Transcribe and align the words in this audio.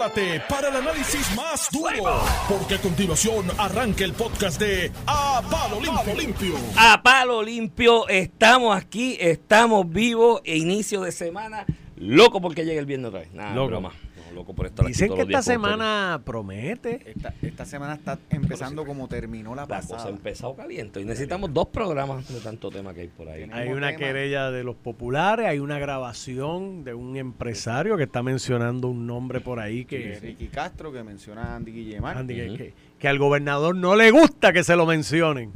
prepárate 0.00 0.40
para 0.48 0.68
el 0.68 0.76
análisis 0.76 1.36
más 1.36 1.68
duro, 1.70 2.22
porque 2.48 2.76
a 2.76 2.78
continuación 2.78 3.46
arranca 3.58 4.02
el 4.04 4.14
podcast 4.14 4.58
de 4.58 4.90
A 5.06 5.42
Palo 5.50 5.78
Limpio. 5.80 6.14
Limpio. 6.14 6.54
A 6.76 7.02
palo 7.02 7.42
limpio, 7.42 8.08
estamos 8.08 8.74
aquí, 8.76 9.18
estamos 9.20 9.88
vivos, 9.90 10.40
e 10.44 10.56
inicio 10.56 11.02
de 11.02 11.12
semana, 11.12 11.66
loco 11.96 12.40
porque 12.40 12.64
llega 12.64 12.80
el 12.80 12.86
viernes 12.86 13.08
otra 13.08 13.20
vez. 13.20 13.32
Nada, 13.34 13.54
Loco. 13.54 13.68
broma. 13.68 13.92
No, 14.30 14.34
loco 14.36 14.54
por 14.54 14.66
estar 14.66 14.84
aquí 14.84 14.92
Dicen 14.92 15.14
que 15.14 15.22
esta 15.22 15.42
semana 15.42 16.20
promete. 16.24 17.02
Esta, 17.10 17.34
esta 17.42 17.64
semana 17.64 17.94
está 17.94 18.18
empezando 18.30 18.84
como 18.86 19.08
terminó 19.08 19.54
la 19.54 19.62
La 19.62 19.66
cosa 19.80 19.88
pasada. 19.94 20.04
ha 20.06 20.10
empezado 20.10 20.54
caliente 20.54 21.00
y 21.00 21.04
necesitamos 21.04 21.52
dos 21.52 21.68
programas 21.68 22.28
de 22.28 22.40
tanto 22.40 22.70
tema 22.70 22.94
que 22.94 23.02
hay 23.02 23.08
por 23.08 23.28
ahí. 23.28 23.48
Hay 23.52 23.68
una 23.68 23.88
tema. 23.88 23.98
querella 23.98 24.50
de 24.50 24.64
los 24.64 24.76
populares, 24.76 25.46
hay 25.46 25.58
una 25.58 25.78
grabación 25.78 26.84
de 26.84 26.94
un 26.94 27.16
empresario 27.16 27.96
que 27.96 28.04
está 28.04 28.22
mencionando 28.22 28.88
un 28.88 29.06
nombre 29.06 29.40
por 29.40 29.60
ahí 29.60 29.84
Que 29.84 30.18
Ricky 30.20 30.48
Castro, 30.48 30.92
que 30.92 31.02
menciona 31.02 31.52
a 31.52 31.56
Andy 31.56 31.72
Guillemar. 31.72 32.18
Andy, 32.18 32.34
que- 32.34 32.46
Ujú. 32.48 32.56
que, 32.56 32.74
que 32.98 33.08
al 33.08 33.18
gobernador 33.18 33.74
no 33.76 33.96
le 33.96 34.10
gusta 34.10 34.52
que 34.52 34.62
se 34.64 34.76
lo 34.76 34.86
mencionen. 34.86 35.52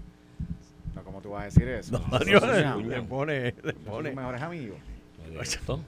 No, 0.95 1.03
¿Cómo 1.03 1.21
tú 1.21 1.31
vas 1.31 1.43
a 1.43 1.45
decir 1.47 1.69
eso? 1.69 1.99
No, 2.11 2.19
le 2.19 3.03
pone, 3.03 3.55
le 4.03 4.13
mejores 4.15 4.43
amigos. 4.43 4.79
Esto. 5.41 5.81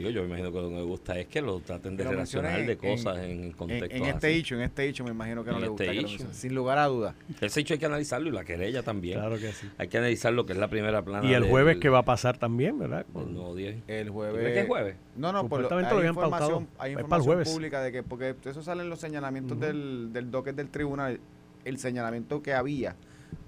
Digo, 0.00 0.10
yo 0.10 0.22
me 0.22 0.28
imagino 0.28 0.50
que 0.50 0.58
lo 0.62 0.68
que 0.70 0.74
me 0.76 0.82
gusta 0.82 1.18
es 1.18 1.26
que 1.26 1.42
lo 1.42 1.60
traten 1.60 1.94
de 1.96 2.04
lo 2.04 2.10
relacionar 2.10 2.64
de 2.64 2.72
en- 2.72 2.78
cosas 2.78 3.18
en, 3.18 3.30
En, 3.30 3.52
contexto. 3.52 3.94
en 3.96 4.04
este 4.06 4.34
hecho, 4.34 4.54
en 4.54 4.62
este 4.62 4.88
hecho 4.88 5.04
me 5.04 5.10
imagino 5.10 5.44
que 5.44 5.50
no 5.50 5.56
En 5.56 5.62
le 5.62 5.66
este 5.68 5.84
gusta 5.86 5.92
que 6.08 6.24
lo. 6.24 6.34
Sin 6.34 6.54
lugar 6.54 6.78
a 6.78 6.86
dudas. 6.86 7.14
Ese 7.40 7.60
hecho 7.60 7.74
hay 7.74 7.78
que 7.80 7.86
analizarlo 7.86 8.28
y 8.28 8.32
la 8.32 8.44
querella 8.44 8.82
también. 8.82 9.18
Claro 9.18 9.36
que 9.38 9.52
sí. 9.52 9.68
Hay 9.76 9.88
que 9.88 9.98
analizar 9.98 10.32
lo 10.32 10.46
que 10.46 10.54
es 10.54 10.58
la 10.58 10.68
primera 10.68 11.02
plana. 11.02 11.28
Y 11.28 11.34
el 11.34 11.42
del- 11.42 11.50
jueves 11.50 11.76
que 11.76 11.88
va 11.90 11.98
a 11.98 12.04
pasar 12.04 12.38
también, 12.38 12.78
¿verdad? 12.78 13.04
del. 13.12 13.76
El 13.86 14.06
¿Tú 14.08 14.12
jueves. 14.14 14.56
es 14.56 14.66
jueves? 14.66 14.96
No, 15.16 15.32
no, 15.32 15.48
por 15.48 15.60
lo, 15.60 15.68
hay 15.94 15.98
habían 15.98 16.14
información, 16.14 16.50
pautado. 16.66 16.82
hay 16.82 16.90
Es 16.92 16.94
para 16.96 17.00
el 17.00 17.00
información 17.04 17.26
jueves. 17.34 17.48
pública 17.52 17.82
de 17.82 17.92
que, 17.92 18.02
porque 18.02 18.34
eso 18.44 18.62
sale 18.62 18.82
en 18.82 18.88
los 18.88 19.00
señalamientos 19.00 19.60
del, 19.60 20.12
del 20.12 20.30
docket 20.30 20.56
del 20.56 20.68
tribunal, 20.70 21.20
el 21.64 21.78
señalamiento 21.78 22.42
que 22.42 22.54
había 22.54 22.96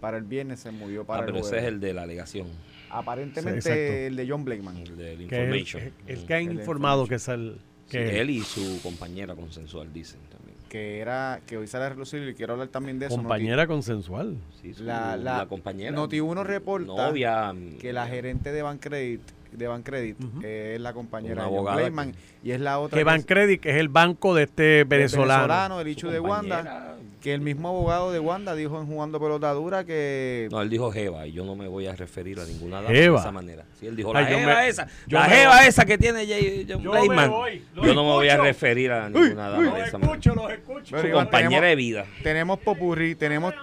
para 0.01 0.17
el 0.19 0.25
viernes 0.25 0.61
se 0.61 0.71
movió 0.71 1.05
para 1.05 1.21
Ah, 1.23 1.27
el 1.27 1.33
pero 1.33 1.45
ese 1.47 1.59
es 1.59 1.65
el 1.65 1.81
de 1.81 1.95
la 1.95 2.03
alegación, 2.03 2.47
Aparentemente 2.93 3.63
Sí, 3.63 4.07
el 4.07 4.17
de 4.17 4.29
John 4.29 4.45
Blakeman. 4.45 4.77
el 4.77 4.85
Que 4.85 4.93
es 4.93 4.99
el- 5.01 5.23
information. 5.23 5.83
el, 6.07 6.19
Mm. 6.19 6.27
que 6.27 6.35
ha 6.35 6.39
El 6.39 6.47
de 6.49 6.53
informado 6.55 7.03
information. 7.03 7.09
que 7.09 7.15
es 7.15 7.29
el... 7.29 7.59
Sí, 7.87 7.99
Que 7.99 8.21
él 8.21 8.31
y 8.31 8.41
su 8.41 8.81
compañera 8.83 9.35
consensual 9.35 9.93
dicen 9.93 10.21
también. 10.31 10.57
que 10.69 11.01
era 11.01 11.41
que 11.47 11.59
hoy 11.59 11.67
sale 11.67 11.85
a 11.85 11.89
relucir 11.91 12.27
y 12.27 12.35
quiero 12.35 12.55
hablar 12.55 12.69
también 12.69 12.99
de 12.99 13.07
eso. 13.07 13.17
compañera 13.17 13.67
consensual. 13.67 14.37
Sí, 14.63 14.73
su- 14.73 14.85
La- 14.85 15.17
la- 15.19 15.45
compañera. 15.47 15.95
Noti1 15.95 16.43
reporta 16.45 16.87
novia, 16.87 17.53
Noti 17.53 17.77
que 17.79 17.93
la 17.93 18.07
gerente 18.07 18.53
de 18.53 18.63
Bancredit 18.63 19.21
de 19.53 19.67
Bancredit 19.69 20.17
Ujú. 20.23 20.41
es 20.45 20.81
la 20.81 20.93
compañera 20.93 21.45
de 21.45 22.13
y 22.43 22.51
es 22.51 22.61
la 22.61 22.79
otra 22.79 22.97
Que 22.97 23.01
que 23.01 23.05
Bancredit, 23.05 23.61
que 23.61 23.71
es 23.71 23.77
el 23.77 23.89
banco 23.89 24.35
de 24.35 24.45
este 24.45 24.85
venezolano. 24.85 25.81
el 25.81 25.89
Ichu 25.89 26.09
de 26.09 26.19
Wanda, 26.21 26.97
que 27.21 27.33
el 27.35 27.41
mismo 27.41 27.69
abogado 27.69 28.11
de 28.13 28.19
Wanda 28.19 28.55
dijo 28.57 28.81
en 28.81 28.87
Jugando 28.87 29.21
Pelota 29.21 29.53
Dura 29.53 29.85
que 29.85 30.49
No, 30.51 30.61
él 30.61 30.69
dijo 30.71 30.91
Jeva 30.91 31.27
y 31.27 31.33
yo 31.33 31.45
no 31.45 31.55
me 31.55 31.69
voy 31.69 31.87
a 31.87 31.95
referir 31.95 32.41
a 32.41 32.45
ninguna 32.45 32.77
dama 32.83 32.89
Jeva. 32.95 33.17
de 33.17 33.21
esa 33.21 33.31
manera. 33.33 33.65
Sí, 33.79 33.87
él 33.87 33.95
dijo 33.95 34.13
la 34.13 34.21
Ay, 34.21 34.27
Jeva 34.35 34.55
me- 34.55 34.69
esa, 34.69 34.87
yo 35.07 35.19
la 35.19 35.25
Jeva 35.27 35.57
voy. 35.59 35.67
esa 35.69 35.85
que 35.85 35.99
tiene 35.99 36.27
John 36.69 36.83
Yo 36.83 36.93
me 36.93 36.99
Blakeman. 37.01 37.31
voy, 37.31 37.65
los 37.75 37.87
Yo 37.87 37.95
no 37.95 38.03
me 38.05 38.11
voy 38.11 38.29
a 38.29 38.37
referir 38.39 38.91
a 38.91 39.09
ninguna 39.09 39.49
dama 39.51 39.75
de 39.75 39.83
esa 39.85 39.99
manera. 39.99 40.19
los 40.35 40.51
escucho. 40.53 40.99
Su 41.01 41.11
compañera 41.11 41.31
tenemos- 41.31 41.61
de 41.63 41.77
vida. 41.77 42.05
tenemos 42.23 42.59
popurrí, 42.59 43.15
tenemos 43.15 43.55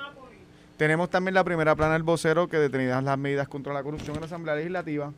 tenemos 0.78 1.10
también 1.10 1.34
la 1.34 1.44
primera 1.44 1.76
plana 1.76 1.94
del 1.94 2.04
vocero 2.04 2.48
que 2.48 2.56
detenida 2.56 3.02
las 3.02 3.17
medidas 3.17 3.50
contra 3.50 3.73
la 3.73 3.84
corrupción 3.84 4.16
en 4.16 4.22
la 4.22 4.28
Asamblea 4.28 4.56
Legislativa 4.56 5.12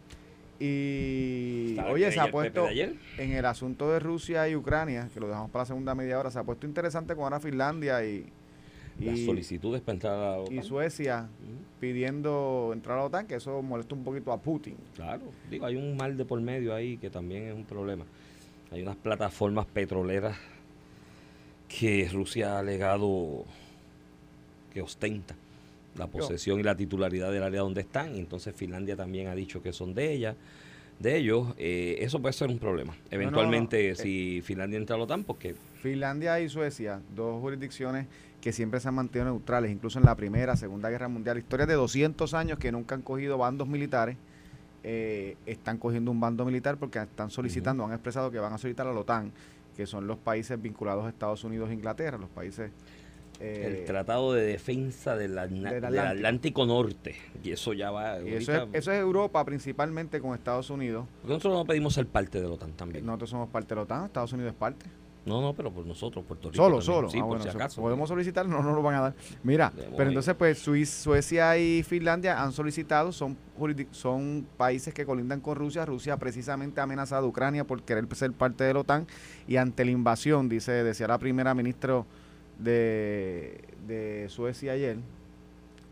y 0.64 1.76
oye, 1.90 2.12
se 2.12 2.20
ha 2.20 2.30
puesto 2.30 2.70
en 2.70 3.32
el 3.32 3.46
asunto 3.46 3.92
de 3.92 4.00
Rusia 4.00 4.48
y 4.48 4.56
Ucrania, 4.56 5.10
que 5.12 5.20
lo 5.20 5.28
dejamos 5.28 5.50
para 5.50 5.64
la 5.64 5.66
segunda 5.66 5.96
media 5.96 6.20
hora, 6.20 6.30
se 6.30 6.38
ha 6.38 6.44
puesto 6.44 6.68
interesante 6.68 7.16
con 7.16 7.24
ahora 7.24 7.40
Finlandia 7.40 8.06
y, 8.06 8.28
Las 9.00 9.20
solicitudes 9.22 9.82
para 9.82 9.94
entrar 9.96 10.14
a 10.14 10.38
la 10.38 10.44
y. 10.54 10.62
Suecia 10.62 11.28
pidiendo 11.80 12.70
entrar 12.74 13.00
a 13.00 13.02
la 13.02 13.08
OTAN, 13.08 13.26
que 13.26 13.36
eso 13.36 13.64
molesta 13.64 13.96
un 13.96 14.04
poquito 14.04 14.32
a 14.32 14.40
Putin. 14.40 14.78
Claro, 14.96 15.24
digo, 15.50 15.66
hay 15.66 15.78
un 15.78 15.98
mal 15.98 16.16
de 16.16 16.26
por 16.26 16.40
medio 16.40 16.76
ahí 16.76 16.98
que 16.98 17.10
también 17.10 17.48
es 17.48 17.56
un 17.56 17.66
problema. 17.66 18.06
Hay 18.70 18.84
unas 18.84 18.98
plataformas 18.98 19.66
petroleras 19.66 20.38
que 21.68 22.08
Rusia 22.14 22.58
ha 22.58 22.60
alegado 22.60 23.46
que 24.72 24.82
ostenta 24.84 25.36
la 25.98 26.08
posesión 26.08 26.60
y 26.60 26.64
la 26.64 26.76
titularidad 26.76 27.32
del 27.32 27.44
área 27.44 27.62
donde 27.62 27.82
están, 27.82 28.16
entonces 28.16 28.56
Finlandia 28.56 28.96
también 28.96 29.28
ha 29.28 29.36
dicho 29.36 29.62
que 29.62 29.74
son 29.74 29.94
de 29.94 30.12
ella, 30.14 30.36
de 31.00 31.18
ellos. 31.18 31.54
Eh, 31.58 31.98
eso 32.00 32.22
puede 32.22 32.34
ser 32.34 32.50
un 32.50 32.60
problema. 32.60 32.96
Eventualmente, 33.10 33.90
no. 33.90 33.96
si 33.96 34.42
Finlandia 34.44 34.78
entra 34.78 34.96
a 34.96 35.00
la 35.00 35.06
OTAN, 35.06 35.24
porque 35.24 35.56
Finlandia 35.82 36.40
y 36.40 36.50
Suecia, 36.50 37.02
dos 37.16 37.42
jurisdicciones 37.42 38.08
que 38.40 38.52
siempre 38.52 38.80
se 38.80 38.88
han 38.88 38.96
mantenido 38.96 39.32
neutrales, 39.32 39.72
incluso 39.72 40.00
en 40.00 40.06
la 40.06 40.16
Primera, 40.16 40.56
Segunda 40.56 40.90
Guerra 40.90 41.08
Mundial, 41.08 41.38
historias 41.38 41.68
de 41.68 41.76
200 41.76 42.34
años 42.34 42.58
que 42.58 42.72
nunca 42.72 42.96
han 42.96 43.02
cogido 43.02 43.38
bandos 43.38 43.68
militares, 43.68 44.18
eh, 44.84 45.38
están 45.46 45.78
cogiendo 45.78 46.10
un 46.10 46.20
bando 46.20 46.44
militar 46.44 46.78
porque 46.78 47.00
están 47.00 47.30
solicitando, 47.30 47.86
han 47.86 47.92
expresado 47.92 48.32
que 48.32 48.40
van 48.40 48.54
a 48.54 48.58
solicitar 48.58 48.88
a 48.88 48.94
la 48.94 49.00
OTAN, 49.00 49.32
que 49.76 49.86
son 49.86 50.08
los 50.08 50.18
países 50.18 50.60
vinculados 50.60 51.06
a 51.06 51.10
Estados 51.10 51.44
Unidos 51.44 51.70
e 51.70 51.74
Inglaterra, 51.74 52.18
los 52.18 52.30
países... 52.30 52.72
eh, 53.42 53.78
el 53.80 53.86
Tratado 53.86 54.34
de 54.34 54.44
Defensa 54.44 55.16
del, 55.16 55.38
Atl- 55.38 55.70
del 55.70 55.82
del 55.82 56.00
Atlántico. 56.00 56.66
Norte, 56.66 57.16
y 57.44 57.52
eso 57.52 57.74
ya 57.74 57.92
va... 57.92 58.20
y 58.22 58.30
eso, 58.34 58.52
es, 58.52 58.60
ahorita- 58.60 58.78
eso 58.78 58.92
es 58.92 59.00
Europa 59.00 59.44
principalmente 59.46 60.20
con 60.22 60.34
Estados 60.36 60.70
Unidos. 60.70 61.06
porque 61.22 61.34
nosotros 61.34 61.54
no 61.60 61.66
pedimos 61.66 61.94
ser 61.94 62.08
parte 62.08 62.40
de 62.42 62.48
la 62.48 62.54
OTAN 62.54 62.72
también. 62.74 63.06
Nosotros 63.06 63.30
somos 63.30 63.50
parte 63.50 63.70
de 63.70 63.76
la 63.76 63.82
OTAN, 63.82 64.06
Estados 64.06 64.32
Unidos 64.34 64.54
es 64.54 64.58
parte. 64.58 64.86
No, 65.24 65.40
no, 65.40 65.54
pero 65.54 65.72
por 65.72 65.86
nosotros, 65.86 66.26
Puerto 66.28 66.50
Rico. 66.50 66.64
Solo, 66.64 66.78
también. 66.80 66.96
solo. 66.96 67.10
Sí, 67.12 67.18
Ah, 67.20 67.22
por 67.22 67.28
bueno, 67.30 67.44
si 67.44 67.52
so- 67.52 67.56
acaso. 67.58 67.80
podemos 67.80 68.10
solicitar, 68.10 68.48
no 68.48 68.64
nos 68.64 68.74
lo 68.74 68.82
van 68.82 68.96
a 68.96 69.02
dar. 69.02 69.14
Mira, 69.44 69.72
pero 69.76 70.02
ir. 70.04 70.08
entonces 70.08 70.34
pues 70.34 70.58
Suecia 70.58 71.58
y 71.60 71.84
Finlandia 71.84 72.42
han 72.42 72.52
solicitado, 72.52 73.12
son 73.12 73.38
son 73.92 74.48
países 74.58 74.92
que 74.96 75.06
colindan 75.06 75.40
con 75.40 75.56
Rusia. 75.56 75.86
Rusia 75.86 76.18
precisamente 76.18 76.80
ha 76.80 76.86
amenazado 76.86 77.28
a 77.28 77.30
Ucrania 77.30 77.64
por 77.66 77.84
querer 77.84 78.08
ser 78.16 78.32
parte 78.32 78.64
de 78.64 78.74
la 78.74 78.80
OTAN 78.80 79.06
y 79.48 79.58
ante 79.58 79.86
la 79.86 79.92
invasión, 79.92 80.50
dice, 80.50 80.72
decía 80.84 81.08
la 81.08 81.20
primera 81.20 81.54
ministra 81.54 82.04
de, 82.64 83.62
de 83.88 84.28
Suecia 84.30 84.74
ayer, 84.74 84.98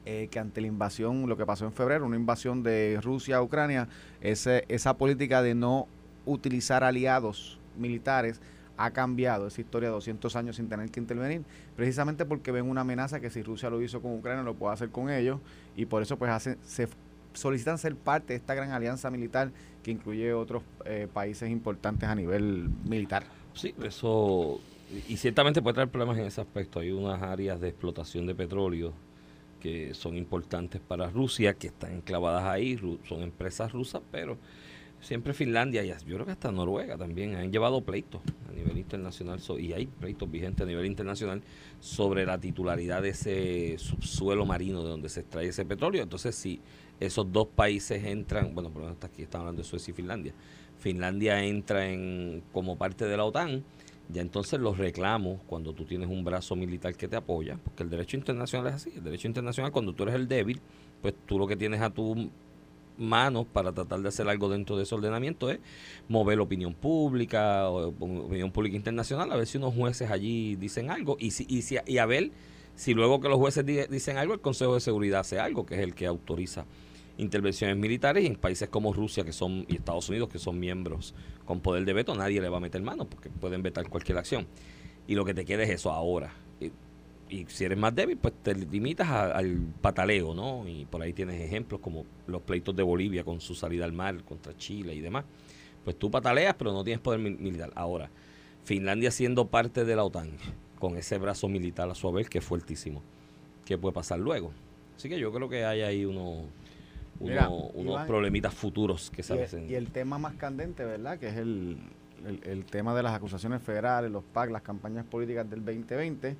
eh, 0.05 0.27
que 0.31 0.39
ante 0.39 0.61
la 0.61 0.67
invasión, 0.67 1.27
lo 1.27 1.37
que 1.37 1.45
pasó 1.45 1.65
en 1.65 1.73
febrero, 1.73 2.05
una 2.05 2.15
invasión 2.15 2.63
de 2.63 2.99
Rusia 3.01 3.37
a 3.37 3.41
Ucrania, 3.41 3.87
ese, 4.21 4.65
esa 4.67 4.95
política 4.95 5.41
de 5.41 5.55
no 5.55 5.87
utilizar 6.25 6.83
aliados 6.83 7.59
militares 7.77 8.41
ha 8.77 8.91
cambiado 8.91 9.47
esa 9.47 9.59
historia 9.59 9.89
de 9.89 9.95
200 9.95 10.35
años 10.37 10.55
sin 10.55 10.69
tener 10.69 10.89
que 10.89 11.01
intervenir, 11.01 11.43
precisamente 11.75 12.25
porque 12.25 12.51
ven 12.51 12.69
una 12.69 12.81
amenaza 12.81 13.19
que 13.19 13.29
si 13.29 13.43
Rusia 13.43 13.69
lo 13.69 13.81
hizo 13.81 14.01
con 14.01 14.13
Ucrania 14.13 14.41
lo 14.41 14.53
puede 14.53 14.73
hacer 14.73 14.89
con 14.89 15.09
ellos 15.09 15.41
y 15.75 15.85
por 15.85 16.01
eso 16.01 16.17
pues 16.17 16.31
hacen, 16.31 16.57
se 16.65 16.87
solicitan 17.33 17.77
ser 17.77 17.95
parte 17.95 18.33
de 18.33 18.37
esta 18.37 18.55
gran 18.55 18.71
alianza 18.71 19.11
militar 19.11 19.51
que 19.83 19.91
incluye 19.91 20.33
otros 20.33 20.63
eh, 20.85 21.07
países 21.11 21.49
importantes 21.49 22.07
a 22.07 22.15
nivel 22.15 22.69
militar. 22.85 23.25
Sí, 23.53 23.75
eso. 23.83 24.61
Y 25.07 25.17
ciertamente 25.17 25.61
puede 25.61 25.75
traer 25.75 25.89
problemas 25.89 26.17
en 26.17 26.25
ese 26.25 26.41
aspecto. 26.41 26.79
Hay 26.79 26.91
unas 26.91 27.21
áreas 27.21 27.61
de 27.61 27.69
explotación 27.69 28.25
de 28.25 28.33
petróleo 28.33 28.93
que 29.59 29.93
son 29.93 30.17
importantes 30.17 30.81
para 30.81 31.09
Rusia, 31.09 31.53
que 31.53 31.67
están 31.67 31.93
enclavadas 31.93 32.45
ahí, 32.45 32.79
son 33.07 33.21
empresas 33.21 33.71
rusas, 33.71 34.01
pero 34.11 34.37
siempre 35.01 35.33
Finlandia 35.33 35.83
y 35.83 35.89
yo 35.89 36.15
creo 36.15 36.25
que 36.25 36.31
hasta 36.31 36.51
Noruega 36.51 36.97
también 36.97 37.35
han 37.35 37.51
llevado 37.51 37.81
pleitos 37.81 38.21
a 38.49 38.51
nivel 38.51 38.77
internacional 38.77 39.39
y 39.57 39.73
hay 39.73 39.85
pleitos 39.85 40.29
vigentes 40.29 40.63
a 40.63 40.67
nivel 40.67 40.85
internacional 40.85 41.41
sobre 41.79 42.25
la 42.25 42.37
titularidad 42.37 43.01
de 43.01 43.09
ese 43.09 43.77
subsuelo 43.77 44.45
marino 44.45 44.83
de 44.83 44.89
donde 44.89 45.09
se 45.09 45.21
extrae 45.21 45.47
ese 45.47 45.65
petróleo. 45.65 46.03
Entonces, 46.03 46.35
si 46.35 46.59
esos 46.99 47.31
dos 47.31 47.47
países 47.47 48.03
entran, 48.03 48.53
bueno, 48.53 48.69
por 48.69 48.81
lo 48.81 48.87
menos 48.87 48.95
hasta 48.95 49.07
aquí 49.07 49.23
estamos 49.23 49.43
hablando 49.43 49.61
de 49.61 49.67
Suecia 49.67 49.91
y 49.91 49.95
Finlandia, 49.95 50.33
Finlandia 50.79 51.43
entra 51.43 51.89
en 51.89 52.43
como 52.51 52.77
parte 52.77 53.05
de 53.05 53.17
la 53.17 53.25
OTAN, 53.25 53.63
ya 54.11 54.21
entonces 54.21 54.59
los 54.59 54.77
reclamos 54.77 55.39
cuando 55.45 55.73
tú 55.73 55.85
tienes 55.85 56.09
un 56.09 56.23
brazo 56.23 56.55
militar 56.55 56.95
que 56.95 57.07
te 57.07 57.15
apoya, 57.15 57.57
porque 57.63 57.83
el 57.83 57.89
derecho 57.89 58.17
internacional 58.17 58.67
es 58.67 58.73
así, 58.73 58.91
el 58.95 59.03
derecho 59.03 59.27
internacional 59.27 59.71
cuando 59.71 59.93
tú 59.93 60.03
eres 60.03 60.15
el 60.15 60.27
débil, 60.27 60.59
pues 61.01 61.13
tú 61.25 61.37
lo 61.37 61.47
que 61.47 61.55
tienes 61.55 61.81
a 61.81 61.89
tu 61.91 62.29
manos 62.97 63.45
para 63.45 63.71
tratar 63.71 64.01
de 64.01 64.09
hacer 64.09 64.27
algo 64.27 64.49
dentro 64.49 64.75
de 64.75 64.83
ese 64.83 64.93
ordenamiento 64.93 65.49
es 65.49 65.59
mover 66.09 66.37
la 66.37 66.43
opinión 66.43 66.73
pública, 66.73 67.69
o 67.69 67.87
opinión 67.87 68.51
pública 68.51 68.75
internacional, 68.75 69.31
a 69.31 69.37
ver 69.37 69.47
si 69.47 69.57
unos 69.57 69.73
jueces 69.73 70.11
allí 70.11 70.55
dicen 70.55 70.89
algo 70.89 71.15
y, 71.19 71.31
si, 71.31 71.45
y, 71.47 71.61
si, 71.61 71.77
y 71.85 71.97
a 71.99 72.05
ver 72.05 72.31
si 72.75 72.93
luego 72.93 73.21
que 73.21 73.29
los 73.29 73.37
jueces 73.37 73.65
di- 73.65 73.85
dicen 73.89 74.17
algo, 74.17 74.33
el 74.33 74.41
Consejo 74.41 74.73
de 74.73 74.81
Seguridad 74.81 75.21
hace 75.21 75.39
algo, 75.39 75.65
que 75.65 75.75
es 75.75 75.81
el 75.81 75.95
que 75.95 76.07
autoriza 76.07 76.65
intervenciones 77.19 77.77
militares 77.77 78.23
y 78.23 78.27
en 78.27 78.35
países 78.35 78.69
como 78.69 78.93
Rusia 78.93 79.23
que 79.23 79.33
son 79.33 79.65
y 79.67 79.75
Estados 79.75 80.09
Unidos 80.09 80.29
que 80.29 80.39
son 80.39 80.59
miembros 80.59 81.13
con 81.45 81.59
poder 81.59 81.85
de 81.85 81.93
veto 81.93 82.15
nadie 82.15 82.41
le 82.41 82.49
va 82.49 82.57
a 82.57 82.61
meter 82.61 82.81
mano 82.81 83.05
porque 83.05 83.29
pueden 83.29 83.61
vetar 83.61 83.87
cualquier 83.89 84.17
acción. 84.17 84.47
Y 85.07 85.15
lo 85.15 85.25
que 85.25 85.33
te 85.33 85.43
queda 85.45 85.63
es 85.63 85.69
eso 85.69 85.91
ahora. 85.91 86.33
Y, 86.59 87.45
si 87.47 87.63
eres 87.65 87.77
más 87.77 87.93
débil 87.93 88.17
pues 88.17 88.33
te 88.41 88.55
limitas 88.55 89.07
al 89.07 89.57
pataleo 89.81 90.33
no 90.33 90.67
y 90.67 90.85
por 90.85 91.01
ahí 91.03 91.13
tienes 91.13 91.39
ejemplos 91.39 91.79
como 91.79 92.05
los 92.25 92.41
pleitos 92.41 92.75
de 92.75 92.81
Bolivia 92.81 93.23
con 93.23 93.39
su 93.39 93.53
salida 93.53 93.85
al 93.85 93.93
mar 93.93 94.23
contra 94.23 94.57
Chile 94.57 94.95
y 94.95 94.99
demás. 95.01 95.25
Pues 95.83 95.97
tú 95.99 96.09
pataleas 96.09 96.55
pero 96.57 96.71
no 96.73 96.83
tienes 96.83 97.01
poder 97.01 97.19
mil- 97.19 97.37
militar. 97.37 97.71
Ahora 97.75 98.09
Finlandia 98.63 99.11
siendo 99.11 99.47
parte 99.47 99.83
de 99.85 99.95
la 99.95 100.03
OTAN, 100.03 100.31
con 100.79 100.95
ese 100.95 101.17
brazo 101.17 101.47
militar 101.47 101.89
a 101.89 101.95
su 101.95 102.07
haber, 102.07 102.29
que 102.29 102.37
es 102.37 102.43
fuertísimo. 102.45 103.01
¿Qué 103.65 103.77
puede 103.77 103.93
pasar 103.93 104.19
luego? 104.19 104.51
Así 104.95 105.09
que 105.09 105.19
yo 105.19 105.31
creo 105.31 105.49
que 105.49 105.65
hay 105.65 105.81
ahí 105.81 106.05
unos, 106.05 106.43
Mira, 107.19 107.49
unos, 107.49 107.75
Iván, 107.93 108.07
problemitas 108.07 108.53
futuros 108.53 109.09
que 109.11 109.23
se 109.23 109.33
avecen. 109.33 109.69
y 109.69 109.73
el 109.75 109.91
tema 109.91 110.17
más 110.17 110.35
candente, 110.35 110.85
¿verdad? 110.85 111.17
Que 111.19 111.27
es 111.29 111.37
el, 111.37 111.77
el- 112.25 112.41
el 112.43 112.65
tema 112.65 112.95
de 112.95 113.03
las 113.03 113.13
acusaciones 113.13 113.61
federales, 113.61 114.11
los 114.11 114.23
PAC, 114.23 114.51
las 114.51 114.61
campañas 114.61 115.05
políticas 115.05 115.49
del 115.49 115.63
2020. 115.65 116.35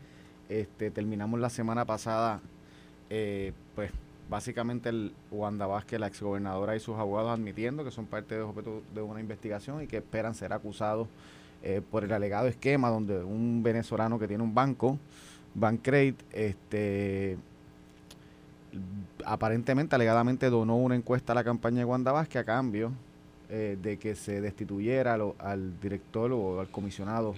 Este, 0.50 0.90
terminamos 0.92 1.40
la 1.40 1.50
semana 1.50 1.86
pasada, 1.86 2.40
eh, 3.10 3.52
pues 3.76 3.92
básicamente 4.30 4.90
el 4.90 5.12
Wanda 5.32 5.68
Vázquez, 5.68 6.00
la 6.00 6.08
exgobernadora 6.08 6.76
y 6.76 6.80
sus 6.80 6.98
abogados 6.98 7.32
admitiendo 7.32 7.84
que 7.84 7.92
son 7.92 8.06
parte 8.06 8.36
de 8.36 8.42
objeto 8.42 8.82
de 8.94 9.02
una 9.02 9.20
investigación 9.20 9.82
y 9.84 9.88
que 9.88 9.98
esperan 9.98 10.34
ser 10.36 10.54
acusados 10.54 11.08
eh, 11.64 11.82
por 11.92 12.04
el 12.04 12.14
alegado 12.14 12.48
esquema 12.48 12.90
donde 12.90 13.24
un 13.24 13.62
venezolano 13.64 14.18
que 14.20 14.28
tiene 14.28 14.44
un 14.44 14.54
banco, 14.56 14.98
Bancrate, 15.56 16.16
este 16.32 17.38
aparentemente, 19.26 19.96
alegadamente 19.96 20.50
donó 20.50 20.78
una 20.78 20.96
encuesta 20.96 21.34
a 21.34 21.36
la 21.36 21.44
campaña 21.44 21.80
de 21.80 21.86
Wanda 21.86 22.12
Vázquez 22.12 22.42
a 22.42 22.46
cambio 22.46 22.92
eh, 23.50 23.78
de 23.82 23.98
que 23.98 24.16
se 24.16 24.42
destituyera 24.42 25.18
lo- 25.18 25.36
al 25.40 25.80
director 25.80 26.32
o 26.32 26.60
al 26.60 26.70
comisionado 26.70 27.34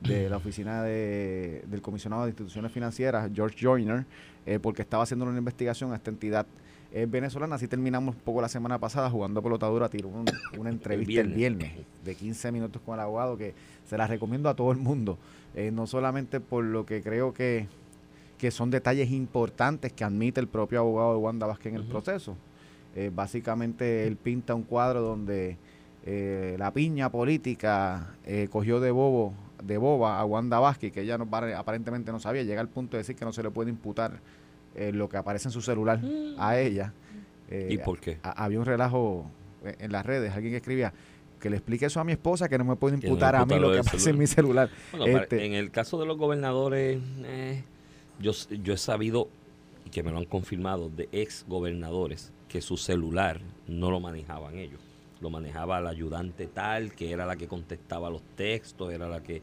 de 0.00 0.28
la 0.28 0.38
oficina 0.38 0.82
de, 0.82 1.62
del 1.68 1.80
comisionado 1.80 2.24
de 2.24 2.30
instituciones 2.30 2.72
financieras, 2.72 3.30
George 3.32 3.56
Joyner, 3.64 4.04
eh, 4.46 4.58
porque 4.60 4.82
estaba 4.82 5.04
haciendo 5.04 5.24
una 5.24 5.38
investigación 5.38 5.92
a 5.92 5.96
esta 5.96 6.10
entidad 6.10 6.46
eh, 6.94 7.06
venezolana. 7.08 7.54
Así 7.54 7.68
terminamos 7.68 8.16
un 8.16 8.20
poco 8.22 8.42
la 8.42 8.48
semana 8.48 8.78
pasada 8.80 9.08
jugando 9.08 9.40
pelotadura, 9.40 9.88
tiró 9.88 10.08
un- 10.08 10.24
una 10.58 10.70
entrevista 10.70 11.20
el 11.20 11.28
viernes. 11.28 11.36
viernes. 11.72 11.86
de 12.04 12.14
15 12.16 12.50
minutos 12.50 12.82
con 12.84 12.94
el 12.94 13.00
abogado 13.00 13.36
que 13.38 13.54
se 13.86 13.96
la 13.96 14.08
recomiendo 14.08 14.48
a 14.48 14.54
todo 14.56 14.72
el 14.72 14.78
mundo, 14.78 15.16
no 15.72 15.86
solamente 15.86 16.40
por 16.40 16.64
lo 16.64 16.84
que 16.84 17.00
creo 17.02 17.32
que, 17.32 17.68
que 18.42 18.50
son 18.50 18.72
detalles 18.72 19.12
importantes 19.12 19.92
que 19.92 20.02
admite 20.02 20.40
el 20.40 20.48
propio 20.48 20.80
abogado 20.80 21.12
de 21.12 21.18
Wanda 21.18 21.46
Vázquez 21.46 21.74
en 21.74 21.76
el 21.80 21.86
proceso. 21.86 22.36
Eh, 22.96 23.08
básicamente 23.14 24.04
él 24.04 24.16
pinta 24.16 24.56
un 24.56 24.64
cuadro 24.64 25.00
donde 25.00 25.56
eh, 26.04 26.56
la 26.58 26.72
piña 26.72 27.08
política 27.08 28.16
eh, 28.26 28.48
cogió 28.50 28.80
de 28.80 28.90
bobo 28.90 29.32
de 29.62 29.78
boba 29.78 30.18
a 30.18 30.24
Wanda 30.24 30.58
Vázquez, 30.58 30.90
que 30.90 31.02
ella 31.02 31.16
no, 31.18 31.28
aparentemente 31.56 32.10
no 32.10 32.18
sabía, 32.18 32.42
llega 32.42 32.60
al 32.60 32.68
punto 32.68 32.96
de 32.96 33.02
decir 33.04 33.14
que 33.14 33.24
no 33.24 33.32
se 33.32 33.44
le 33.44 33.50
puede 33.52 33.70
imputar 33.70 34.18
lo 34.92 35.08
que 35.08 35.16
aparece 35.18 35.46
en 35.46 35.52
su 35.52 35.62
celular 35.62 36.00
a 36.36 36.58
ella. 36.58 36.92
Eh, 37.48 37.68
¿Y 37.70 37.78
por 37.78 38.00
qué? 38.00 38.18
a- 38.24 38.44
había 38.44 38.58
un 38.58 38.64
relajo 38.66 39.30
en 39.64 39.92
las 39.92 40.04
redes, 40.04 40.32
alguien 40.34 40.52
que 40.52 40.56
escribía 40.56 40.92
que 41.38 41.48
le 41.48 41.58
explique 41.58 41.86
eso 41.86 42.00
a 42.00 42.04
mi 42.04 42.10
esposa, 42.10 42.48
que 42.48 42.58
no 42.58 42.64
me 42.64 42.74
puede 42.74 42.96
no 42.96 43.04
imputar 43.04 43.36
a 43.36 43.46
mí 43.46 43.54
lo 43.54 43.68
lo 43.68 43.72
que 43.72 43.78
aparece 43.78 44.10
en 44.10 44.18
mi 44.18 44.26
celular. 44.26 44.68
Bueno, 44.90 45.06
Este- 45.18 45.46
en 45.46 45.52
el 45.54 45.70
caso 45.70 46.00
de 46.00 46.06
los 46.06 46.16
gobernadores, 46.18 47.00
eh, 47.24 47.62
yo, 48.22 48.32
yo 48.62 48.72
he 48.72 48.78
sabido, 48.78 49.28
y 49.84 49.90
que 49.90 50.02
me 50.02 50.10
lo 50.10 50.18
han 50.18 50.24
confirmado, 50.24 50.88
de 50.88 51.08
ex 51.12 51.44
gobernadores, 51.48 52.32
que 52.48 52.62
su 52.62 52.76
celular 52.76 53.40
no 53.66 53.90
lo 53.90 54.00
manejaban 54.00 54.58
ellos. 54.58 54.80
Lo 55.20 55.30
manejaba 55.30 55.80
la 55.80 55.90
ayudante 55.90 56.46
tal, 56.46 56.94
que 56.94 57.12
era 57.12 57.26
la 57.26 57.36
que 57.36 57.48
contestaba 57.48 58.10
los 58.10 58.22
textos, 58.36 58.92
era 58.92 59.08
la 59.08 59.22
que... 59.22 59.42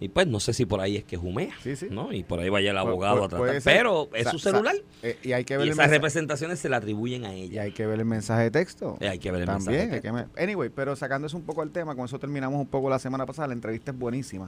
Y 0.00 0.08
pues 0.08 0.26
no 0.28 0.38
sé 0.38 0.52
si 0.52 0.64
por 0.64 0.80
ahí 0.80 0.96
es 0.96 1.04
que 1.04 1.16
jumea, 1.16 1.50
Sí, 1.62 1.74
sí. 1.74 1.88
¿no? 1.90 2.12
Y 2.12 2.22
por 2.22 2.38
ahí 2.38 2.48
vaya 2.48 2.70
el 2.70 2.78
abogado 2.78 3.24
a 3.24 3.28
tratar. 3.28 3.60
Pero 3.64 4.08
es 4.14 4.24
Sa- 4.24 4.30
su 4.30 4.38
sa- 4.38 4.50
celular. 4.52 4.76
Eh, 5.02 5.18
y 5.24 5.32
hay 5.32 5.44
que 5.44 5.56
ver 5.56 5.66
Y 5.66 5.70
esas 5.70 5.78
mensaje, 5.78 5.96
representaciones 5.96 6.58
se 6.60 6.68
le 6.68 6.76
atribuyen 6.76 7.24
a 7.24 7.34
y 7.34 7.42
ella. 7.42 7.62
hay 7.62 7.72
que 7.72 7.84
ver 7.86 7.98
el 7.98 8.04
mensaje 8.04 8.44
de 8.44 8.50
texto. 8.52 8.96
Eh, 9.00 9.08
hay 9.08 9.18
que 9.18 9.30
ver 9.32 9.40
el 9.42 9.46
También, 9.46 9.72
mensaje 9.72 9.88
de 9.88 9.94
hay 9.96 10.00
que 10.00 10.12
me- 10.12 10.42
anyway, 10.42 10.68
pero 10.68 10.94
sacándose 10.94 11.34
un 11.36 11.42
poco 11.42 11.62
el 11.64 11.70
tema, 11.70 11.96
con 11.96 12.04
eso 12.04 12.18
terminamos 12.18 12.60
un 12.60 12.66
poco 12.68 12.88
la 12.88 12.98
semana 13.00 13.26
pasada, 13.26 13.48
la 13.48 13.54
entrevista 13.54 13.90
es 13.90 13.98
buenísima. 13.98 14.46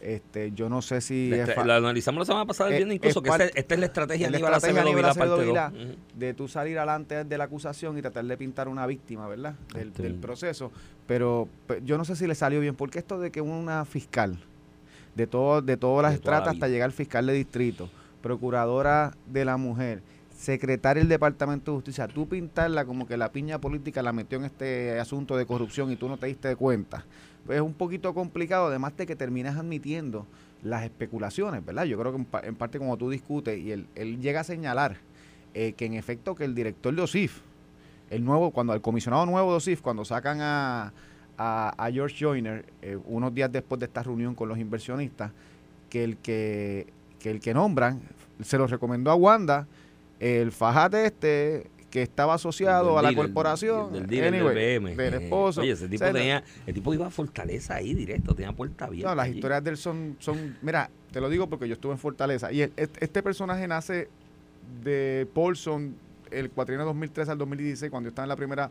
Este, 0.00 0.52
yo 0.52 0.68
no 0.68 0.82
sé 0.82 1.00
si 1.00 1.30
La 1.30 1.44
es 1.44 1.56
analizamos 1.58 2.18
la 2.20 2.26
semana 2.26 2.44
pasada, 2.46 2.68
el 2.68 2.74
Eh, 2.74 2.78
viernes 2.78 2.96
incluso, 2.96 3.20
es 3.20 3.22
que 3.24 3.28
parte- 3.30 3.52
esta, 3.58 3.74
es 3.74 3.80
la 3.80 3.86
estrategia 3.86 4.26
es 4.26 4.32
la 4.32 4.38
estrategia 4.38 4.80
Aníbal 4.82 5.04
Acevedo 5.06 5.70
de 6.14 6.34
tú 6.34 6.48
salir 6.48 6.78
adelante 6.78 7.24
de 7.24 7.38
la 7.38 7.44
acusación 7.44 7.96
y 7.98 8.02
tratar 8.02 8.24
de 8.24 8.36
pintar 8.36 8.68
una 8.68 8.86
víctima, 8.86 9.26
¿verdad? 9.28 9.54
Del, 9.74 9.88
Este- 9.88 10.02
del 10.02 10.14
proceso. 10.16 10.70
Pero 11.06 11.48
pe- 11.66 11.80
yo 11.84 11.98
no 11.98 12.04
sé 12.04 12.14
si 12.16 12.26
le 12.26 12.34
salió 12.34 12.60
bien, 12.60 12.74
porque 12.76 12.98
esto 12.98 13.18
de 13.18 13.30
que 13.30 13.40
una 13.40 13.84
fiscal, 13.84 14.38
de, 15.20 15.26
todo, 15.26 15.62
de 15.62 15.76
todas 15.76 16.02
las 16.02 16.12
De 16.12 16.18
toda 16.18 16.32
la 16.32 16.38
estratas 16.38 16.54
hasta 16.54 16.68
llegar 16.68 16.86
al 16.86 16.92
fiscal 16.92 17.26
de 17.26 17.32
distrito, 17.34 17.88
procuradora 18.22 19.12
de 19.26 19.44
la 19.44 19.56
mujer, 19.56 20.02
secretaria 20.36 21.00
del 21.02 21.08
Departamento 21.08 21.70
de 21.72 21.76
Justicia, 21.76 22.08
tú 22.08 22.26
pintarla 22.26 22.84
como 22.84 23.06
que 23.06 23.16
la 23.16 23.30
piña 23.30 23.58
política 23.60 24.02
la 24.02 24.12
metió 24.12 24.38
en 24.38 24.44
este 24.46 24.98
asunto 24.98 25.36
de 25.36 25.44
corrupción 25.44 25.90
y 25.92 25.96
tú 25.96 26.08
no 26.08 26.16
te 26.16 26.26
diste 26.26 26.54
cuenta, 26.56 27.04
pues 27.44 27.56
es 27.56 27.62
un 27.62 27.74
poquito 27.74 28.14
complicado, 28.14 28.68
además 28.68 28.96
de 28.96 29.06
que 29.06 29.16
terminas 29.16 29.56
admitiendo 29.56 30.26
las 30.62 30.84
especulaciones, 30.84 31.64
¿verdad? 31.64 31.84
Yo 31.84 31.98
creo 31.98 32.12
que 32.12 32.18
en, 32.18 32.24
pa- 32.24 32.40
en 32.40 32.54
parte 32.54 32.78
como 32.78 32.96
tú 32.96 33.10
discutes 33.10 33.58
y 33.58 33.72
él, 33.72 33.86
él 33.94 34.20
llega 34.20 34.40
a 34.40 34.44
señalar 34.44 34.96
eh, 35.54 35.72
que 35.74 35.86
en 35.86 35.94
efecto 35.94 36.34
que 36.34 36.44
el 36.44 36.54
director 36.54 36.94
de 36.94 37.02
OSIF, 37.02 37.40
el 38.10 38.24
nuevo, 38.24 38.50
cuando 38.50 38.72
el 38.74 38.80
comisionado 38.80 39.24
nuevo 39.26 39.50
de 39.50 39.56
OSIF, 39.58 39.80
cuando 39.82 40.04
sacan 40.04 40.40
a, 40.40 40.92
a, 41.42 41.72
a 41.78 41.90
George 41.90 42.16
Joyner, 42.22 42.66
eh, 42.82 42.98
unos 43.06 43.34
días 43.34 43.50
después 43.50 43.78
de 43.78 43.86
esta 43.86 44.02
reunión 44.02 44.34
con 44.34 44.46
los 44.48 44.58
inversionistas, 44.58 45.32
que 45.88 46.04
el 46.04 46.18
que, 46.18 46.86
que 47.18 47.30
el 47.30 47.40
que 47.40 47.54
nombran 47.54 47.98
se 48.42 48.58
lo 48.58 48.66
recomendó 48.66 49.10
a 49.10 49.14
Wanda, 49.14 49.66
el 50.18 50.52
fajate 50.52 51.06
este 51.06 51.66
que 51.90 52.02
estaba 52.02 52.34
asociado 52.34 52.98
a 52.98 53.02
la 53.02 53.08
dealer, 53.08 53.24
corporación, 53.26 53.92
Del, 53.92 54.02
anyway, 54.34 54.54
del 54.84 54.96
del 54.96 55.14
esposo. 55.14 55.62
Oye, 55.62 55.72
ese 55.72 55.88
tipo 55.88 56.04
O 56.04 56.06
sea, 56.06 56.12
tenía, 56.12 56.44
el 56.66 56.74
tipo 56.74 56.92
iba 56.94 57.06
a 57.06 57.10
Fortaleza 57.10 57.74
ahí 57.76 57.94
directo, 57.94 58.34
tenía 58.34 58.52
puerta 58.52 58.84
abierta. 58.84 59.08
No, 59.08 59.14
las 59.16 59.26
allí. 59.26 59.36
historias 59.36 59.64
de 59.64 59.70
él 59.70 59.76
son, 59.78 60.16
son, 60.20 60.56
mira, 60.62 60.90
te 61.10 61.20
lo 61.20 61.28
digo 61.30 61.48
porque 61.48 61.66
yo 61.66 61.74
estuve 61.74 61.92
en 61.92 61.98
Fortaleza 61.98 62.52
y 62.52 62.60
el- 62.62 62.72
este, 62.76 63.02
este 63.04 63.22
personaje 63.22 63.66
nace 63.66 64.08
de 64.84 65.26
Paulson 65.34 65.96
el 66.30 66.50
cuatrienio 66.50 66.86
2013 66.86 67.32
al 67.32 67.38
2016 67.38 67.90
cuando 67.90 68.06
yo 68.06 68.10
estaba 68.10 68.24
en 68.24 68.28
la 68.28 68.36
primera 68.36 68.70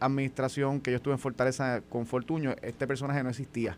administración 0.00 0.80
que 0.80 0.90
yo 0.90 0.96
estuve 0.96 1.14
en 1.14 1.18
Fortaleza 1.18 1.80
con 1.88 2.06
Fortuño, 2.06 2.54
este 2.62 2.86
personaje 2.86 3.22
no 3.22 3.30
existía. 3.30 3.76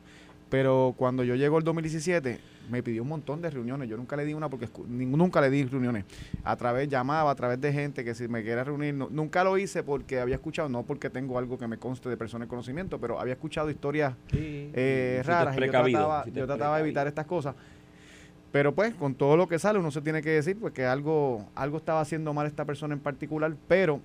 Pero 0.48 0.94
cuando 0.96 1.22
yo 1.22 1.36
llego 1.36 1.58
el 1.58 1.64
2017, 1.64 2.40
me 2.72 2.82
pidió 2.82 3.02
un 3.02 3.08
montón 3.08 3.40
de 3.40 3.50
reuniones. 3.50 3.88
Yo 3.88 3.96
nunca 3.96 4.16
le 4.16 4.24
di 4.24 4.34
una 4.34 4.48
porque 4.48 4.68
nunca 4.88 5.40
le 5.40 5.48
di 5.48 5.62
reuniones. 5.64 6.04
A 6.42 6.56
través, 6.56 6.88
llamaba 6.88 7.30
a 7.30 7.34
través 7.36 7.60
de 7.60 7.72
gente 7.72 8.04
que 8.04 8.14
si 8.16 8.26
me 8.26 8.42
quiera 8.42 8.64
reunir. 8.64 8.92
no- 8.94 9.08
nunca 9.10 9.44
lo 9.44 9.56
hice 9.58 9.84
porque 9.84 10.18
había 10.18 10.34
escuchado, 10.34 10.68
no 10.68 10.82
porque 10.82 11.08
tengo 11.08 11.38
algo 11.38 11.56
que 11.56 11.68
me 11.68 11.78
conste 11.78 12.08
de 12.08 12.16
persona 12.16 12.46
de 12.46 12.48
conocimiento, 12.48 12.98
pero 13.00 13.20
había 13.20 13.34
escuchado 13.34 13.70
historias 13.70 14.14
Sí, 14.32 14.70
eh, 14.74 15.22
raras 15.24 15.56
y 15.56 15.60
yo 15.60 15.70
trataba, 15.70 16.24
yo 16.26 16.46
trataba 16.46 16.76
de 16.78 16.82
evitar 16.82 17.06
estas 17.06 17.26
cosas. 17.26 17.54
Pero 18.50 18.74
pues 18.74 18.92
con 18.94 19.14
todo 19.14 19.36
lo 19.36 19.46
que 19.46 19.60
sale 19.60 19.78
uno 19.78 19.92
se 19.92 20.00
tiene 20.00 20.20
que 20.22 20.30
decir 20.30 20.56
pues 20.58 20.72
que 20.72 20.84
algo, 20.84 21.46
algo 21.54 21.76
estaba 21.76 22.00
haciendo 22.00 22.34
mal 22.34 22.48
esta 22.48 22.64
persona 22.64 22.92
en 22.94 23.00
particular, 23.00 23.54
pero 23.68 24.00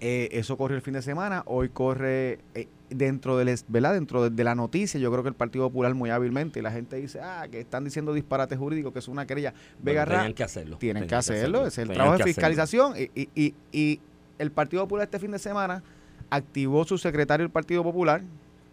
eh, 0.00 0.28
eso 0.32 0.56
corre 0.56 0.76
el 0.76 0.82
fin 0.82 0.94
de 0.94 1.02
semana, 1.02 1.42
hoy 1.46 1.70
corre 1.70 2.38
eh, 2.54 2.68
dentro 2.88 3.36
del 3.36 3.58
¿verdad? 3.66 3.94
dentro 3.94 4.22
de, 4.22 4.30
de 4.30 4.44
la 4.44 4.54
noticia, 4.54 5.00
yo 5.00 5.10
creo 5.10 5.24
que 5.24 5.30
el 5.30 5.34
Partido 5.34 5.68
Popular 5.68 5.94
muy 5.94 6.10
hábilmente 6.10 6.60
y 6.60 6.62
la 6.62 6.70
gente 6.70 6.96
dice, 6.96 7.20
ah, 7.20 7.48
que 7.50 7.60
están 7.60 7.84
diciendo 7.84 8.12
disparates 8.12 8.58
jurídicos, 8.58 8.92
que 8.92 9.00
es 9.00 9.08
una 9.08 9.26
querella. 9.26 9.54
Vega 9.82 10.04
Bueno, 10.04 10.18
tenían 10.18 10.34
que 10.34 10.44
hacerlo. 10.44 10.76
tienen 10.78 11.06
que 11.06 11.14
hacerlo, 11.14 11.66
es 11.66 11.78
el 11.78 11.88
trabajo 11.88 12.18
de 12.18 12.24
fiscalización 12.24 12.94
y, 12.96 13.10
y, 13.20 13.28
y, 13.34 13.54
y 13.72 14.00
el 14.38 14.52
Partido 14.52 14.84
Popular 14.84 15.04
este 15.04 15.18
fin 15.18 15.32
de 15.32 15.38
semana 15.40 15.82
activó 16.30 16.84
su 16.84 16.96
secretario 16.96 17.44
del 17.44 17.50
Partido 17.50 17.82
Popular 17.82 18.22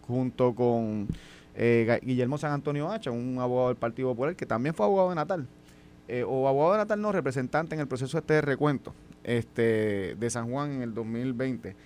junto 0.06 0.54
con 0.54 1.08
eh, 1.56 1.98
Guillermo 2.02 2.38
San 2.38 2.52
Antonio 2.52 2.90
Hacha, 2.90 3.10
un 3.10 3.38
abogado 3.40 3.68
del 3.68 3.76
Partido 3.76 4.10
Popular 4.10 4.36
que 4.36 4.46
también 4.46 4.74
fue 4.76 4.86
abogado 4.86 5.08
de 5.08 5.16
Natal, 5.16 5.48
eh, 6.06 6.22
o 6.22 6.46
abogado 6.46 6.74
de 6.74 6.78
Natal 6.78 7.00
no, 7.00 7.10
representante 7.10 7.74
en 7.74 7.80
el 7.80 7.88
proceso 7.88 8.16
este 8.16 8.34
de 8.34 8.42
recuento 8.42 8.94
este 9.26 10.14
de 10.18 10.30
San 10.30 10.48
Juan 10.50 10.72
en 10.72 10.82
el 10.82 10.94
2020 10.94 11.76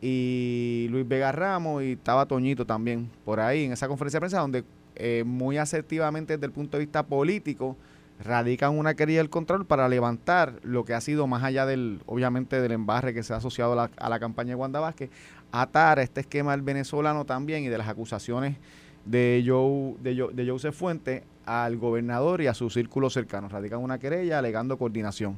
y 0.00 0.88
Luis 0.90 1.06
Vega 1.06 1.32
Ramos 1.32 1.82
y 1.82 1.92
estaba 1.92 2.26
Toñito 2.26 2.66
también 2.66 3.10
por 3.24 3.40
ahí 3.40 3.64
en 3.64 3.72
esa 3.72 3.88
conferencia 3.88 4.18
de 4.18 4.20
prensa 4.22 4.40
donde 4.40 4.64
eh, 4.96 5.22
muy 5.26 5.58
asertivamente 5.58 6.34
desde 6.34 6.46
el 6.46 6.52
punto 6.52 6.76
de 6.78 6.84
vista 6.84 7.04
político 7.04 7.76
radican 8.24 8.76
una 8.78 8.94
querella 8.94 9.18
del 9.18 9.30
control 9.30 9.66
para 9.66 9.88
levantar 9.88 10.54
lo 10.62 10.84
que 10.84 10.94
ha 10.94 11.00
sido 11.02 11.26
más 11.26 11.42
allá 11.44 11.66
del, 11.66 12.00
obviamente, 12.06 12.60
del 12.62 12.72
embarre 12.72 13.12
que 13.12 13.22
se 13.22 13.34
ha 13.34 13.36
asociado 13.36 13.74
a 13.74 13.76
la, 13.76 13.90
a 13.98 14.08
la 14.08 14.18
campaña 14.18 14.50
de 14.50 14.54
Wanda 14.54 14.80
Vázquez, 14.80 15.10
atar 15.52 15.98
este 15.98 16.22
esquema 16.22 16.52
del 16.52 16.62
venezolano 16.62 17.26
también 17.26 17.64
y 17.64 17.68
de 17.68 17.76
las 17.76 17.88
acusaciones 17.88 18.56
de 19.04 19.44
Joe, 19.46 19.96
de, 20.00 20.18
Jo- 20.18 20.30
de 20.32 20.48
Joseph 20.48 20.74
Fuente 20.74 21.24
al 21.44 21.76
gobernador 21.76 22.40
y 22.40 22.46
a 22.46 22.54
su 22.54 22.70
círculo 22.70 23.10
cercano. 23.10 23.50
Radican 23.50 23.80
una 23.82 23.98
querella 23.98 24.38
alegando 24.38 24.78
coordinación, 24.78 25.36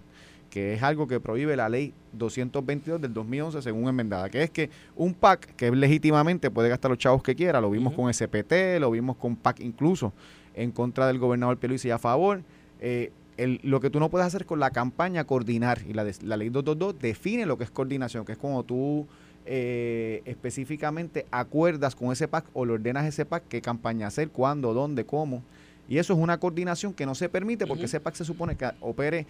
que 0.50 0.74
es 0.74 0.82
algo 0.82 1.06
que 1.06 1.20
prohíbe 1.20 1.56
la 1.56 1.68
ley 1.68 1.92
222 2.14 3.00
del 3.00 3.12
2011 3.12 3.60
según 3.62 3.88
enmendada, 3.88 4.28
que 4.30 4.42
es 4.42 4.50
que 4.50 4.70
un 4.96 5.14
PAC 5.14 5.54
que 5.56 5.70
legítimamente 5.70 6.50
puede 6.50 6.68
gastar 6.68 6.90
los 6.90 6.98
chavos 6.98 7.22
que 7.22 7.34
quiera, 7.34 7.60
lo 7.60 7.70
vimos 7.70 7.92
con 7.94 8.12
SPT, 8.12 8.78
lo 8.80 8.90
vimos 8.90 9.16
con 9.16 9.36
PAC 9.36 9.60
incluso 9.60 10.12
en 10.54 10.70
contra 10.72 11.06
del 11.06 11.18
gobernador 11.18 11.58
Pierluisi 11.58 11.88
y 11.88 11.90
a 11.90 11.98
favor, 11.98 12.42
eh, 12.80 13.12
el- 13.36 13.60
lo 13.62 13.78
que 13.80 13.90
tú 13.90 14.00
no 14.00 14.08
puedes 14.08 14.26
hacer 14.26 14.46
con 14.46 14.58
la 14.58 14.70
campaña 14.70 15.22
coordinar 15.24 15.80
y 15.88 15.92
la, 15.92 16.02
de- 16.04 16.14
la 16.24 16.36
ley 16.36 16.48
222 16.48 17.00
define 17.00 17.46
lo 17.46 17.56
que 17.58 17.64
es 17.64 17.70
coordinación, 17.70 18.24
que 18.24 18.32
es 18.32 18.38
cuando 18.38 18.62
tú 18.64 19.06
eh, 19.50 20.20
específicamente 20.26 21.24
acuerdas 21.30 21.94
con 21.94 22.12
ese 22.12 22.28
PAC 22.28 22.44
o 22.52 22.66
le 22.66 22.72
ordenas 22.74 23.04
a 23.04 23.08
ese 23.08 23.24
PAC 23.24 23.44
qué 23.48 23.62
campaña 23.62 24.06
hacer, 24.06 24.28
cuándo, 24.30 24.74
dónde, 24.74 25.04
cómo. 25.06 25.42
Y 25.88 25.96
eso 25.96 26.12
es 26.12 26.18
una 26.18 26.38
coordinación 26.38 26.92
que 26.92 27.06
no 27.06 27.14
se 27.14 27.30
permite 27.30 27.66
porque 27.66 27.84
ese 27.84 27.98
PAC 27.98 28.14
se 28.16 28.24
supone 28.26 28.56
que 28.56 28.68
opere 28.80 29.26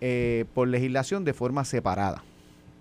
eh, 0.00 0.44
por 0.54 0.68
legislación 0.68 1.24
de 1.24 1.32
forma 1.32 1.64
separada. 1.64 2.22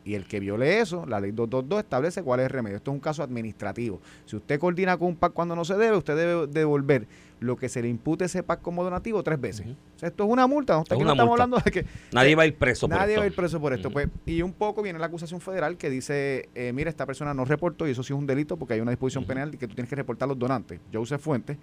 Y 0.05 0.15
el 0.15 0.25
que 0.25 0.39
viole 0.39 0.79
eso, 0.79 1.05
la 1.05 1.19
ley 1.19 1.31
222 1.31 1.83
establece 1.83 2.23
cuál 2.23 2.39
es 2.39 2.45
el 2.45 2.49
remedio. 2.49 2.77
Esto 2.77 2.91
es 2.91 2.95
un 2.95 3.01
caso 3.01 3.21
administrativo. 3.21 3.99
Si 4.25 4.35
usted 4.35 4.59
coordina 4.59 4.97
con 4.97 5.09
un 5.09 5.15
PAC 5.15 5.33
cuando 5.33 5.55
no 5.55 5.65
se 5.65 5.75
debe, 5.75 5.97
usted 5.97 6.15
debe 6.15 6.47
devolver 6.47 7.05
lo 7.39 7.55
que 7.57 7.69
se 7.69 7.81
le 7.81 7.89
impute 7.89 8.25
ese 8.25 8.41
PAC 8.41 8.61
como 8.61 8.83
donativo 8.83 9.21
tres 9.23 9.39
veces. 9.39 9.67
o 9.67 9.99
sea, 9.99 10.09
esto 10.09 10.23
es 10.23 10.29
una 10.29 10.47
multa. 10.47 10.73
No, 10.75 10.81
estamos 10.81 11.19
hablando 11.19 11.57
de 11.63 11.71
que... 11.71 11.85
Nadie 12.11 12.35
va 12.35 12.43
a 12.43 12.47
ir 12.47 12.55
preso 12.55 12.87
por 12.87 12.95
esto. 12.95 13.05
Nadie 13.05 13.17
va 13.17 13.23
a 13.23 13.27
ir 13.27 13.35
preso 13.35 13.59
por 13.59 13.73
esto. 13.73 13.91
pues, 13.91 14.07
y 14.25 14.41
un 14.41 14.53
poco 14.53 14.81
viene 14.81 14.99
la 14.99 15.05
acusación 15.05 15.41
federal 15.41 15.77
que 15.77 15.89
dice, 15.89 16.49
eh, 16.55 16.71
mira, 16.73 16.89
esta 16.89 17.05
persona 17.05 17.33
no 17.33 17.45
reportó 17.45 17.87
y 17.87 17.91
eso 17.91 18.01
sí 18.01 18.13
es 18.13 18.19
un 18.19 18.25
delito 18.25 18.57
porque 18.57 18.75
hay 18.75 18.79
una 18.79 18.91
disposición 18.91 19.25
penal 19.25 19.51
que 19.57 19.67
tú 19.67 19.75
tienes 19.75 19.89
que 19.89 19.95
reportar 19.95 20.27
los 20.27 20.39
donantes. 20.39 20.79
Joseph 20.91 21.21
Fuentes. 21.21 21.57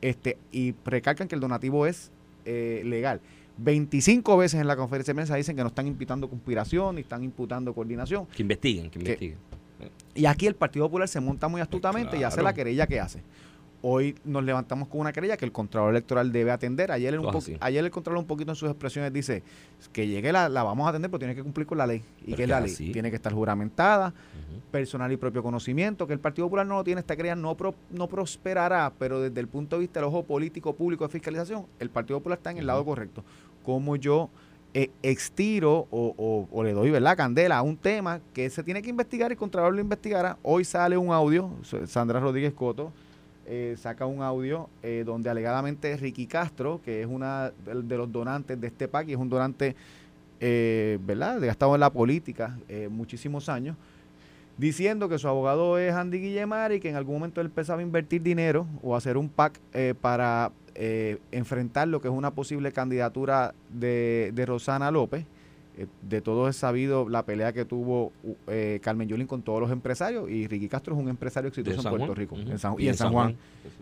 Este, 0.00 0.38
y 0.50 0.74
recalcan 0.84 1.28
que 1.28 1.34
el 1.34 1.40
donativo 1.40 1.86
es 1.86 2.10
eh, 2.44 2.82
legal. 2.84 3.20
25 3.58 4.36
veces 4.36 4.60
en 4.60 4.66
la 4.66 4.76
conferencia 4.76 5.12
de 5.12 5.16
prensa 5.16 5.36
dicen 5.36 5.56
que 5.56 5.62
no 5.62 5.68
están 5.68 5.86
imputando 5.86 6.28
conspiración 6.28 6.96
ni 6.96 7.02
están 7.02 7.22
imputando 7.22 7.74
coordinación. 7.74 8.26
Que 8.26 8.42
investiguen, 8.42 8.90
que 8.90 8.98
investiguen. 8.98 9.38
Y 10.14 10.26
aquí 10.26 10.46
el 10.46 10.54
Partido 10.54 10.86
Popular 10.86 11.08
se 11.08 11.20
monta 11.20 11.48
muy 11.48 11.60
astutamente 11.60 12.16
y 12.16 12.22
hace 12.22 12.42
la 12.42 12.52
querella 12.52 12.86
que 12.86 13.00
hace. 13.00 13.22
Hoy 13.84 14.14
nos 14.24 14.44
levantamos 14.44 14.86
con 14.86 15.00
una 15.00 15.12
querella 15.12 15.36
que 15.36 15.44
el 15.44 15.50
Contralor 15.50 15.90
Electoral 15.90 16.30
debe 16.30 16.52
atender. 16.52 16.92
Ayer, 16.92 17.18
un 17.18 17.28
ayer 17.58 17.84
el 17.84 17.90
Contralor 17.90 18.20
un 18.20 18.28
poquito 18.28 18.52
en 18.52 18.54
sus 18.54 18.70
expresiones 18.70 19.12
dice 19.12 19.42
que 19.92 20.06
llegue 20.06 20.30
la, 20.30 20.48
la 20.48 20.62
vamos 20.62 20.86
a 20.86 20.90
atender, 20.90 21.10
pero 21.10 21.18
tiene 21.18 21.34
que 21.34 21.42
cumplir 21.42 21.66
con 21.66 21.78
la 21.78 21.86
ley. 21.88 22.00
Y 22.24 22.34
que 22.34 22.46
la 22.46 22.60
ley 22.60 22.72
tiene 22.72 23.10
que 23.10 23.16
estar 23.16 23.32
juramentada, 23.32 24.14
personal 24.70 25.10
y 25.10 25.16
propio 25.16 25.42
conocimiento, 25.42 26.06
que 26.06 26.12
el 26.12 26.20
Partido 26.20 26.46
Popular 26.46 26.64
no 26.64 26.76
lo 26.76 26.84
tiene, 26.84 27.00
esta 27.00 27.16
querella 27.16 27.34
no, 27.34 27.56
no 27.90 28.06
prosperará, 28.06 28.92
pero 29.00 29.20
desde 29.20 29.40
el 29.40 29.48
punto 29.48 29.74
de 29.74 29.80
vista 29.80 29.98
del 29.98 30.08
ojo 30.08 30.22
político 30.22 30.74
público 30.74 31.04
de 31.04 31.10
fiscalización, 31.10 31.66
el 31.80 31.90
Partido 31.90 32.20
Popular 32.20 32.38
está 32.38 32.52
en 32.52 32.58
el 32.58 32.68
lado 32.68 32.84
correcto. 32.84 33.24
Como 33.64 33.96
yo 33.96 34.30
eh, 34.74 34.90
extiro 35.02 35.88
o, 35.90 36.48
o, 36.52 36.62
le 36.62 36.72
doy 36.72 36.90
¿verdad? 36.90 37.16
candela 37.16 37.58
a 37.58 37.62
un 37.62 37.76
tema 37.76 38.20
que 38.32 38.48
se 38.48 38.62
tiene 38.62 38.80
que 38.80 38.90
investigar 38.90 39.32
y 39.32 39.34
el 39.34 39.38
Contralor 39.38 39.74
lo 39.74 39.80
investigará. 39.80 40.38
Hoy 40.44 40.64
sale 40.64 40.96
un 40.96 41.12
audio, 41.12 41.50
Sandra 41.86 42.20
Rodríguez 42.20 42.52
Coto 42.52 42.92
eh, 43.54 43.76
saca 43.76 44.06
un 44.06 44.22
audio 44.22 44.70
eh, 44.82 45.02
donde 45.04 45.28
alegadamente 45.28 45.94
Ricky 45.98 46.26
Castro, 46.26 46.80
que 46.82 47.02
es 47.02 47.06
una 47.06 47.52
de 47.66 47.96
los 47.98 48.10
donantes 48.10 48.58
de 48.58 48.66
este 48.66 48.88
PAC 48.88 49.08
y 49.08 49.12
es 49.12 49.18
un 49.18 49.28
donante, 49.28 49.76
eh, 50.40 50.98
¿verdad?, 51.02 51.38
de 51.38 51.48
estado 51.48 51.74
en 51.74 51.80
la 51.80 51.90
política 51.90 52.56
eh, 52.66 52.88
muchísimos 52.90 53.50
años, 53.50 53.76
diciendo 54.56 55.06
que 55.06 55.18
su 55.18 55.28
abogado 55.28 55.76
es 55.76 55.92
Andy 55.92 56.18
Guillemar 56.18 56.72
y 56.72 56.80
que 56.80 56.88
en 56.88 56.96
algún 56.96 57.16
momento 57.16 57.42
él 57.42 57.48
empezaba 57.48 57.80
a 57.80 57.82
invertir 57.82 58.22
dinero 58.22 58.66
o 58.82 58.96
hacer 58.96 59.18
un 59.18 59.28
PAC 59.28 59.60
para 60.00 60.50
enfrentar 61.30 61.88
lo 61.88 62.00
que 62.00 62.08
es 62.08 62.14
una 62.14 62.30
posible 62.30 62.72
candidatura 62.72 63.52
de, 63.68 64.30
de 64.34 64.46
Rosana 64.46 64.90
López 64.90 65.26
eh, 65.76 65.86
de 66.02 66.20
todos 66.20 66.50
es 66.50 66.56
sabido 66.56 67.08
la 67.08 67.24
pelea 67.24 67.52
que 67.52 67.64
tuvo 67.64 68.12
eh, 68.46 68.78
Carmen 68.82 69.08
Yulín 69.08 69.26
con 69.26 69.40
todos 69.42 69.60
los 69.60 69.70
empresarios 69.70 70.28
y 70.28 70.46
Ricky 70.46 70.68
Castro 70.68 70.94
es 70.94 71.00
un 71.00 71.08
empresario 71.08 71.48
exitoso 71.48 71.88
en 71.88 71.96
Puerto 71.96 72.14
Rico 72.14 72.36
y 72.36 72.50
en 72.50 72.58
San, 72.58 73.12
Juan, 73.12 73.36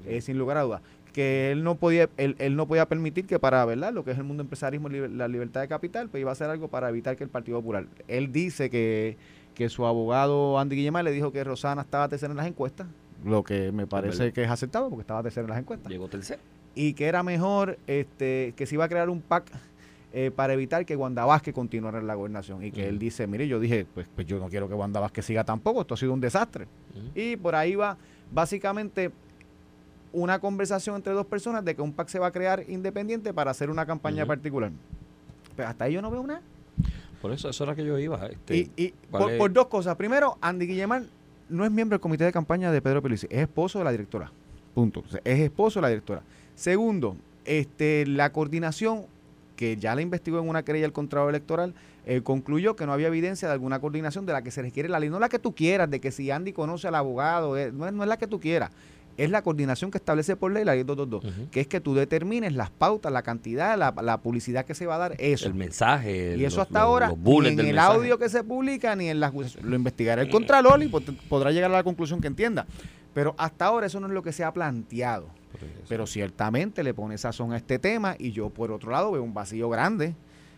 eh, 0.07 0.21
sin 0.21 0.39
lugar 0.39 0.59
a 0.59 0.63
dudas. 0.63 0.83
Que 1.13 1.51
él 1.51 1.65
no 1.65 1.75
podía 1.75 2.09
él, 2.17 2.37
no 2.55 2.69
podía 2.69 2.87
permitir 2.87 3.27
que 3.27 3.41
para 3.41 3.65
verdad 3.65 3.93
lo 3.93 4.05
que 4.05 4.13
es 4.13 4.19
el 4.19 4.23
mundo 4.23 4.43
empresarismo 4.43 4.89
la 4.89 5.27
libertad 5.27 5.61
de 5.61 5.67
capital 5.67 6.09
pues 6.09 6.21
iba 6.21 6.31
a 6.31 6.33
hacer 6.33 6.49
algo 6.49 6.69
para 6.69 6.89
evitar 6.89 7.17
que 7.17 7.25
el 7.25 7.31
Partido 7.31 7.59
Popular. 7.59 7.87
Él 8.07 8.31
dice 8.31 8.71
que, 8.71 9.17
que 9.55 9.69
su 9.69 9.85
abogado 9.85 10.61
Andy 10.61 10.77
Guillemar 10.77 11.03
le 11.03 11.11
dijo 11.11 11.33
que 11.33 11.43
Rosana 11.43 11.83
estaba 11.83 12.09
tercera 12.09 12.31
en 12.31 12.37
las 12.37 12.47
encuestas 12.47 12.87
lo 13.25 13.43
que 13.43 13.73
me 13.73 13.87
parece 13.87 14.33
que 14.33 14.45
es 14.45 14.51
aceptado 14.51 14.89
porque 14.89 15.03
estaba 15.03 15.23
tercera 15.23 15.45
en 15.45 15.51
las 15.51 15.59
encuestas. 15.59 15.91
Llegó 15.91 16.09
tercero. 16.09 16.41
Y 16.75 16.95
que 16.95 17.07
era 17.07 17.23
mejor 17.23 17.79
este 17.87 18.55
que 18.57 18.67
se 18.67 18.77
iba 18.77 18.85
a 18.85 18.89
crear 18.89 19.11
un 19.11 19.21
PAC 19.21 19.51
eh, 20.13 20.33
para 20.35 20.55
evitar 20.55 20.85
que 20.85 20.97
Wanda 20.97 21.25
Vázquez 21.25 21.55
continuara 21.55 21.99
en 21.99 22.07
la 22.07 22.15
gobernación. 22.15 22.65
Y 22.65 22.73
que 22.73 22.89
él 22.89 22.99
dice, 22.99 23.27
mire, 23.27 23.47
yo 23.47 23.61
dije, 23.61 23.87
pues, 23.95 24.09
pues 24.15 24.27
yo 24.27 24.39
no 24.39 24.49
quiero 24.49 24.69
que 24.69 24.75
Wanda 24.75 24.99
Vázquez 24.99 25.25
siga 25.25 25.45
tampoco, 25.45 25.83
esto 25.83 25.95
ha 25.95 25.97
sido 25.97 26.13
un 26.13 26.21
desastre. 26.21 26.67
Y 27.15 27.37
por 27.37 27.55
ahí 27.55 27.77
va 27.77 27.97
básicamente 28.33 29.13
una 30.13 30.41
conversación 30.41 30.97
entre 30.97 31.13
dos 31.13 31.27
personas 31.27 31.65
de 31.65 31.77
que 31.77 31.83
un 31.83 31.93
PAC 31.93 32.09
se 32.09 32.19
va 32.19 32.29
a 32.29 32.33
crear 32.33 32.65
independiente 32.69 33.33
para 33.33 33.53
hacer 33.53 33.71
una 33.71 33.87
campaña 33.87 34.27
particular. 34.27 34.73
Pero 35.55 35.69
hasta 35.69 35.85
ahí 35.85 35.95
yo 35.95 36.03
no 36.03 36.11
veo 36.11 36.27
nada. 36.27 36.43
Por 37.23 37.33
eso, 37.33 37.49
eso 37.49 37.65
era 37.65 37.75
que 37.75 37.85
yo 37.85 37.99
iba. 37.99 38.27
Este, 38.27 38.57
y, 38.57 38.71
y 38.77 38.95
por, 39.11 39.53
dos 39.53 39.67
cosas. 39.67 39.95
Primero, 39.97 40.39
Andy 40.41 40.67
Guillemar 40.67 41.05
no 41.49 41.65
es 41.65 41.71
miembro 41.71 41.97
del 41.97 42.01
comité 42.01 42.25
de 42.25 42.33
campaña 42.33 42.73
de 42.73 42.81
Pedro 42.81 43.03
Pelici, 43.03 43.27
es 43.31 43.43
esposo 43.43 43.79
de 43.79 43.85
la 43.85 43.91
directora. 43.91 44.33
Punto. 44.75 45.05
es 45.25 45.41
esposo 45.41 45.81
de 45.81 45.83
la 45.83 45.89
directora. 45.89 46.23
Segundo, 46.55 47.17
este, 47.45 48.07
la 48.07 48.33
coordinación 48.33 49.07
que 49.61 49.77
ya 49.77 49.95
la 49.95 50.01
investigó 50.01 50.39
en 50.39 50.49
una 50.49 50.63
querella 50.63 50.87
el 50.87 50.93
Contralor 50.95 51.29
Electoral, 51.29 51.75
eh, 52.07 52.23
concluyó 52.23 52.77
que 52.77 52.87
no 52.87 52.95
había 52.95 53.09
evidencia 53.09 53.47
de 53.47 53.53
alguna 53.53 53.79
coordinación 53.79 54.25
de 54.25 54.33
la 54.33 54.41
que 54.41 54.51
se 54.51 54.63
requiere 54.63 54.89
la 54.89 54.99
ley. 54.99 55.11
No 55.11 55.21
la 55.21 55.29
que 55.29 55.39
tú 55.39 55.55
quieras, 55.55 55.91
de 55.91 56.01
que 56.01 56.11
si 56.13 56.31
Andy 56.31 56.55
conoce 56.55 56.89
al 56.89 56.95
abogado, 56.95 57.59
eh, 57.59 57.71
no, 57.71 57.87
es, 57.87 57.93
no, 57.93 58.03
es, 58.03 58.09
la 58.09 58.17
que 58.17 58.27
tú 58.27 58.41
quieras. 58.41 58.71
Es 59.19 59.29
la 59.29 59.43
coordinación 59.43 59.91
que 59.91 59.99
establece 59.99 60.35
por 60.35 60.51
ley 60.51 60.65
la 60.65 60.75
ley 60.75 60.85
222, 60.85 61.51
que 61.51 61.61
es 61.61 61.67
que 61.67 61.79
tú 61.79 61.95
determines 61.95 62.55
las 62.55 62.71
pautas, 62.71 63.13
la 63.13 63.21
cantidad, 63.21 63.77
la, 63.77 64.19
publicidad 64.23 64.65
que 64.65 64.75
se 64.75 64.87
va 64.87 64.95
a 64.95 64.99
dar, 64.99 65.15
eso. 65.19 65.47
El 65.47 65.53
mensaje. 65.53 66.39
Y 66.39 66.45
eso 66.47 66.63
hasta 66.63 66.81
ahora, 66.81 67.13
ni 67.15 67.49
en 67.49 67.61
el 67.61 67.79
audio 67.79 68.19
que 68.19 68.31
se 68.31 68.43
publica, 68.43 68.97
ni 68.97 69.11
en 69.11 69.21
las 69.21 69.35
lo 69.35 69.77
investigará 69.77 70.23
el 70.23 70.31
Contralor 70.31 70.83
y 70.83 70.89
podrá 70.89 71.51
llegar 71.51 71.71
a 71.71 71.75
la 71.75 71.83
conclusión 71.83 72.23
que 72.23 72.29
entienda. 72.29 72.67
Pero 73.13 73.35
hasta 73.37 73.67
ahora 73.67 73.89
eso 73.89 74.01
no 74.01 74.07
es 74.07 74.15
lo 74.15 74.23
que 74.23 74.33
se 74.33 74.43
ha 74.43 74.55
planteado. 74.55 75.29
Pero 75.89 76.07
ciertamente 76.07 76.83
le 76.83 76.95
pone 76.95 77.19
sazón 77.19 77.53
a 77.53 77.57
este 77.57 77.79
tema 77.79 78.17
y 78.19 78.33
yo 78.33 78.51
por 78.51 78.71
otro 78.73 78.91
lado 78.91 79.13
veo 79.13 79.23
un 79.23 79.35
vacío 79.35 79.69
grande 79.69 80.15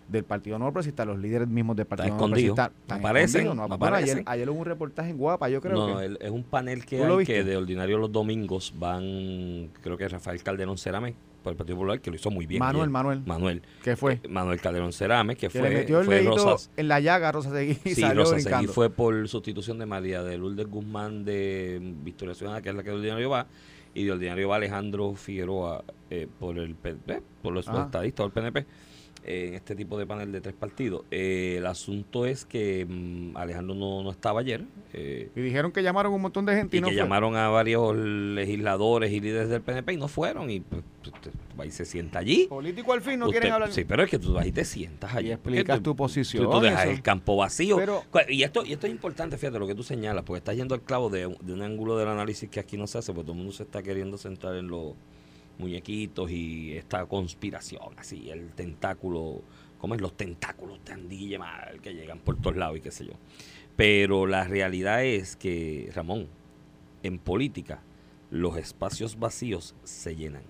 del 0.08 0.24
Partido 0.24 0.58
No 0.58 0.66
Progresista, 0.66 1.04
los 1.04 1.18
líderes 1.18 1.48
mismos 1.48 1.76
del 1.76 1.86
Partido 1.86 2.10
No 2.10 2.18
Progresista. 2.18 2.70
Aparecen, 2.88 3.56
no, 3.56 3.66
ayer, 3.94 4.22
ayer, 4.26 4.50
hubo 4.50 4.60
un 4.60 4.66
reportaje 4.66 5.10
en 5.10 5.16
Guapa, 5.16 5.48
yo 5.48 5.60
creo 5.60 5.74
no, 5.74 6.00
es 6.00 6.30
un 6.30 6.44
panel 6.44 6.84
que 6.84 7.02
hay 7.02 7.24
que 7.24 7.44
de 7.44 7.56
ordinario 7.56 7.98
los 7.98 8.12
domingos 8.12 8.74
van, 8.76 9.70
creo 9.80 9.96
que 9.96 10.08
Rafael 10.08 10.42
Calderón 10.42 10.76
Cerame, 10.76 11.14
por 11.42 11.52
el 11.52 11.56
Partido 11.56 11.76
Popular, 11.76 12.00
que 12.00 12.10
lo 12.10 12.16
hizo 12.16 12.30
muy 12.30 12.46
bien. 12.46 12.60
Manuel, 12.60 12.90
Manuel. 12.90 13.22
Manuel. 13.26 13.62
¿Qué 13.82 13.96
fue? 13.96 14.20
Eh, 14.22 14.28
Manuel 14.28 14.60
Calderón 14.60 14.92
Cerame, 14.92 15.34
que, 15.34 15.50
fue. 15.50 15.62
Le 15.62 15.70
metió 15.70 16.00
el 16.00 16.06
fue 16.06 16.22
Rosas, 16.22 16.70
en 16.76 16.88
la 16.88 17.00
llaga 17.00 17.32
Rosa 17.32 17.50
Seguí 17.50 17.74
sí, 17.94 18.04
Rosa 18.04 18.38
Seguí 18.38 18.66
fue 18.66 18.90
por 18.90 19.28
sustitución 19.28 19.78
de 19.78 19.86
María 19.86 20.22
de 20.22 20.38
Lourdes 20.38 20.66
Guzmán 20.66 21.24
de 21.24 21.80
Victoria 22.04 22.34
Ciudadana, 22.34 22.62
que 22.62 22.68
es 22.68 22.74
la 22.74 22.82
que 22.82 22.90
de 22.90 22.96
ordinario 22.96 23.30
va 23.30 23.46
y 23.94 24.04
de 24.04 24.12
ordinario 24.12 24.48
va 24.48 24.56
Alejandro 24.56 25.14
Figueroa 25.14 25.84
eh, 26.10 26.28
por 26.38 26.58
el 26.58 26.76
eh, 26.84 27.20
por 27.42 27.52
los 27.52 27.66
estadistas 27.66 28.24
del 28.24 28.32
PNP 28.32 28.66
en 29.24 29.54
este 29.54 29.76
tipo 29.76 29.96
de 29.98 30.04
panel 30.04 30.32
de 30.32 30.40
tres 30.40 30.54
partidos. 30.54 31.04
Eh, 31.10 31.54
el 31.58 31.66
asunto 31.66 32.26
es 32.26 32.44
que 32.44 32.84
mm, 32.88 33.36
Alejandro 33.36 33.74
no, 33.74 34.02
no, 34.02 34.10
estaba 34.10 34.40
ayer. 34.40 34.64
y 34.92 35.40
dijeron 35.40 35.70
que 35.70 35.82
llamaron 35.82 36.12
un 36.12 36.22
montón 36.22 36.44
de 36.44 36.56
gente 36.56 36.76
y, 36.76 36.82
que 36.82 36.94
llamaron 36.94 37.36
a 37.36 37.48
varios 37.48 37.96
legisladores 37.96 39.12
y 39.12 39.20
líderes 39.20 39.48
del 39.48 39.62
PNP 39.62 39.92
y 39.92 39.96
no 39.96 40.08
fueron. 40.08 40.50
Y 40.50 40.60
pues, 40.60 40.82
y 41.64 41.70
se 41.70 41.84
sienta 41.84 42.18
allí. 42.18 42.46
Político 42.48 42.92
al 42.92 43.02
fin 43.02 43.18
no 43.18 43.30
quieren 43.30 43.52
hablar. 43.52 43.72
Sí, 43.72 43.84
pero 43.84 44.02
es 44.02 44.10
que 44.10 44.18
tú 44.18 44.32
vas 44.32 44.46
y 44.46 44.52
te 44.52 44.64
sientas 44.64 45.14
allí. 45.14 45.28
Y 45.28 45.32
explicas 45.32 45.82
tu 45.82 45.94
posición. 45.94 46.50
Tú, 46.50 46.60
dejas 46.60 46.86
el 46.86 47.02
campo 47.02 47.36
vacío. 47.36 47.78
y 48.28 48.42
esto 48.42 48.64
y 48.64 48.72
esto 48.72 48.86
es 48.86 48.92
importante, 48.92 49.36
fíjate 49.38 49.58
lo 49.58 49.66
que 49.66 49.74
tú 49.74 49.82
señalas, 49.82 50.24
porque 50.24 50.38
estás 50.38 50.56
yendo 50.56 50.74
al 50.74 50.82
clavo 50.82 51.10
de, 51.10 51.34
de 51.40 51.52
un 51.52 51.62
ángulo 51.62 51.96
del 51.96 52.08
análisis 52.08 52.48
que 52.48 52.60
aquí 52.60 52.76
no 52.76 52.86
se 52.86 52.98
hace, 52.98 53.12
porque 53.12 53.24
todo 53.24 53.32
el 53.32 53.38
mundo 53.38 53.52
se 53.52 53.62
está 53.62 53.82
queriendo 53.82 54.18
centrar 54.18 54.56
en 54.56 54.68
los 54.68 54.94
muñequitos 55.58 56.30
y 56.30 56.76
esta 56.76 57.06
conspiración, 57.06 57.94
así, 57.96 58.30
el 58.30 58.52
tentáculo, 58.52 59.42
como 59.78 59.94
es 59.94 60.00
los 60.00 60.16
tentáculos 60.16 60.80
de 60.84 61.38
mal 61.38 61.80
que 61.80 61.94
llegan 61.94 62.18
por 62.18 62.36
todos 62.36 62.56
lados 62.56 62.78
y 62.78 62.80
qué 62.80 62.90
sé 62.90 63.06
yo. 63.06 63.12
Pero 63.76 64.26
la 64.26 64.44
realidad 64.44 65.04
es 65.04 65.36
que, 65.36 65.90
Ramón, 65.94 66.28
en 67.02 67.18
política, 67.18 67.82
los 68.30 68.56
espacios 68.56 69.18
vacíos 69.18 69.74
se 69.84 70.16
llenan. 70.16 70.42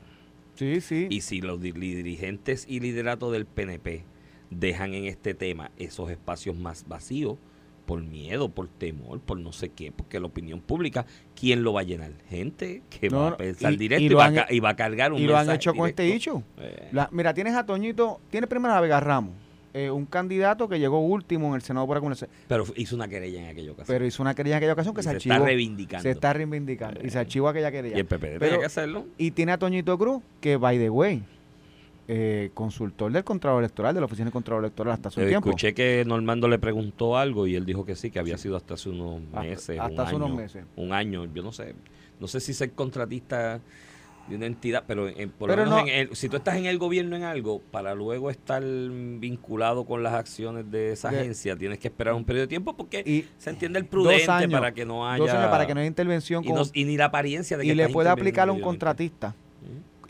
Sí, 0.54 0.80
sí. 0.80 1.06
Y 1.10 1.22
si 1.22 1.40
los 1.40 1.60
dirigentes 1.60 2.66
y 2.68 2.80
liderato 2.80 3.30
del 3.30 3.46
PNP 3.46 4.04
dejan 4.50 4.94
en 4.94 5.06
este 5.06 5.34
tema 5.34 5.70
esos 5.76 6.10
espacios 6.10 6.56
más 6.56 6.86
vacíos, 6.86 7.38
por 7.86 8.02
miedo, 8.02 8.48
por 8.48 8.68
temor, 8.68 9.20
por 9.20 9.38
no 9.38 9.52
sé 9.52 9.68
qué, 9.68 9.92
porque 9.92 10.20
la 10.20 10.26
opinión 10.26 10.60
pública, 10.60 11.04
¿quién 11.38 11.62
lo 11.62 11.72
va 11.72 11.80
a 11.80 11.84
llenar? 11.84 12.12
Gente 12.28 12.82
que 12.88 13.08
va 13.08 13.28
a 13.28 13.36
pensar 13.36 13.76
directo 13.76 14.04
y, 14.04 14.60
va, 14.60 14.68
a, 14.70 14.76
cargar 14.76 15.12
un 15.12 15.18
Y 15.18 15.24
lo 15.24 15.36
han 15.36 15.50
hecho 15.50 15.74
con 15.74 15.88
este 15.88 16.04
dicho. 16.04 16.42
Eh. 16.58 16.90
mira, 17.10 17.34
tienes 17.34 17.54
a 17.54 17.66
Toñito, 17.66 18.20
tiene 18.30 18.46
primero 18.46 18.74
a 18.74 18.80
Vega 18.80 19.00
Ramos, 19.00 19.34
eh, 19.74 19.90
un 19.90 20.04
candidato 20.04 20.68
que 20.68 20.78
llegó 20.78 21.00
último 21.00 21.48
en 21.48 21.54
el 21.54 21.62
Senado 21.62 21.86
por 21.86 21.96
alguna 21.96 22.14
Pero 22.46 22.64
hizo 22.76 22.94
una 22.94 23.08
querella 23.08 23.40
en 23.40 23.46
aquella 23.48 23.72
ocasión. 23.72 23.94
Pero 23.94 24.06
hizo 24.06 24.22
una 24.22 24.34
querella 24.34 24.56
en 24.56 24.58
aquella 24.58 24.72
ocasión 24.74 24.94
que 24.94 25.02
se, 25.02 25.10
archivó. 25.10 25.34
Se 25.34 25.38
está 25.38 25.46
reivindicando. 25.46 26.02
Se 26.02 26.10
está 26.10 26.32
reivindicando. 26.32 27.00
y 27.02 27.10
se 27.10 27.18
archivó 27.18 27.48
aquella 27.48 27.70
querella. 27.70 27.96
Y 27.96 28.00
el 28.00 28.06
PP 28.06 28.38
tenía 28.38 28.58
que 28.58 28.66
hacerlo. 28.66 29.06
Y 29.16 29.30
tiene 29.30 29.52
a 29.52 29.58
Toñito 29.58 29.96
Cruz, 29.96 30.22
que 30.40 30.58
by 30.58 30.78
the 30.78 30.90
way, 30.90 31.22
eh, 32.06 32.50
consultor 32.52 33.10
del 33.12 33.24
Contralor 33.24 33.60
Electoral, 33.60 33.94
de 33.94 34.00
la 34.00 34.06
Oficina 34.06 34.26
del 34.26 34.32
Contralor 34.32 34.64
Electoral 34.64 34.92
hasta 34.92 35.08
hace 35.08 35.20
un 35.20 35.26
Eh, 35.26 35.28
tiempo. 35.30 35.48
Escuché 35.48 35.72
que 35.72 36.04
Normando 36.06 36.48
le 36.48 36.58
preguntó 36.58 37.16
algo 37.16 37.46
y 37.46 37.54
él 37.54 37.64
dijo 37.64 37.86
que 37.86 37.96
sí, 37.96 38.10
que 38.10 38.18
había 38.18 38.36
sido 38.36 38.56
hasta 38.56 38.74
hace 38.74 38.90
unos 38.90 39.22
meses. 39.22 39.80
hasta 39.80 39.92
un 39.92 40.00
hace 40.00 40.16
unos 40.16 40.34
meses. 40.34 40.64
Un 40.76 40.92
año, 40.92 41.24
yo 41.32 41.42
no 41.42 41.52
sé. 41.52 41.74
No 42.20 42.28
sé 42.28 42.40
si 42.40 42.52
ser 42.52 42.72
contratista 42.72 43.60
de 44.28 44.36
una 44.36 44.46
entidad, 44.46 44.84
pero, 44.86 45.08
en- 45.08 45.30
por 45.30 45.48
Pero 45.50 45.64
lo 45.64 45.70
menos 45.70 45.84
no- 45.86 45.88
en 45.92 46.08
el- 46.10 46.16
si 46.16 46.28
tú 46.28 46.36
estás 46.36 46.56
en 46.56 46.66
el 46.66 46.78
gobierno 46.78 47.16
en 47.16 47.24
algo, 47.24 47.60
para 47.70 47.94
luego 47.94 48.30
estar 48.30 48.62
vinculado 48.62 49.84
con 49.84 50.02
las 50.02 50.14
acciones 50.14 50.70
de 50.70 50.92
esa 50.92 51.10
De- 51.10 51.20
agencia, 51.20 51.56
tienes 51.56 51.78
que 51.78 51.88
esperar 51.88 52.14
un 52.14 52.24
periodo 52.24 52.42
de 52.42 52.48
tiempo 52.48 52.76
porque 52.76 53.02
Y 53.04 53.26
se 53.38 53.50
entiende 53.50 53.78
el 53.78 53.86
prudente 53.86 54.30
años, 54.30 54.52
para 54.52 54.72
que 54.72 54.84
no 54.84 55.08
haya... 55.08 55.18
dos 55.24 55.30
años 55.32 55.50
para 55.50 55.66
que 55.66 55.74
no 55.74 55.80
haya 55.80 55.88
intervención 55.88 56.44
y, 56.44 56.46
con- 56.48 56.56
no- 56.56 56.64
y 56.72 56.84
ni 56.84 56.96
la 56.96 57.06
apariencia 57.06 57.56
de 57.56 57.64
que 57.64 57.72
y 57.72 57.74
le 57.74 57.88
puede 57.88 58.08
aplicar 58.08 58.48
a 58.48 58.52
un 58.52 58.60
contratista. 58.60 59.34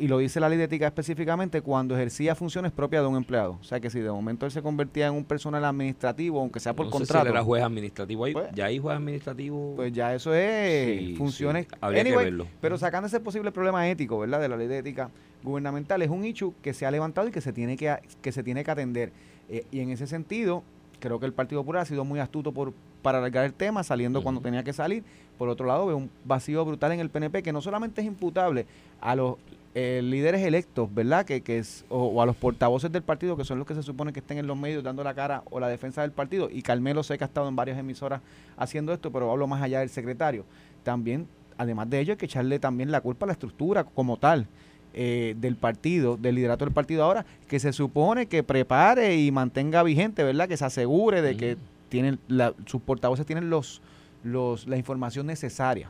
Y 0.02 0.08
lo 0.08 0.18
dice 0.18 0.40
la 0.40 0.48
ley 0.48 0.58
de 0.58 0.64
ética 0.64 0.88
específicamente 0.88 1.60
cuando 1.60 1.94
ejercía 1.94 2.34
funciones 2.34 2.72
propias 2.72 3.04
de 3.04 3.06
un 3.08 3.14
empleado. 3.16 3.56
O 3.60 3.62
sea 3.62 3.78
que 3.78 3.88
si 3.88 4.00
de 4.00 4.10
momento 4.10 4.46
él 4.46 4.50
se 4.50 4.60
convertía 4.60 5.06
en 5.06 5.14
un 5.14 5.22
personal 5.22 5.64
administrativo, 5.64 6.40
aunque 6.40 6.58
sea 6.58 6.74
por 6.74 6.86
No 6.86 6.90
sé 6.90 6.96
si 6.96 6.98
contrato, 7.04 7.26
él 7.28 7.32
era 7.34 7.44
juez 7.44 7.62
administrativo 7.62 8.24
ahí. 8.24 8.32
Pues- 8.32 8.48
ya 8.52 8.64
hay 8.64 8.80
juez 8.80 8.96
administrativo. 8.96 9.74
pues 9.76 9.92
ya 9.92 10.12
eso 10.12 10.34
es 10.34 10.98
Sí, 10.98 11.14
funciones. 11.14 11.66
sí, 11.70 11.76
habría 11.80 12.02
que 12.02 12.08
Anyway, 12.08 12.24
verlo. 12.24 12.48
Pero 12.60 12.76
sacando 12.78 13.06
ese 13.06 13.20
posible 13.20 13.52
problema 13.52 13.88
ético, 13.88 14.18
¿verdad? 14.18 14.40
De 14.40 14.48
la 14.48 14.56
ley 14.56 14.66
de 14.66 14.78
ética 14.78 15.08
gubernamental, 15.44 16.02
es 16.02 16.10
un 16.10 16.24
issue 16.24 16.52
que 16.62 16.74
se 16.74 16.84
ha 16.84 16.90
levantado 16.90 17.28
y 17.28 17.30
que 17.30 17.40
se 17.40 17.52
tiene 17.52 17.76
que, 17.76 17.96
que, 18.20 18.32
se 18.32 18.42
tiene 18.42 18.64
que 18.64 18.72
atender. 18.72 19.12
Eh, 19.48 19.66
y 19.70 19.78
en 19.78 19.90
ese 19.90 20.08
sentido, 20.08 20.64
creo 20.98 21.20
que 21.20 21.26
el 21.26 21.32
Partido 21.32 21.60
Popular 21.60 21.82
ha 21.82 21.86
sido 21.86 22.04
muy 22.04 22.18
astuto 22.18 22.50
por, 22.50 22.72
para 23.02 23.18
alargar 23.18 23.44
el 23.44 23.54
tema, 23.54 23.84
saliendo 23.84 24.20
cuando 24.24 24.40
tenía 24.40 24.64
que 24.64 24.72
salir. 24.72 25.04
Por 25.38 25.48
otro 25.48 25.64
lado, 25.64 25.86
veo 25.86 25.96
un 25.96 26.10
vacío 26.24 26.64
brutal 26.64 26.90
en 26.90 26.98
el 26.98 27.08
PNP 27.08 27.44
que 27.44 27.52
no 27.52 27.60
solamente 27.60 28.00
es 28.00 28.06
imputable 28.08 28.66
a 29.00 29.14
los 29.14 29.36
eh, 29.74 30.00
líderes 30.04 30.42
electos, 30.42 30.92
¿verdad? 30.94 31.24
Que, 31.24 31.40
que 31.40 31.58
es, 31.58 31.84
o, 31.88 32.04
o 32.04 32.22
a 32.22 32.26
los 32.26 32.36
portavoces 32.36 32.92
del 32.92 33.02
partido, 33.02 33.36
que 33.36 33.44
son 33.44 33.58
los 33.58 33.66
que 33.66 33.74
se 33.74 33.82
supone 33.82 34.12
que 34.12 34.20
estén 34.20 34.38
en 34.38 34.46
los 34.46 34.56
medios 34.56 34.82
dando 34.84 35.02
la 35.02 35.14
cara 35.14 35.42
o 35.50 35.60
la 35.60 35.68
defensa 35.68 36.02
del 36.02 36.10
partido. 36.12 36.48
Y 36.50 36.62
Carmelo 36.62 37.02
sé 37.02 37.16
que 37.18 37.24
ha 37.24 37.26
estado 37.26 37.48
en 37.48 37.56
varias 37.56 37.78
emisoras 37.78 38.20
haciendo 38.56 38.92
esto, 38.92 39.10
pero 39.10 39.30
hablo 39.30 39.46
más 39.46 39.62
allá 39.62 39.80
del 39.80 39.88
secretario. 39.88 40.44
También, 40.84 41.26
además 41.56 41.88
de 41.88 42.00
ello, 42.00 42.12
hay 42.12 42.16
que 42.18 42.26
echarle 42.26 42.58
también 42.58 42.90
la 42.90 43.00
culpa 43.00 43.24
a 43.24 43.28
la 43.28 43.32
estructura 43.32 43.84
como 43.84 44.16
tal. 44.18 44.46
eh, 44.94 45.34
del 45.38 45.56
partido, 45.56 46.18
del 46.18 46.34
liderato 46.34 46.66
del 46.66 46.74
partido 46.74 47.02
ahora, 47.02 47.24
que 47.48 47.58
se 47.58 47.72
supone 47.72 48.26
que 48.26 48.42
prepare 48.42 49.16
y 49.16 49.30
mantenga 49.32 49.82
vigente, 49.82 50.22
¿verdad? 50.22 50.46
Que 50.48 50.58
se 50.58 50.66
asegure 50.66 51.22
de 51.22 51.34
que 51.34 51.56
tienen 51.88 52.18
la- 52.28 52.52
sus 52.66 52.82
portavoces 52.82 53.24
tienen 53.24 53.48
los, 53.48 53.80
los 54.22 54.66
la 54.68 54.76
información 54.76 55.26
necesaria. 55.26 55.88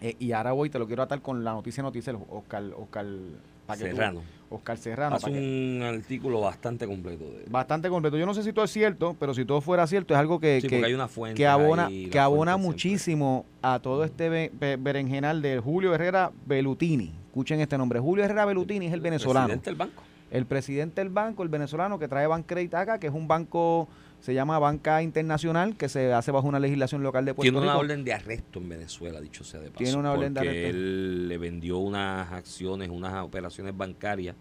Eh, 0.00 0.14
y 0.18 0.32
ahora 0.32 0.52
voy, 0.52 0.70
te 0.70 0.78
lo 0.78 0.86
quiero 0.86 1.02
atar 1.02 1.20
con 1.22 1.42
la 1.44 1.52
noticia 1.52 1.82
noticia, 1.82 2.14
Oscar, 2.30 2.62
Oscar, 2.76 3.04
tú- 3.04 3.74
Serrano. 3.76 4.22
Oscar 4.50 4.78
Serrano. 4.78 5.16
Hace 5.16 5.30
un 5.30 5.82
artículo 5.82 6.40
bastante 6.40 6.86
completo 6.86 7.24
de 7.24 7.44
bastante 7.50 7.90
completo. 7.90 8.16
Yo 8.16 8.24
no 8.24 8.32
sé 8.32 8.42
si 8.42 8.52
todo 8.52 8.64
es 8.64 8.70
cierto, 8.70 9.14
pero 9.20 9.34
si 9.34 9.44
todo 9.44 9.60
fuera 9.60 9.86
cierto, 9.86 10.14
es 10.14 10.20
algo 10.20 10.40
que, 10.40 10.60
Sí, 10.62 10.68
que, 10.68 10.82
hay 10.84 10.94
una 10.94 11.06
fuente 11.08 11.36
que 11.36 11.46
abona, 11.46 11.88
que 11.88 12.18
abona 12.18 12.52
siempre- 12.52 12.66
muchísimo 12.70 13.44
a 13.60 13.78
todo 13.80 14.04
este 14.04 14.28
be- 14.30 14.50
be- 14.58 14.76
berenjenal 14.76 15.42
de 15.42 15.58
Julio 15.58 15.94
Herrera 15.94 16.32
Belutini. 16.46 17.12
Escuchen 17.26 17.60
este 17.60 17.76
nombre. 17.76 18.00
Julio 18.00 18.24
Herrera 18.24 18.46
Belutini 18.46 18.86
es 18.86 18.92
el 18.94 19.00
venezolano. 19.02 19.46
Presidente 19.48 19.70
del 19.70 19.76
banco. 19.76 20.02
El 20.30 20.46
presidente 20.46 21.00
del 21.00 21.10
banco, 21.10 21.42
el 21.42 21.48
venezolano 21.48 21.98
que 21.98 22.08
trae 22.08 22.26
Bancredit 22.26 22.74
acá, 22.74 22.98
que 23.00 23.06
es 23.06 23.14
un 23.14 23.28
banco, 23.28 23.88
se 24.20 24.34
llama 24.34 24.58
Banca 24.58 25.02
Internacional, 25.02 25.76
que 25.76 25.88
se 25.88 26.12
hace 26.12 26.30
bajo 26.30 26.46
una 26.46 26.60
legislación 26.60 27.02
local 27.02 27.24
de 27.24 27.34
Puerto 27.34 27.44
Tiene 27.50 27.58
una 27.58 27.72
Rico. 27.72 27.80
orden 27.80 28.04
de 28.04 28.12
arresto 28.12 28.58
en 28.58 28.68
Venezuela, 28.68 29.20
dicho 29.20 29.44
sea 29.44 29.60
de 29.60 29.70
paso. 29.70 29.78
Tiene 29.78 29.96
una 29.98 30.12
orden 30.12 30.34
de 30.34 30.40
arresto. 30.40 30.68
él 30.68 31.28
le 31.28 31.38
vendió 31.38 31.78
unas 31.78 32.30
acciones, 32.32 32.88
unas 32.90 33.24
operaciones 33.24 33.76
bancarias 33.76 34.36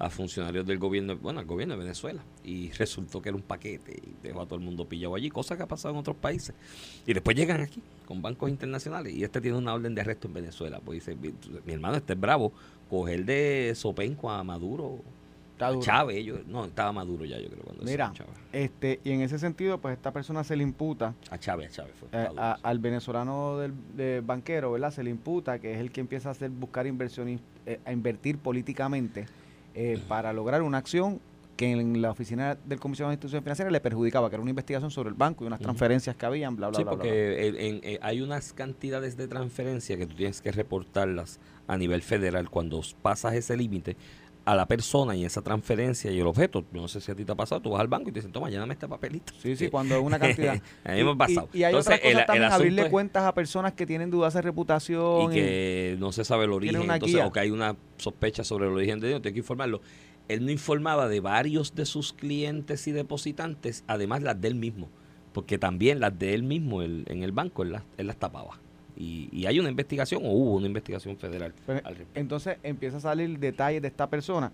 a 0.00 0.10
funcionarios 0.10 0.64
del 0.64 0.78
gobierno, 0.78 1.16
bueno, 1.16 1.40
al 1.40 1.46
gobierno 1.46 1.74
de 1.74 1.80
Venezuela. 1.80 2.22
Y 2.44 2.70
resultó 2.72 3.20
que 3.20 3.30
era 3.30 3.36
un 3.36 3.42
paquete 3.42 4.00
y 4.00 4.14
dejó 4.22 4.42
a 4.42 4.46
todo 4.46 4.54
el 4.56 4.64
mundo 4.64 4.88
pillado 4.88 5.16
allí, 5.16 5.28
cosa 5.28 5.56
que 5.56 5.64
ha 5.64 5.66
pasado 5.66 5.92
en 5.94 6.00
otros 6.00 6.16
países. 6.16 6.54
Y 7.04 7.12
después 7.14 7.36
llegan 7.36 7.60
aquí 7.60 7.82
con 8.06 8.22
bancos 8.22 8.48
internacionales 8.48 9.12
y 9.12 9.24
este 9.24 9.40
tiene 9.40 9.58
una 9.58 9.74
orden 9.74 9.94
de 9.96 10.00
arresto 10.00 10.28
en 10.28 10.34
Venezuela. 10.34 10.80
Pues 10.84 11.04
dice, 11.04 11.16
mi, 11.16 11.32
mi 11.66 11.72
hermano, 11.72 11.96
este 11.96 12.12
es 12.12 12.20
bravo, 12.20 12.52
coger 12.88 13.24
de 13.24 13.72
Sopenco 13.74 14.30
a 14.30 14.44
Maduro, 14.44 15.02
Está 15.58 15.66
a 15.66 15.70
duro. 15.70 15.82
Chávez, 15.82 16.24
yo, 16.24 16.36
no, 16.46 16.66
estaba 16.66 16.92
Maduro 16.92 17.24
ya, 17.24 17.36
yo 17.40 17.48
creo, 17.48 17.64
cuando 17.64 17.82
Mira, 17.84 18.12
este, 18.52 19.00
y 19.02 19.10
en 19.10 19.22
ese 19.22 19.40
sentido, 19.40 19.78
pues 19.78 19.96
esta 19.96 20.12
persona 20.12 20.44
se 20.44 20.54
le 20.54 20.62
imputa 20.62 21.14
A 21.30 21.38
Chávez, 21.38 21.70
a 21.72 21.72
Chávez 21.72 21.94
fue. 21.98 22.08
eh, 22.12 22.28
a- 22.36 22.54
sí. 22.54 22.60
al 22.62 22.78
venezolano 22.78 23.58
del 23.58 23.72
de 23.96 24.22
banquero, 24.24 24.70
¿verdad? 24.70 24.92
Se 24.92 25.02
le 25.02 25.10
imputa 25.10 25.58
que 25.58 25.74
es 25.74 25.80
el 25.80 25.90
que 25.90 26.00
empieza 26.00 26.28
a 26.28 26.32
hacer 26.32 26.50
buscar 26.50 26.86
inversiones, 26.86 27.40
eh, 27.66 27.80
a 27.84 27.92
invertir 27.92 28.38
políticamente 28.38 29.26
eh, 29.74 30.00
para 30.06 30.32
lograr 30.32 30.62
una 30.62 30.78
acción 30.78 31.20
que 31.56 31.72
en 31.72 32.00
la 32.00 32.12
oficina 32.12 32.56
del 32.66 32.78
Comisionado 32.78 33.10
de 33.10 33.14
Instituciones 33.14 33.42
Financieras 33.42 33.72
le 33.72 33.80
perjudicaba, 33.80 34.28
que 34.30 34.36
era 34.36 34.42
una 34.42 34.50
investigación 34.50 34.92
sobre 34.92 35.08
el 35.08 35.16
banco 35.16 35.42
y 35.42 35.48
unas 35.48 35.58
transferencias 35.58 36.14
que 36.14 36.24
habían, 36.24 36.54
bla, 36.54 36.68
bla, 36.68 36.76
Sí, 36.76 36.84
bla, 36.84 36.92
bla, 36.92 37.02
porque 37.02 37.48
en- 37.48 37.80
eh, 37.82 37.98
hay 38.00 38.20
unas 38.20 38.52
cantidades 38.52 39.16
de 39.16 39.26
transferencia 39.26 39.96
que 39.96 40.06
tú 40.06 40.14
tienes 40.14 40.40
que 40.40 40.52
reportarlas 40.52 41.40
a 41.66 41.76
nivel 41.76 42.02
federal 42.02 42.48
cuando 42.48 42.80
pasas 43.02 43.34
ese 43.34 43.56
límite 43.56 43.96
a 44.50 44.54
la 44.56 44.66
persona 44.66 45.14
y 45.14 45.24
esa 45.26 45.42
transferencia 45.42 46.10
y 46.10 46.18
el 46.20 46.26
objeto. 46.26 46.64
Yo 46.72 46.80
no 46.80 46.88
sé 46.88 47.00
si 47.02 47.10
a 47.10 47.14
ti 47.14 47.24
te 47.24 47.32
ha 47.32 47.34
pasado, 47.34 47.60
tú 47.60 47.70
vas 47.70 47.80
al 47.80 47.88
banco 47.88 48.08
y 48.08 48.12
te 48.12 48.20
dicen, 48.20 48.32
toma, 48.32 48.48
lléname 48.48 48.72
este 48.72 48.88
papelito. 48.88 49.32
Sí, 49.42 49.56
sí, 49.56 49.68
cuando 49.68 49.94
es 49.96 50.02
una 50.02 50.18
cantidad. 50.20 50.54
a 50.84 50.92
mí 50.92 51.04
me 51.04 51.10
ha 51.10 51.14
pasado. 51.16 51.48
Y, 51.52 51.58
y 51.58 51.64
hay 51.64 51.70
Entonces, 51.74 52.00
el- 52.02 52.18
el 52.18 52.26
también, 52.26 52.50
abrirle 52.50 52.82
es- 52.82 52.88
cuentas 52.90 53.24
a 53.24 53.34
personas 53.34 53.74
que 53.74 53.84
tienen 53.84 54.10
dudas 54.10 54.32
de 54.32 54.40
y 54.40 54.42
reputación. 54.42 55.30
que 55.30 55.96
no 55.98 56.12
se 56.12 56.24
sabe 56.24 56.44
el 56.44 56.52
origen, 56.52 56.76
entonces, 56.80 57.14
guía. 57.16 57.26
o 57.26 57.32
que 57.32 57.40
hay 57.40 57.50
una 57.50 57.76
sospecha 57.98 58.42
sobre 58.42 58.66
el 58.68 58.72
origen 58.72 59.00
de 59.00 59.08
dinero, 59.08 59.20
tienes 59.20 59.34
que 59.34 59.40
informarlo. 59.40 59.80
Él 60.28 60.44
no 60.44 60.50
informaba 60.50 61.08
de 61.08 61.20
varios 61.20 61.74
de 61.74 61.84
sus 61.86 62.12
clientes 62.12 62.86
y 62.88 62.92
depositantes, 62.92 63.84
además 63.86 64.22
las 64.22 64.40
de 64.40 64.48
él 64.48 64.54
mismo, 64.54 64.88
porque 65.32 65.58
también 65.58 66.00
las 66.00 66.18
de 66.18 66.32
él 66.34 66.42
mismo 66.42 66.80
el- 66.82 67.04
en 67.08 67.22
el 67.22 67.32
banco 67.32 67.62
él 67.62 67.72
las, 67.72 67.82
él 67.98 68.06
las 68.06 68.16
tapaba. 68.16 68.58
Y, 69.00 69.28
y 69.30 69.46
hay 69.46 69.60
una 69.60 69.68
investigación, 69.70 70.22
o 70.24 70.30
hubo 70.32 70.54
una 70.56 70.66
investigación 70.66 71.16
federal 71.16 71.54
Pues, 71.64 71.80
al 71.84 71.96
entonces 72.16 72.56
empieza 72.64 72.96
a 72.96 73.00
salir 73.00 73.38
detalles 73.38 73.80
de 73.80 73.86
esta 73.88 74.08
persona. 74.10 74.50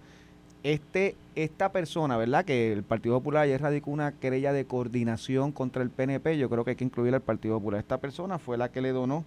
Este, 0.62 1.14
esta 1.34 1.72
persona, 1.72 2.16
¿verdad? 2.16 2.44
Que 2.44 2.72
el 2.72 2.82
Partido 2.82 3.16
Popular 3.18 3.42
ayer 3.44 3.60
radicó 3.60 3.90
una 3.90 4.12
querella 4.12 4.52
de 4.52 4.64
coordinación 4.64 5.52
contra 5.52 5.82
el 5.82 5.90
PNP. 5.90 6.38
Yo 6.38 6.48
creo 6.48 6.64
que 6.64 6.70
hay 6.70 6.76
que 6.76 6.84
incluir 6.84 7.14
al 7.14 7.20
Partido 7.20 7.58
Popular. 7.58 7.80
Esta 7.80 7.98
persona 7.98 8.38
fue 8.38 8.56
la 8.56 8.70
que 8.70 8.80
le 8.80 8.92
donó 8.92 9.24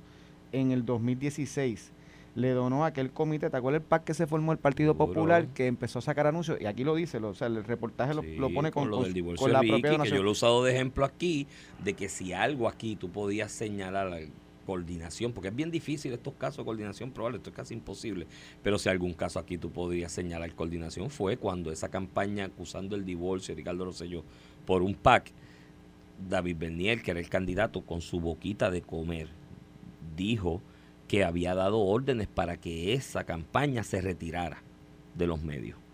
en 0.52 0.72
el 0.72 0.84
2016. 0.86 1.92
Le 2.36 2.52
donó 2.52 2.84
a 2.84 2.88
aquel 2.88 3.10
comité, 3.12 3.50
¿te 3.50 3.58
acuerdas 3.58 3.82
el 3.82 3.88
PAC 3.88 4.04
que 4.04 4.14
se 4.14 4.28
formó 4.28 4.52
el 4.52 4.58
Partido 4.60 4.94
Seguro. 4.94 5.14
Popular? 5.14 5.48
Que 5.48 5.66
empezó 5.68 6.00
a 6.00 6.02
sacar 6.04 6.28
anuncios. 6.28 6.60
Y 6.62 6.66
aquí 6.68 6.84
lo 6.84 6.94
dice, 6.96 7.20
lo- 7.20 7.30
o 7.30 7.34
sea, 7.36 7.48
el 7.48 7.64
reportaje 7.64 8.14
lo, 8.14 8.22
Sí, 8.22 8.36
lo 8.36 8.52
pone 8.52 8.72
con, 8.72 8.90
lo 8.90 8.98
con- 8.98 9.04
del 9.06 9.14
divorcio 9.14 9.42
con 9.44 9.50
de 9.50 9.54
la 9.54 9.60
propia 9.62 9.82
que 9.82 9.90
donación. 9.90 10.18
yo 10.18 10.24
lo 10.24 10.30
he 10.30 10.32
usado 10.34 10.64
de 10.64 10.74
ejemplo 10.74 11.06
aquí, 11.06 11.48
de 11.84 11.94
que 11.94 12.10
si 12.10 12.34
algo 12.34 12.68
aquí 12.68 12.96
tú 12.96 13.10
podías 13.10 13.52
señalar 13.52 14.08
la 14.08 14.20
coordinación, 14.68 15.32
porque 15.32 15.48
es 15.48 15.56
bien 15.56 15.72
difícil 15.72 16.12
estos 16.12 16.34
casos 16.34 16.58
de 16.58 16.66
coordinación 16.66 17.12
probable, 17.12 17.38
esto 17.38 17.52
es 17.52 17.56
casi 17.56 17.74
imposible, 17.74 18.28
pero 18.62 18.78
si 18.78 18.90
algún 18.90 19.14
caso 19.14 19.40
aquí 19.40 19.58
tú 19.58 19.72
podrías 19.72 20.12
señalar 20.12 20.54
coordinación 20.54 21.10
fue 21.10 21.38
cuando 21.38 21.72
esa 21.72 21.88
campaña 21.88 22.44
acusando 22.44 22.98
el 22.98 23.06
divorcio, 23.06 23.56
Ricardo 23.56 23.86
Rosselló, 23.86 24.26
por 24.66 24.82
un 24.82 24.94
PAC, 24.94 25.32
David 26.30 26.58
Bernier, 26.60 27.02
que 27.02 27.12
era 27.12 27.22
el 27.22 27.30
candidato, 27.30 27.80
con 27.80 28.02
su 28.02 28.20
boquita 28.20 28.70
de 28.70 28.82
comer, 28.82 29.30
dijo 30.18 30.62
que 31.08 31.24
había 31.24 31.56
dado 31.56 31.80
órdenes 31.80 32.28
para 32.28 32.58
que 32.58 32.92
esa 32.92 33.24
campaña 33.24 33.84
se 33.84 34.02
retirara 34.02 34.62
de 35.16 35.28
los 35.28 35.42
medios. 35.42 35.87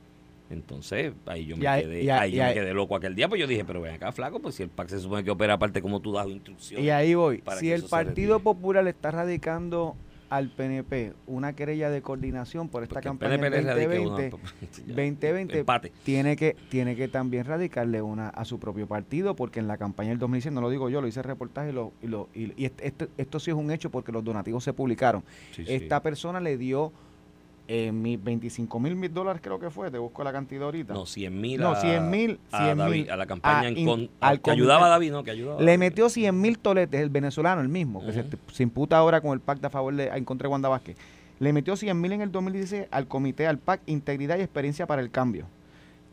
Entonces, 0.53 1.13
ahí 1.25 1.45
yo 1.45 1.57
me, 1.57 1.67
ahí- 1.67 1.81
quedé, 1.83 1.99
ahí- 1.99 2.09
ahí 2.11 2.31
yo 2.35 2.43
me 2.43 2.53
quedé 2.53 2.73
loco 2.73 2.95
aquel 2.95 3.15
día, 3.15 3.27
pues 3.27 3.41
yo 3.41 3.47
dije, 3.47 3.65
pero 3.65 3.81
ven 3.81 3.95
acá, 3.95 4.11
flaco, 4.11 4.39
pues 4.39 4.55
si 4.55 4.63
el 4.63 4.69
PAC 4.69 4.89
se 4.89 4.99
supone 4.99 5.23
que 5.23 5.31
opera 5.31 5.53
aparte 5.53 5.81
como 5.81 5.99
tú 5.99 6.13
das 6.13 6.27
instrucciones. 6.27 6.85
Y 6.85 6.89
ahí 6.89 7.15
voy. 7.15 7.43
Si 7.59 7.71
el 7.71 7.83
Partido. 7.83 8.39
Popular 8.39 8.87
está 8.87 9.11
radicando 9.11 9.95
al 10.29 10.49
PNP 10.49 11.13
una 11.27 11.53
querella 11.53 11.89
de 11.91 12.01
coordinación 12.01 12.67
por 12.67 12.81
esta 12.83 12.95
Porque 12.95 13.07
campaña 13.09 13.37
PNP 13.37 13.61
le 13.61 13.67
radique 13.67 13.87
2020, 13.99 14.35
una- 14.35 14.43
ya, 14.87 14.95
2020 14.95 15.59
empate. 15.59 15.91
tiene 16.03 16.35
que 16.35 16.55
tiene 16.69 16.95
que 16.95 17.07
también 17.07 17.45
radicarle 17.45 18.01
una 18.01 18.29
a 18.29 18.43
su 18.43 18.59
propio 18.59 18.87
partido 18.87 19.35
porque 19.35 19.59
en 19.59 19.67
la 19.67 19.77
campaña 19.77 20.09
del 20.09 20.17
2016 20.19 20.51
no 20.53 20.61
lo 20.61 20.71
digo 20.71 20.89
yo 20.89 21.01
lo 21.01 21.07
hice 21.07 21.19
el 21.19 21.25
reportaje 21.25 21.69
y, 21.69 21.73
lo, 21.73 21.93
y, 22.01 22.07
lo- 22.07 22.29
y- 22.33 22.51
y 22.57 22.65
est- 22.65 22.81
esto, 22.81 23.07
esto 23.17 23.39
sí 23.39 23.51
es 23.51 23.57
un 23.57 23.69
hecho 23.69 23.91
porque 23.91 24.11
los 24.11 24.23
donativos 24.23 24.63
se 24.63 24.73
publicaron 24.73 25.23
Sí, 25.51 25.65
sí. 25.65 25.71
esta 25.73 26.01
persona 26.01 26.39
le 26.39 26.57
dio 26.57 26.91
eh, 27.67 27.91
mi 27.91 28.17
25 28.17 28.79
mil 28.79 28.95
mil 28.95 29.13
dólares 29.13 29.41
creo 29.41 29.59
que 29.59 29.69
fue 29.69 29.89
te 29.89 29.97
busco 29.97 30.23
la 30.23 30.33
cantidad 30.33 30.63
ahorita 30.63 30.93
No, 30.93 31.05
100 31.05 31.39
mil 31.39 31.61
No, 31.61 31.71
a, 31.71 31.75
100,000, 31.79 32.39
a, 32.51 32.57
100,000 32.65 32.77
David, 32.77 33.09
a 33.09 33.15
la 33.17 33.25
campaña 33.25 33.59
a 33.59 33.67
en 33.69 33.85
con- 33.85 34.09
al 34.19 34.41
que 34.41 34.51
ayudaba 34.51 34.87
a 34.87 34.89
David, 34.89 35.11
¿no? 35.11 35.23
Que 35.23 35.31
ayudaba 35.31 35.61
le 35.61 35.77
metió 35.77 36.09
100 36.09 36.39
mil 36.39 36.59
toletes 36.59 36.99
el 37.01 37.09
venezolano 37.09 37.61
el 37.61 37.69
mismo 37.69 38.05
que 38.05 38.25
se, 38.51 38.63
imputa 38.63 38.97
ahora 38.97 39.21
con 39.21 39.31
el 39.31 39.39
pacto 39.39 39.67
a 39.67 39.69
favor 39.69 39.95
de 39.95 40.11
a 40.11 40.17
encontré 40.17 40.47
Wanda 40.47 40.69
Vázquez 40.69 40.97
le 41.39 41.53
metió 41.53 41.75
100 41.75 41.99
mil 41.99 42.11
en 42.11 42.21
el 42.21 42.31
2016 42.31 42.87
al 42.91 43.07
comité 43.07 43.47
al 43.47 43.57
PAC 43.57 43.81
Integridad 43.85 44.37
y 44.37 44.41
Experiencia 44.41 44.85
para 44.85 45.01
el 45.01 45.09
Cambio 45.09 45.45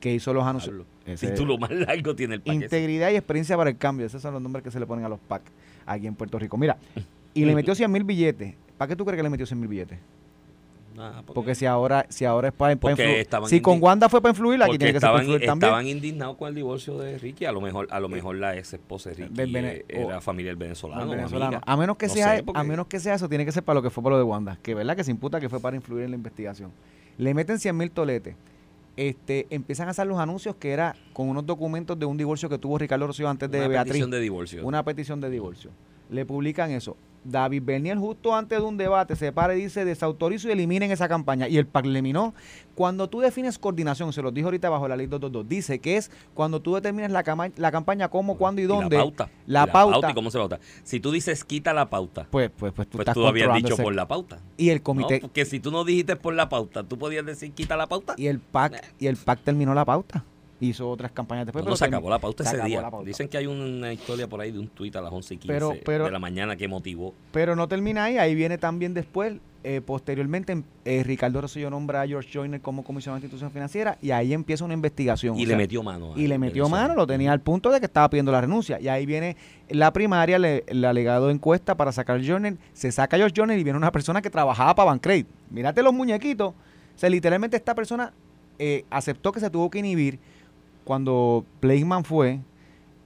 que 0.01 0.15
hizo 0.15 0.33
los 0.33 0.45
anuncios 0.45 0.87
Título 1.17 1.59
más 1.59 1.71
largo 1.71 2.15
tiene 2.15 2.35
el 2.37 2.41
paquete. 2.41 2.65
Integridad 2.65 3.11
y 3.11 3.17
experiencia 3.17 3.57
para 3.57 3.71
el 3.71 3.77
cambio. 3.77 4.07
Esos 4.07 4.23
son 4.23 4.33
los 4.33 4.43
nombres 4.43 4.63
que 4.63 4.71
se 4.71 4.79
le 4.79 4.87
ponen 4.87 5.05
a 5.05 5.09
los 5.09 5.19
PAC 5.19 5.43
aquí 5.87 6.07
en 6.07 6.15
Puerto 6.15 6.39
Rico. 6.39 6.57
Mira, 6.57 6.77
y 7.35 7.45
le 7.45 7.55
metió 7.55 7.75
100 7.75 7.91
mil 7.91 8.05
billetes. 8.05 8.55
¿Para 8.79 8.89
qué 8.89 8.97
tú 8.97 9.05
crees 9.05 9.17
que 9.19 9.23
le 9.23 9.31
metió 9.31 9.47
100 9.47 9.59
mil 9.61 9.69
billetes? 9.69 9.99
Porque 11.33 11.55
si 11.55 11.67
ahora, 11.67 12.05
si 12.09 12.25
ahora 12.25 12.49
es 12.49 12.55
para, 12.55 12.75
Porque 12.77 13.03
influir. 13.03 13.21
estaban 13.21 13.49
Si 13.49 13.61
con 13.61 13.83
Wanda 13.83 14.09
fue 14.09 14.21
para 14.21 14.31
influir, 14.33 14.63
aquí 14.63 14.77
tiene 14.77 14.93
que 14.93 15.01
ser 15.01 15.09
para 15.09 15.21
estaban, 15.21 15.23
influir 15.23 15.47
también. 15.47 15.69
estaban 15.69 15.87
indignados 15.87 16.37
con 16.37 16.49
el 16.49 16.55
divorcio 16.55 16.99
de 16.99 17.19
Ricky. 17.19 17.45
A 17.47 17.53
lo 17.53 17.61
mejor, 17.61 17.87
a 17.91 18.01
lo 18.01 18.09
mejor 18.09 18.37
la 18.37 18.57
ex 18.57 18.75
esposa 18.75 19.11
de 19.11 19.17
Ricky 19.17 19.35
Del 19.35 19.57
eh, 19.57 19.85
era 19.89 20.19
o- 20.19 20.21
familiar 20.21 20.57
venezolano. 20.57 21.09
Venezolano. 21.11 21.61
A 21.65 21.77
menos 21.77 21.97
que 21.97 22.07
No 22.09 22.13
sea, 22.15 22.37
sé, 22.37 22.43
porque- 22.43 22.61
a 22.61 22.65
menos 22.65 22.87
que 22.87 23.01
sea 23.01 23.15
eso, 23.15 23.29
tiene 23.29 23.45
que 23.45 23.53
ser 23.53 23.63
para 23.63 23.75
lo 23.77 23.83
que 23.83 23.91
fue 23.91 24.03
para 24.03 24.15
lo 24.15 24.19
de 24.19 24.25
Wanda, 24.25 24.59
que 24.63 24.75
verdad 24.75 24.97
que 24.97 25.05
se 25.05 25.11
imputa 25.11 25.41
que 25.41 25.49
fue 25.49 25.61
para 25.61 25.77
influir 25.77 26.05
en 26.05 26.11
la 26.11 26.17
investigación. 26.17 26.71
Le 27.19 27.35
meten 27.35 27.59
100 27.59 27.77
mil 27.77 27.91
toletes. 27.91 28.35
Este, 28.97 29.47
empiezan 29.51 29.89
a 29.89 29.93
hacer 29.93 30.07
los 30.07 30.19
anuncios 30.19 30.57
que 30.57 30.73
era 30.73 30.95
con 31.13 31.29
unos 31.29 31.47
documentos 31.47 31.99
de 31.99 32.05
un 32.05 32.17
divorcio 32.17 32.49
que 32.49 32.59
tuvo 32.59 32.77
Ricardo 32.77 33.07
Rocío 33.07 33.29
antes 33.29 33.51
de 33.51 33.59
Una 33.61 33.69
Beatriz. 33.69 33.93
petición 33.93 34.11
de 34.11 34.21
divorcio. 34.21 34.67
Una 34.67 34.83
petición 34.85 35.21
de 35.21 35.31
divorcio. 35.31 35.71
Le 36.11 36.27
publican 36.27 36.71
eso. 36.73 36.97
David 37.25 37.63
Bernier 37.65 37.99
justo 37.99 38.35
antes 38.35 38.59
de 38.59 38.65
un 38.65 38.77
debate 38.77 39.15
se 39.17 39.31
para 39.33 39.55
y 39.55 39.63
dice 39.63 39.85
desautorizo 39.85 40.49
y 40.49 40.53
eliminen 40.53 40.91
esa 40.91 41.09
campaña. 41.09 41.49
Y 41.49 41.57
el 41.59 41.67
PAC 41.67 41.85
eliminó. 41.87 42.35
Cuando 42.75 43.09
tú 43.11 43.21
defines 43.21 43.59
coordinación, 43.59 44.13
se 44.13 44.23
los 44.23 44.33
dijo 44.33 44.47
ahorita 44.47 44.71
bajo 44.71 44.89
la 44.89 44.97
ley 44.97 45.07
222, 45.07 45.47
dice 45.49 45.79
que 45.81 45.97
es 45.99 46.11
cuando 46.33 46.61
tú 46.61 46.75
determinas 46.75 47.11
la, 47.11 47.23
cama- 47.23 47.51
la 47.57 47.71
campaña 47.71 48.09
cómo, 48.09 48.39
cuándo 48.39 48.63
y 48.63 48.65
dónde. 48.65 48.97
la 48.97 49.03
pauta. 49.03 49.29
La 49.47 49.67
pauta. 49.67 50.11
y 50.11 50.15
cómo 50.15 50.31
se 50.31 50.39
pauta. 50.39 50.61
Si 50.83 50.99
tú 50.99 51.11
dices 51.13 51.45
quita 51.45 51.75
la 51.75 51.91
pauta, 51.91 52.27
Pues, 52.31 52.51
pues, 52.57 52.73
pues 52.73 52.89
tú 52.89 52.97
pues 52.97 53.03
estás 53.03 53.15
tú 53.15 53.27
habías 53.27 53.53
dicho 53.55 53.75
ese- 53.75 53.83
por 53.83 53.95
la 53.95 54.09
pauta. 54.09 54.39
Y 54.57 54.71
el 54.71 54.79
¿no? 54.79 54.85
comité 54.85 55.21
Porque 55.21 55.45
si 55.45 55.61
tú 55.61 55.71
no 55.71 55.85
dijiste 55.85 56.17
por 56.17 56.33
la 56.35 56.49
pauta, 56.49 56.83
tú 56.85 56.97
podías 56.99 57.27
decir 57.27 57.53
quita 57.53 57.77
la 57.77 57.87
pauta. 57.87 58.15
y 58.17 58.29
el 58.29 58.39
PAC 58.39 58.95
y 58.99 59.09
el 59.09 59.17
PAC 59.17 59.41
terminó 59.45 59.75
la 59.75 59.85
pauta. 59.85 60.25
Hizo 60.61 60.91
otras 60.91 61.11
campañas 61.13 61.47
después. 61.47 61.65
no 61.65 61.69
pero 61.71 61.77
se 61.77 61.85
acabó 61.87 62.11
la 62.11 62.19
pauta 62.19 62.45
se 62.45 62.57
ese 62.57 62.67
día. 62.67 62.83
pauta. 62.91 63.07
Dicen 63.07 63.29
que 63.29 63.39
hay 63.39 63.47
una 63.47 63.93
historia 63.93 64.29
por 64.29 64.41
ahí 64.43 64.51
de 64.53 64.59
un 64.59 64.69
tuit 64.69 64.95
a 64.97 65.01
las 65.01 65.11
11 65.13 65.35
y 65.35 65.37
15 65.39 65.55
Pero- 65.55 65.73
pero- 65.85 66.05
de 66.05 66.11
la 66.11 66.19
mañana 66.19 66.55
que 66.57 66.69
motivó. 66.69 67.15
Pero 67.33 67.57
no 67.57 67.67
termina 67.67 68.05
ahí, 68.05 68.19
ahí 68.19 68.35
viene 68.35 68.59
también 68.59 68.93
después, 68.93 69.35
eh, 69.65 69.81
posteriormente, 69.85 70.63
eh, 70.85 71.03
Ricardo 71.03 71.41
Rosselló 71.41 71.71
nombra 71.71 72.03
a 72.03 72.07
George 72.07 72.29
Joyner 72.33 72.61
como 72.61 72.85
comisionado 72.85 73.21
de 73.21 73.25
institución 73.27 73.51
financiera 73.51 73.97
y 74.03 74.11
ahí 74.11 74.35
empieza 74.35 74.65
una 74.65 74.75
investigación. 74.75 75.35
Y 75.39 75.41
O 75.43 75.45
le 75.45 75.49
sea, 75.49 75.57
metió 75.57 75.83
mano. 75.83 76.13
y 76.15 76.27
a 76.27 76.29
le 76.29 76.39
metió 76.39 76.69
mano, 76.69 76.95
lo 76.95 77.07
tenía 77.07 77.33
al 77.33 77.41
punto 77.41 77.71
de 77.71 77.81
que 77.81 77.87
estaba 77.87 78.11
pidiendo 78.11 78.31
la 78.33 78.43
renuncia. 78.43 78.79
Y 78.81 78.89
ahí 78.89 79.07
viene 79.07 79.37
la 79.71 79.93
primaria, 79.95 80.39
le- 80.39 80.65
el 80.67 80.85
alegado 80.85 81.31
encuesta 81.31 81.75
para 81.75 81.91
sacar 81.93 82.21
Journey. 82.23 82.59
Se 82.75 82.93
saca 82.93 83.17
George 83.17 83.35
Journey 83.35 83.59
y 83.59 83.65
viene 83.65 83.79
una 83.79 83.93
persona 83.93 84.21
que 84.21 84.29
trabajaba 84.29 84.75
para 84.75 84.91
Bancrate. 84.91 85.27
Mírate 85.51 85.83
los 85.83 85.95
muñequitos. 85.95 86.51
O 86.51 86.99
sea, 86.99 87.09
literalmente 87.09 87.57
esta 87.57 87.75
persona 87.75 88.13
eh, 88.63 88.85
aceptó 88.91 89.33
que 89.33 89.41
se 89.41 89.49
tuvo 89.49 89.71
que 89.71 89.79
inhibir 89.79 90.19
cuando 90.85 91.45
Plagueman 91.61 92.05
fue. 92.05 92.41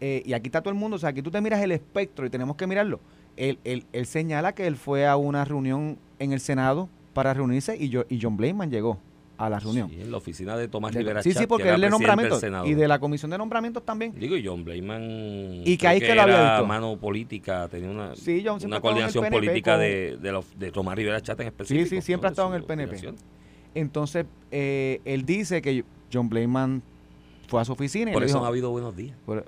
eh, 0.01 0.23
y 0.27 0.33
aquí 0.35 0.49
está 0.49 0.61
todo 0.61 0.71
el 0.73 0.79
mundo. 0.79 0.97
O 0.97 0.99
sea, 0.99 1.11
aquí 1.11 1.23
tú 1.23 1.31
te 1.31 1.41
miras 1.41 1.63
el 1.63 1.73
espectro 1.73 2.27
y 2.27 2.31
tenemos 2.31 2.57
que 2.57 2.67
mirarlo. 2.67 3.01
Él, 3.37 3.59
él- 3.65 3.87
él 3.93 4.05
señala 4.07 4.55
que 4.55 4.67
él 4.67 4.77
fue 4.77 5.07
a 5.07 5.17
una 5.17 5.45
reunión 5.45 5.99
en 6.19 6.33
el 6.33 6.41
Senado 6.41 6.89
para 7.15 7.33
reunirse 7.33 7.77
y, 7.77 7.89
yo, 7.89 8.05
y 8.11 8.19
John 8.21 8.37
Blakeman 8.37 8.71
llegó 8.71 8.99
a 9.39 9.49
la 9.49 9.59
reunión. 9.61 9.89
Sí, 9.89 10.01
en 10.01 10.11
la 10.13 10.19
oficina 10.19 10.57
de 10.57 10.69
Tomás 10.69 10.93
De- 10.93 10.99
Rivera 11.01 11.23
sí, 11.23 11.31
Chat, 11.31 11.39
sí, 11.39 11.45
que 11.45 11.49
porque 11.49 11.69
él 11.71 11.81
de 11.81 11.91
nombramientos 11.91 12.45
y 12.67 12.75
de 12.75 12.87
la 12.87 12.99
comisión 12.99 13.31
de 13.31 13.39
nombramientos 13.39 13.83
también. 13.85 14.13
Digo, 14.19 14.37
y 14.37 14.47
John 14.47 14.63
Blakeman. 14.63 15.63
Y 15.65 15.77
que 15.79 15.89
ahí 15.89 16.01
que 16.01 16.15
lo 16.15 16.23
había 16.23 16.35
era 16.41 16.51
visto. 16.57 16.67
mano 16.67 16.97
política, 16.99 17.67
tenía 17.69 17.89
una, 17.91 18.15
Sí, 18.15 18.43
siempre 18.43 18.51
una 18.51 18.55
ha 18.55 18.59
estado 18.61 18.81
coordinación 18.83 19.25
PNP 19.25 19.37
política 19.47 19.73
con- 19.73 19.81
de, 19.81 20.43
de, 20.59 20.71
Tomás 20.71 20.95
Rivera 20.97 21.21
Chat 21.21 21.41
en 21.41 21.47
específico. 21.49 21.89
sí, 21.89 22.03
siempre 22.03 22.29
ha 22.29 22.31
¿no? 22.31 22.33
estado 22.33 22.51
De 22.51 22.57
en 22.57 22.61
el 22.63 22.67
PNP. 22.67 23.15
Entonces, 23.75 24.27
eh, 24.51 25.01
él 25.05 25.25
dice 25.25 25.63
que 25.63 25.85
John 26.13 26.29
Blakeman 26.29 26.83
fue 27.47 27.61
a 27.61 27.65
su 27.65 27.73
oficina 27.73 28.11
y 28.11 28.15
Por 28.15 28.23
le 28.23 28.27
eso 28.27 28.35
dijo... 28.35 28.41
no 28.41 28.47
ha 28.47 28.49
habido 28.49 28.71
buenos 28.71 28.97
días. 28.97 29.17
"Por- 29.27 29.45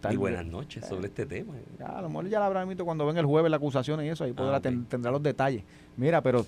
tal- 0.00 0.12
Y 0.14 0.16
buenas 0.16 0.44
noches 0.46 0.84
sobre 0.86 1.06
este 1.06 1.26
tema. 1.26 1.54
Ya, 1.78 1.86
a 1.86 2.02
lo 2.02 2.08
mejor 2.08 2.28
ya 2.28 2.40
la 2.40 2.46
habrá 2.46 2.64
visto 2.64 2.84
cuando 2.84 3.06
venga 3.06 3.20
el 3.20 3.26
jueves 3.26 3.50
la 3.50 3.56
acusación 3.58 4.04
y 4.04 4.08
eso, 4.08 4.24
ahí 4.24 4.32
podrá 4.32 4.54
Ah, 4.54 4.58
ok. 4.58 4.62
ten- 4.62 4.84
tendrá 4.86 5.10
los 5.12 5.22
detalles. 5.22 5.62
Mira, 5.96 6.20
pero 6.22 6.46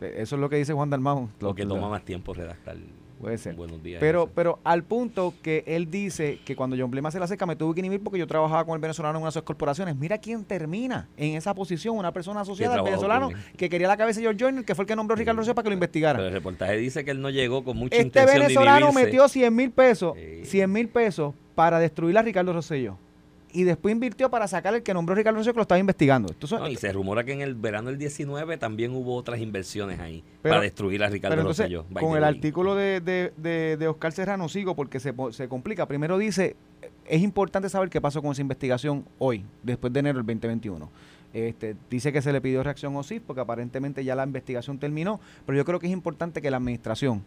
eh, 0.00 0.14
eso 0.18 0.36
es 0.36 0.40
lo 0.40 0.48
que 0.48 0.56
dice 0.56 0.72
Juan 0.72 0.90
Dalmau. 0.90 1.28
Lo 1.40 1.54
que 1.54 1.64
toma 1.66 1.88
más 1.88 2.04
tiempo 2.04 2.34
redactar. 2.34 2.76
Puede 3.20 3.38
ser. 3.38 3.54
Buenos 3.54 3.82
días. 3.82 3.98
Pero, 4.00 4.24
ese. 4.24 4.32
pero 4.34 4.58
al 4.64 4.84
punto 4.84 5.34
que 5.42 5.64
él 5.66 5.90
dice 5.90 6.40
que 6.44 6.54
cuando 6.54 6.76
John 6.78 6.90
Blema 6.90 7.10
se 7.10 7.18
la 7.18 7.26
seca 7.26 7.46
me 7.46 7.56
tuve 7.56 7.74
que 7.74 7.80
inhibir 7.80 8.02
porque 8.02 8.18
yo 8.18 8.26
trabajaba 8.26 8.64
con 8.64 8.74
el 8.74 8.80
venezolano 8.80 9.18
en 9.18 9.22
una 9.22 9.28
de 9.28 9.32
sus 9.32 9.42
corporaciones. 9.42 9.96
Mira 9.96 10.18
quién 10.18 10.44
termina 10.44 11.08
en 11.16 11.36
esa 11.36 11.54
posición, 11.54 11.96
una 11.96 12.12
persona 12.12 12.42
asociada 12.42 12.74
al 12.76 12.82
venezolano 12.82 13.30
que 13.56 13.68
quería 13.68 13.88
la 13.88 13.96
cabeza 13.96 14.20
de 14.20 14.24
George 14.24 14.44
Joyner, 14.44 14.64
que 14.64 14.74
fue 14.74 14.82
el 14.84 14.86
que 14.86 14.96
nombró 14.96 15.14
a 15.14 15.18
Ricardo 15.18 15.38
Rosselló 15.38 15.54
para 15.54 15.64
que 15.64 15.70
lo 15.70 15.74
investigara. 15.74 16.18
Pero 16.18 16.28
el 16.28 16.34
reportaje 16.34 16.76
dice 16.76 17.04
que 17.04 17.10
él 17.10 17.20
no 17.20 17.30
llegó 17.30 17.64
con 17.64 17.76
mucha 17.76 17.96
Este 17.96 18.06
intención 18.06 18.38
venezolano 18.40 18.88
de 18.88 18.92
metió 18.92 19.28
100 19.28 19.54
mil 19.54 19.70
pesos, 19.70 20.14
Sí. 20.16 20.44
100 20.44 20.72
mil 20.72 20.88
pesos 20.88 21.34
para 21.54 21.78
destruir 21.78 22.16
a 22.18 22.22
Ricardo 22.22 22.52
Rosselló. 22.52 22.98
Y 23.52 23.64
después 23.64 23.92
invirtió 23.92 24.28
para 24.30 24.46
sacar 24.48 24.74
el 24.74 24.82
que 24.82 24.92
nombró 24.92 25.14
Ricardo 25.14 25.38
Rosselló 25.38 25.54
que 25.54 25.58
lo 25.58 25.62
estaba 25.62 25.78
investigando. 25.78 26.34
No, 26.50 26.68
y 26.68 26.76
se 26.76 26.92
rumora 26.92 27.24
que 27.24 27.32
en 27.32 27.40
el 27.40 27.54
verano 27.54 27.88
del 27.88 27.98
19 27.98 28.58
también 28.58 28.92
hubo 28.92 29.14
otras 29.14 29.40
inversiones 29.40 29.98
ahí 30.00 30.22
Pero- 30.42 30.54
para 30.54 30.62
destruir 30.62 31.02
a 31.02 31.08
Ricardo 31.08 31.36
entonces, 31.38 31.64
Rosselló. 31.64 31.84
con 32.00 32.16
el 32.18 32.24
artículo 32.24 32.74
de, 32.74 33.00
de, 33.00 33.32
de, 33.36 33.76
de 33.78 33.88
Oscar 33.88 34.12
Serrano 34.12 34.48
sigo 34.48 34.74
porque 34.76 35.00
se, 35.00 35.14
se 35.30 35.48
complica. 35.48 35.86
Primero 35.86 36.18
dice, 36.18 36.56
es 37.06 37.22
importante 37.22 37.68
saber 37.70 37.88
qué 37.88 38.00
pasó 38.00 38.20
con 38.20 38.32
esa 38.32 38.42
investigación 38.42 39.04
hoy, 39.18 39.44
después 39.62 39.92
de 39.92 40.00
enero 40.00 40.18
del 40.18 40.26
2021. 40.26 40.90
Este, 41.32 41.76
dice 41.90 42.12
que 42.12 42.22
se 42.22 42.32
le 42.32 42.40
pidió 42.40 42.62
reacción 42.62 42.96
OSIF 42.96 43.22
porque 43.26 43.40
aparentemente 43.42 44.02
ya 44.04 44.14
la 44.14 44.24
investigación 44.24 44.78
terminó, 44.78 45.20
pero 45.44 45.56
yo 45.56 45.64
creo 45.64 45.78
que 45.78 45.86
es 45.86 45.92
importante 45.92 46.40
que 46.42 46.50
la 46.50 46.56
administración, 46.58 47.22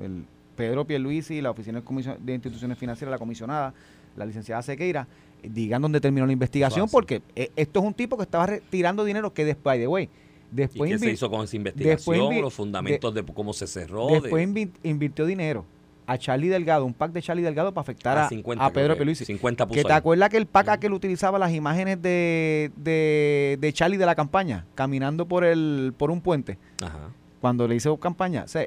el 0.00 0.24
Pedro 0.56 0.86
Pierluisi, 0.86 1.40
la 1.40 1.50
Oficina 1.50 1.82
de 2.18 2.34
Instituciones 2.34 2.78
Financieras, 2.78 3.10
la 3.10 3.18
comisionada, 3.18 3.74
la 4.16 4.24
licenciada 4.26 4.62
Sequeira, 4.62 5.06
eh, 5.42 5.48
digan 5.52 5.82
dónde 5.82 6.00
terminó 6.00 6.26
la 6.26 6.32
investigación, 6.32 6.88
porque 6.90 7.22
eh, 7.36 7.50
esto 7.56 7.80
es 7.80 7.86
un 7.86 7.94
tipo 7.94 8.16
que 8.16 8.22
estaba 8.24 8.46
retirando 8.46 9.04
dinero 9.04 9.32
que 9.32 9.44
después, 9.44 9.64
by 9.64 9.78
the 9.80 9.86
way, 9.88 10.04
¿Y 10.04 10.56
después 10.56 10.90
qué 10.90 10.98
se 10.98 11.10
hizo 11.10 11.30
con 11.30 11.44
esa 11.44 11.56
investigación? 11.56 12.40
los 12.40 12.52
fundamentos 12.52 13.14
de, 13.14 13.22
cómo 13.24 13.52
se 13.52 13.66
cerró. 13.66 14.08
Después 14.08 14.32
de, 14.32 14.46
invi- 14.46 14.70
invirtió 14.82 15.24
dinero 15.26 15.64
a 16.06 16.18
Charlie 16.18 16.48
Delgado, 16.48 16.84
un 16.84 16.92
pack 16.92 17.12
de 17.12 17.22
Charlie 17.22 17.42
Delgado 17.44 17.72
para 17.72 17.82
afectar 17.82 18.18
Ah, 18.18 18.26
a, 18.26 18.28
50 18.28 18.66
a 18.66 18.70
Pedro 18.72 18.94
que, 18.94 18.98
Pierluisi. 18.98 19.24
50 19.24 19.66
puso 19.66 19.78
Que 19.78 19.84
te 19.84 19.92
ahí. 19.92 19.98
acuerdas 19.98 20.28
que 20.30 20.36
el 20.36 20.46
pack 20.46 20.68
aquel 20.68 20.92
utilizaba 20.92 21.38
las 21.38 21.52
imágenes 21.52 22.02
de, 22.02 22.70
de, 22.76 23.56
de 23.60 23.72
Charlie 23.72 23.96
de 23.96 24.04
la 24.04 24.14
campaña, 24.14 24.66
caminando 24.74 25.26
por 25.26 25.44
el 25.44 25.94
por 25.96 26.10
un 26.10 26.20
puente, 26.20 26.58
Ajá. 26.82 27.08
cuando 27.40 27.66
le 27.68 27.76
hizo 27.76 27.96
campaña. 27.98 28.42
O 28.44 28.48
sea, 28.48 28.66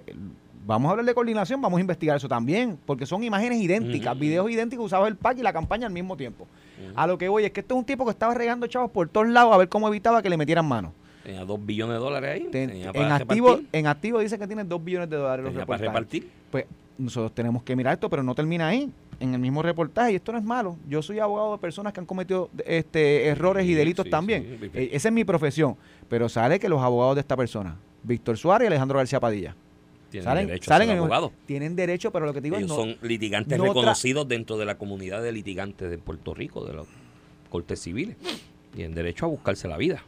vamos 0.65 0.88
a 0.89 0.91
hablar 0.91 1.06
de 1.06 1.13
coordinación, 1.13 1.62
vamos 1.62 1.78
a 1.78 1.82
investigar 1.82 2.17
eso 2.17 2.28
también, 2.28 2.78
porque 2.86 3.06
son 3.06 3.23
imágenes 3.23 3.62
idénticas, 3.62 4.17
videos 4.17 4.49
idénticos 4.49 4.86
usados 4.88 5.08
el 5.08 5.15
pack 5.15 5.38
y 5.38 5.41
la 5.41 5.54
campaña 5.54 5.88
al 5.88 5.93
mismo 5.93 6.17
tiempo. 6.17 6.47
A 6.95 7.08
lo 7.08 7.17
que 7.17 7.30
voy 7.30 7.45
es 7.45 7.51
que 7.51 7.62
esto 7.62 7.75
es 7.75 7.80
un 7.80 7.86
tipo 7.86 8.04
que 8.06 8.12
estaba 8.12 8.34
regando 8.34 8.67
chavos 8.67 8.91
por 8.91 9.08
todos 9.08 9.28
lados 9.28 9.54
a 9.54 9.58
ver 9.58 9.69
cómo 9.69 9.88
evitaba 9.88 10.21
que 10.21 10.30
le 10.30 10.38
metieran 10.38 10.65
mano. 10.67 10.93
Tenía 11.23 11.43
2 11.43 11.65
billones 11.65 11.95
de 11.95 11.99
dólares 11.99 12.30
ahí. 12.36 12.49
Ten- 12.51 12.69
en, 12.69 12.88
activo, 13.12 13.47
repartir, 13.49 13.69
en 13.71 13.88
activo 13.88 14.19
dice 14.19 14.38
que 14.38 14.45
tiene 14.45 14.63
2 14.63 14.84
billones 14.84 15.10
de 15.10 15.15
dólares 15.17 15.45
los 15.54 15.65
para 15.65 15.82
repartir. 15.82 16.30
pues 16.51 16.65
nosotros 16.97 17.34
tenemos 17.34 17.63
que 17.63 17.75
mirar 17.75 17.93
esto, 17.95 18.10
pero 18.10 18.21
no 18.23 18.36
termina 18.36 18.67
ahí. 18.67 18.91
En 19.19 19.34
el 19.34 19.39
mismo 19.39 19.62
reportaje, 19.62 20.12
y 20.12 20.15
esto 20.15 20.32
no 20.34 20.38
es 20.38 20.43
malo. 20.43 20.78
Yo 20.88 21.01
soy 21.01 21.19
abogado 21.19 21.54
de 21.54 21.58
personas 21.58 21.93
que 21.93 21.99
han 21.99 22.06
cometido 22.06 22.49
este 22.65 23.28
errores 23.28 23.65
y 23.65 23.73
delitos 23.73 24.04
sí, 24.06 24.10
también. 24.12 24.58
sí. 24.62 24.69
Eh, 24.73 24.89
esa 24.93 25.08
es 25.08 25.13
mi 25.13 25.23
profesión. 25.23 25.78
Pero 26.10 26.30
sale 26.30 26.60
que 26.60 26.69
los 26.69 26.82
abogados 26.82 27.15
de 27.15 27.21
esta 27.21 27.36
persona, 27.36 27.75
Víctor 28.04 28.38
Suárez 28.38 28.65
y 28.65 28.67
Alejandro 28.67 28.97
García 28.97 29.19
Padilla, 29.19 29.56
Tienen 30.21 30.23
salen, 30.32 30.47
derecho 30.47 30.65
salen 30.69 30.89
a 30.89 30.91
ser 30.93 30.99
abogados. 30.99 31.32
tienen 31.45 31.75
derecho, 31.75 32.12
pero 32.12 32.25
lo 32.25 32.34
que 32.34 32.41
te 32.41 32.45
digo 32.45 32.58
Ellos 32.58 32.71
es 32.71 32.78
no, 32.78 32.84
son 32.84 32.95
litigantes 33.08 33.58
no 33.58 33.63
reconocidos 33.65 34.28
dentro 34.28 34.58
de 34.58 34.65
la 34.65 34.78
comunidad 34.78 35.21
de 35.23 35.32
litigantes 35.32 35.89
de 35.89 35.97
Puerto 35.97 36.34
Rico, 36.34 36.65
de 36.65 36.73
las 36.73 36.86
cortes 37.49 37.80
civiles. 37.82 38.15
Tienen 38.73 38.93
derecho 38.95 39.25
a 39.25 39.30
buscarse 39.30 39.67
la 39.67 39.78
vida. 39.78 40.04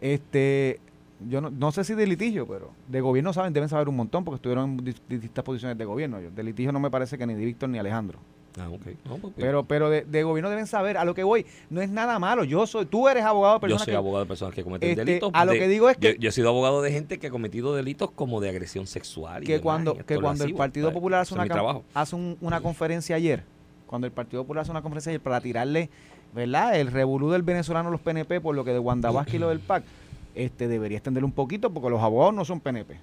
este 0.00 0.80
yo 1.28 1.40
no, 1.40 1.50
no 1.50 1.72
sé 1.72 1.82
si 1.82 1.94
de 1.94 2.06
litigio, 2.06 2.46
pero 2.46 2.70
de 2.86 3.00
gobierno 3.00 3.32
saben, 3.32 3.52
deben 3.52 3.68
saber 3.68 3.88
un 3.88 3.96
montón 3.96 4.24
porque 4.24 4.36
estuvieron 4.36 4.70
en 4.70 4.78
dis- 4.84 5.00
distintas 5.08 5.44
posiciones 5.44 5.76
de 5.76 5.84
gobierno. 5.84 6.20
Yo, 6.20 6.30
de 6.30 6.42
litigio 6.44 6.70
no 6.70 6.78
me 6.78 6.90
parece 6.92 7.18
que 7.18 7.26
ni 7.26 7.34
de 7.34 7.44
Víctor 7.44 7.68
ni 7.68 7.78
Alejandro. 7.78 8.20
Ah. 8.60 8.68
No, 9.08 9.16
pues, 9.18 9.32
Pero, 9.36 9.64
pero 9.64 9.90
de, 9.90 10.02
de 10.04 10.22
gobierno 10.22 10.50
deben 10.50 10.66
saber, 10.66 10.96
a 10.96 11.04
lo 11.04 11.14
que 11.14 11.22
voy, 11.24 11.46
no 11.70 11.80
es 11.80 11.90
nada 11.90 12.18
malo. 12.18 12.44
Yo 12.44 12.66
soy, 12.66 12.86
tú 12.86 13.08
eres 13.08 13.24
abogado 13.24 13.54
de 13.54 13.58
yo 13.58 13.60
personas 13.60 13.84
soy 13.84 13.92
que 13.92 13.96
abogado 13.96 14.24
de 14.24 14.28
personas 14.28 14.54
que 14.54 14.64
cometen 14.64 14.90
Este, 14.90 15.04
delitos. 15.04 15.30
a 15.34 15.44
lo 15.44 15.52
de- 15.52 15.58
que 15.58 15.68
digo 15.68 15.88
es 15.90 15.96
que- 15.96 16.14
yo, 16.14 16.18
yo 16.20 16.28
he 16.28 16.32
sido 16.32 16.48
abogado 16.48 16.82
de 16.82 16.90
gente 16.92 17.18
que 17.18 17.26
ha 17.28 17.30
cometido 17.30 17.74
delitos 17.74 18.10
como 18.10 18.40
de 18.40 18.48
agresión 18.48 18.86
sexual. 18.86 19.42
y 19.42 19.46
que 19.46 19.52
demás, 19.52 19.62
cuando, 19.62 19.92
y 19.94 20.04
que 20.04 20.16
cuando 20.18 20.44
el 20.44 20.54
Partido 20.54 20.86
¿sabes? 20.86 20.94
Popular 20.94 21.20
hace 21.20 21.34
una, 21.34 21.80
hace 21.94 22.16
un- 22.16 22.36
una 22.40 22.60
conferencia 22.60 23.16
ayer, 23.16 23.44
cuando 23.86 24.06
el 24.06 24.12
Partido 24.12 24.42
Popular 24.42 24.62
hace 24.62 24.70
una 24.70 24.82
conferencia 24.82 25.10
ayer 25.10 25.20
para 25.20 25.40
tirarle, 25.40 25.90
¿verdad? 26.34 26.76
El 26.78 26.88
revolú 26.90 27.30
del 27.30 27.42
venezolano 27.42 27.90
los 27.90 28.00
PNP 28.00 28.40
por 28.40 28.54
lo 28.54 28.64
que 28.64 28.72
de 28.72 28.78
Wanda 28.78 29.10
y 29.32 29.38
lo 29.38 29.48
del 29.48 29.60
PAC, 29.66 29.82
este 30.34 30.68
debería 30.68 30.98
extenderle 30.98 31.24
un 31.24 31.32
poquito 31.32 31.70
porque 31.70 31.88
los 31.90 32.00
abogados 32.02 32.34
no 32.34 32.44
son 32.44 32.60
PNP. 32.60 32.98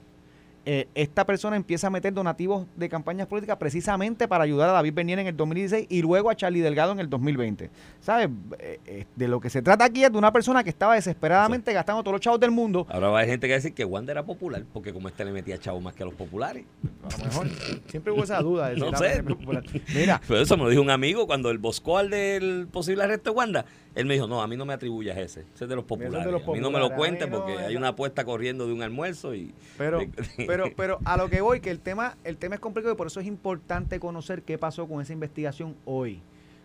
Eh, 0.67 0.87
esta 0.95 1.25
persona 1.25 1.55
empieza 1.55 1.87
a 1.87 1.89
meter 1.91 2.11
donativos 2.13 2.65
de 2.75 2.89
campañas 2.89 3.27
políticas 3.27 3.57
precisamente 3.57 4.27
para 4.27 4.43
ayudar 4.43 4.69
a 4.69 4.73
David 4.73 4.93
Bernier 4.93 5.19
en 5.19 5.27
el 5.27 5.37
2016 5.37 5.87
y 5.89 6.01
luego 6.01 6.31
a 6.31 6.35
Charlie 6.35 6.61
Delgado 6.61 6.91
en 6.91 6.99
el 6.99 7.09
2020. 7.09 7.69
¿Sabes? 8.01 8.29
Eh, 8.57 8.79
eh, 8.85 9.05
de 9.15 9.27
lo 9.27 9.39
que 9.39 9.51
se 9.51 9.61
trata 9.61 9.85
aquí 9.85 10.03
es 10.03 10.11
de 10.11 10.17
una 10.17 10.33
persona 10.33 10.63
que 10.63 10.71
estaba 10.71 10.95
desesperadamente 10.95 11.71
gastando 11.71 12.01
todos 12.01 12.13
los 12.13 12.21
chavos 12.21 12.39
del 12.39 12.49
mundo. 12.51 12.87
Ahora 12.89 13.09
va 13.09 13.17
a 13.17 13.21
haber 13.21 13.31
gente 13.31 13.47
que 13.47 13.53
va 13.53 13.55
a 13.55 13.59
decir 13.59 13.73
que 13.73 13.85
Wanda 13.85 14.11
era 14.11 14.25
popular, 14.25 14.63
porque 14.73 14.91
como 14.91 15.07
este 15.07 15.23
le 15.23 15.31
metía 15.31 15.57
chavos 15.59 15.83
más 15.83 15.93
que 15.93 16.01
a 16.01 16.07
los 16.07 16.15
populares. 16.15 16.65
A 17.03 17.17
lo 17.17 17.25
mejor. 17.25 17.47
Siempre 17.87 18.11
hubo 18.11 18.23
esa 18.23 18.41
duda. 18.41 18.69
De 18.69 18.75
si 18.77 18.81
No 18.81 18.97
sé. 18.97 19.21
popular. 19.23 19.63
Mira, 19.93 20.19
Pero 20.27 20.41
eso 20.41 20.57
me 20.57 20.63
lo 20.63 20.69
dijo 20.69 20.81
un 20.81 20.89
amigo 20.89 21.27
cuando 21.27 21.51
el 21.51 21.59
boscó 21.59 21.99
al 21.99 22.09
del 22.09 22.67
posible 22.71 23.03
arresto 23.03 23.31
de 23.31 23.35
Wanda. 23.37 23.65
Él 23.95 24.05
me 24.05 24.13
dijo, 24.15 24.27
no, 24.27 24.41
a 24.41 24.47
mí 24.47 24.57
no 24.57 24.65
me 24.65 24.73
atribuyas 24.73 25.17
ese. 25.17 25.45
Ese 25.55 25.63
es 25.63 25.69
de 25.69 25.75
los 25.75 25.85
populares. 25.85 26.25
de 26.25 26.31
los 26.31 26.45
a 26.45 26.51
mí 26.51 26.59
no 26.59 26.69
me 26.69 26.79
lo 26.79 26.93
cuentes 26.93 27.29
no, 27.29 27.37
porque 27.37 27.57
hay 27.57 27.77
una 27.77 27.89
apuesta 27.89 28.25
corriendo 28.25 28.67
de 28.67 28.73
un 28.73 28.83
almuerzo 28.83 29.33
y... 29.33 29.53
Pero, 29.77 30.01
pero, 30.45 30.65
pero 30.75 30.99
a 31.05 31.15
lo 31.15 31.29
que 31.29 31.39
voy, 31.39 31.61
que 31.61 31.71
el 31.71 31.79
tema, 31.79 32.17
el 32.25 32.35
tema 32.37 32.55
es 32.55 32.61
complicado 32.61 32.93
y 32.93 32.97
por 32.97 33.07
eso 33.07 33.21
es 33.21 33.25
importante 33.25 33.99
conocer 34.01 34.43
qué 34.43 34.57
pasó 34.57 34.85
con 34.85 35.01
esa 35.01 35.13
investigación 35.13 35.75
hoy. 35.85 36.21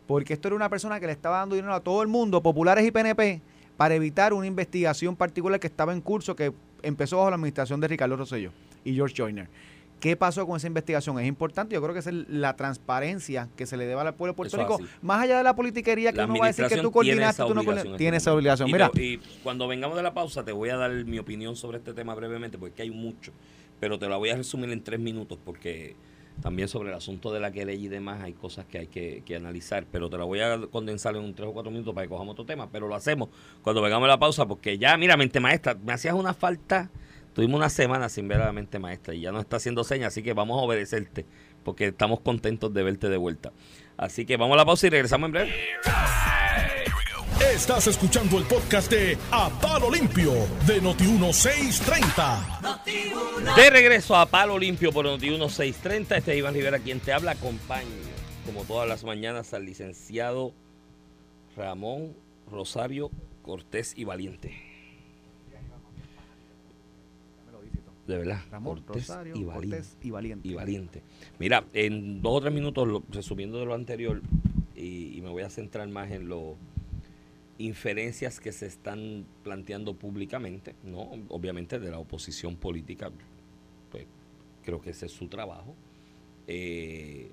Porque 0.09 0.33
esto 0.33 0.49
era 0.49 0.57
una 0.57 0.69
persona 0.69 0.99
que 0.99 1.07
le 1.07 1.13
estaba 1.13 1.39
dando 1.39 1.55
dinero 1.55 1.73
a 1.73 1.81
todo 1.81 2.03
el 2.03 2.09
mundo, 2.09 2.43
populares 2.43 2.85
y 2.85 2.91
PNP, 2.91 3.41
para 3.77 3.95
evitar 3.95 4.33
una 4.33 4.49
investigación 4.49 5.15
particular 5.15 5.61
que 5.61 5.69
estaba 5.69 5.93
en 5.93 6.01
curso, 6.01 6.35
que 6.35 6.53
empezó 6.83 7.19
bajo 7.19 7.31
la 7.31 7.37
administración 7.37 7.81
de 7.81 7.87
Ricardo 7.87 8.17
Rosselló 8.17 8.51
y 8.85 8.95
George 8.95 9.15
Joyner. 9.17 9.49
¿Qué 10.01 10.17
pasó 10.17 10.47
con 10.47 10.57
esa 10.57 10.67
investigación? 10.67 11.19
Es 11.21 11.27
importante, 11.27 11.75
yo 11.75 11.83
creo 11.83 11.93
que 11.93 12.01
es 12.01 12.07
la 12.29 12.57
transparencia 12.57 13.49
que 13.57 13.67
se 13.67 13.77
le 13.77 13.85
debe 13.87 14.01
al 14.01 14.15
pueblo 14.15 14.33
de 14.33 14.37
Puerto 14.37 14.57
Rico, 14.57 14.81
más 15.03 15.23
allá 15.23 15.37
de 15.39 15.45
la 15.45 15.55
politiquería 15.55 16.11
que 16.13 16.19
La 16.19 16.25
uno 16.25 16.39
va 16.39 16.47
a 16.47 16.49
decir 16.49 16.67
que 16.67 16.79
tú 16.79 16.91
coordinaste, 16.91 17.43
tú 17.43 17.55
no 17.55 17.63
coordinaste. 17.63 17.91
en 17.91 17.97
Tiene 17.99 18.17
esa 18.17 18.33
obligación. 18.35 18.69
Y 18.69 18.73
Mira, 18.73 18.89
te- 18.89 19.05
Y, 19.05 19.21
cuando 19.43 19.69
vengamos 19.69 19.97
de 19.97 20.03
la 20.03 20.15
pausa 20.15 20.43
te 20.45 20.53
voy 20.53 20.71
a 20.71 20.77
dar 20.77 20.91
mi 21.05 21.19
opinión 21.19 21.55
sobre 21.55 21.79
este 21.79 21.93
tema 21.93 22.15
brevemente 22.15 22.57
porque 22.59 22.83
hay 22.83 22.91
mucho, 22.91 23.33
pero 23.79 23.99
te 23.99 24.09
la 24.09 24.17
voy 24.17 24.31
a 24.31 24.37
resumir 24.37 24.71
en 24.71 24.83
tres 24.83 24.99
minutos 25.01 25.39
porque 25.45 25.95
también 26.43 26.69
sobre 26.69 26.89
el 26.89 26.95
asunto 26.95 27.31
de 27.33 27.41
la 27.41 27.53
querella 27.53 27.85
y 27.85 27.89
demás 27.89 28.23
hay 28.23 28.33
cosas 28.33 28.65
que 28.65 28.79
hay 28.79 28.87
que, 28.87 29.23
que 29.27 29.37
analizar, 29.37 29.85
pero 29.93 30.09
te 30.09 30.17
la 30.17 30.25
voy 30.25 30.41
a 30.41 30.59
condensar 30.71 31.15
en 31.15 31.23
un 31.25 31.35
tres 31.35 31.49
o 31.49 31.53
cuatro 31.53 31.71
minutos 31.71 31.93
para 31.95 32.07
que 32.07 32.11
cojamos 32.11 32.33
otro 32.33 32.47
tema, 32.47 32.71
pero 32.71 32.89
lo 32.89 32.95
hacemos 32.95 33.29
cuando 33.63 33.83
vengamos 33.83 34.07
de 34.07 34.09
la 34.13 34.19
pausa 34.19 34.47
porque 34.47 34.79
ya, 34.79 34.97
mira, 34.97 35.19
mente 35.19 35.39
maestra, 35.41 35.75
me 35.75 35.93
hacías 35.93 36.15
una 36.15 36.33
falta, 36.33 36.89
tuvimos 37.35 37.59
una 37.59 37.71
semana 37.71 38.09
sin 38.09 38.29
ver 38.29 38.41
a 38.41 38.47
la 38.47 38.53
mente 38.53 38.79
maestra 38.79 39.15
y 39.15 39.21
ya 39.21 39.33
nos 39.33 39.43
está 39.43 39.57
haciendo 39.57 39.85
señas, 39.85 40.09
así 40.09 40.23
que 40.23 40.33
vamos 40.33 40.59
a 40.59 40.65
obedecerte 40.65 41.27
porque 41.65 41.89
estamos 41.89 42.21
contentos 42.21 42.73
de 42.73 42.83
verte 42.83 43.09
de 43.09 43.17
vuelta. 43.17 43.53
Así 43.97 44.25
que 44.25 44.37
vamos 44.37 44.55
a 44.55 44.59
la 44.59 44.65
pausa 44.65 44.87
y 44.87 44.91
regresamos 44.91 45.29
en 45.29 45.33
breve. 45.33 45.55
Estás 47.55 47.87
escuchando 47.87 48.39
el 48.39 48.45
podcast 48.45 48.91
de 48.91 49.17
A 49.31 49.51
Palo 49.61 49.91
Limpio 49.91 50.33
de 50.67 50.83
Noti1630. 50.83 53.57
De 53.57 53.71
regreso 53.71 54.17
a 54.17 54.27
Palo 54.27 54.59
Limpio 54.59 54.93
por 54.93 55.05
Noti 55.05 55.31
1630. 55.31 56.17
Este 56.17 56.33
es 56.33 56.39
Iván 56.39 56.55
Rivera 56.55 56.79
quien 56.79 57.01
te 57.01 57.13
habla. 57.13 57.33
Acompaño, 57.33 57.89
como 58.47 58.65
todas 58.65 58.89
las 58.89 59.05
mañanas, 59.05 59.53
al 59.53 59.65
licenciado 59.65 60.53
Ramón 61.57 62.15
Rosario 62.51 63.11
Cortés 63.43 63.95
y 63.97 64.05
Valiente. 64.05 64.70
De 68.07 68.19
verdad. 68.19 68.41
Ramón, 68.51 68.83
Cortés 68.83 69.09
Rosario, 69.09 69.37
y 69.37 69.45
Valiente. 69.45 69.77
Cortés 69.77 69.97
y 70.03 70.11
Valiente. 70.11 70.49
y 70.49 70.55
valiente. 70.55 71.03
Mira, 71.39 71.65
en 71.73 72.21
dos 72.23 72.33
o 72.37 72.41
tres 72.41 72.53
minutos, 72.53 72.89
lo- 72.89 73.03
resumiendo 73.11 73.59
de 73.59 73.67
lo 73.67 73.75
anterior, 73.75 74.21
y, 74.75 75.17
y 75.17 75.21
me 75.21 75.29
voy 75.31 75.43
a 75.43 75.51
centrar 75.51 75.87
más 75.89 76.11
en 76.11 76.29
lo 76.29 76.57
inferencias 77.59 78.41
que 78.41 78.53
se 78.53 78.67
están 78.67 79.27
planteando 79.45 79.95
públicamente, 79.95 80.75
¿no? 80.83 81.11
Obviamente 81.29 81.79
de 81.79 81.91
la 81.91 81.99
oposición 81.99 82.57
política, 82.57 83.11
pues 83.91 84.07
creo 84.65 84.81
que 84.81 84.91
ese 84.91 85.07
es 85.07 85.13
su 85.13 85.29
trabajo. 85.29 85.75
Eh, 86.47 87.31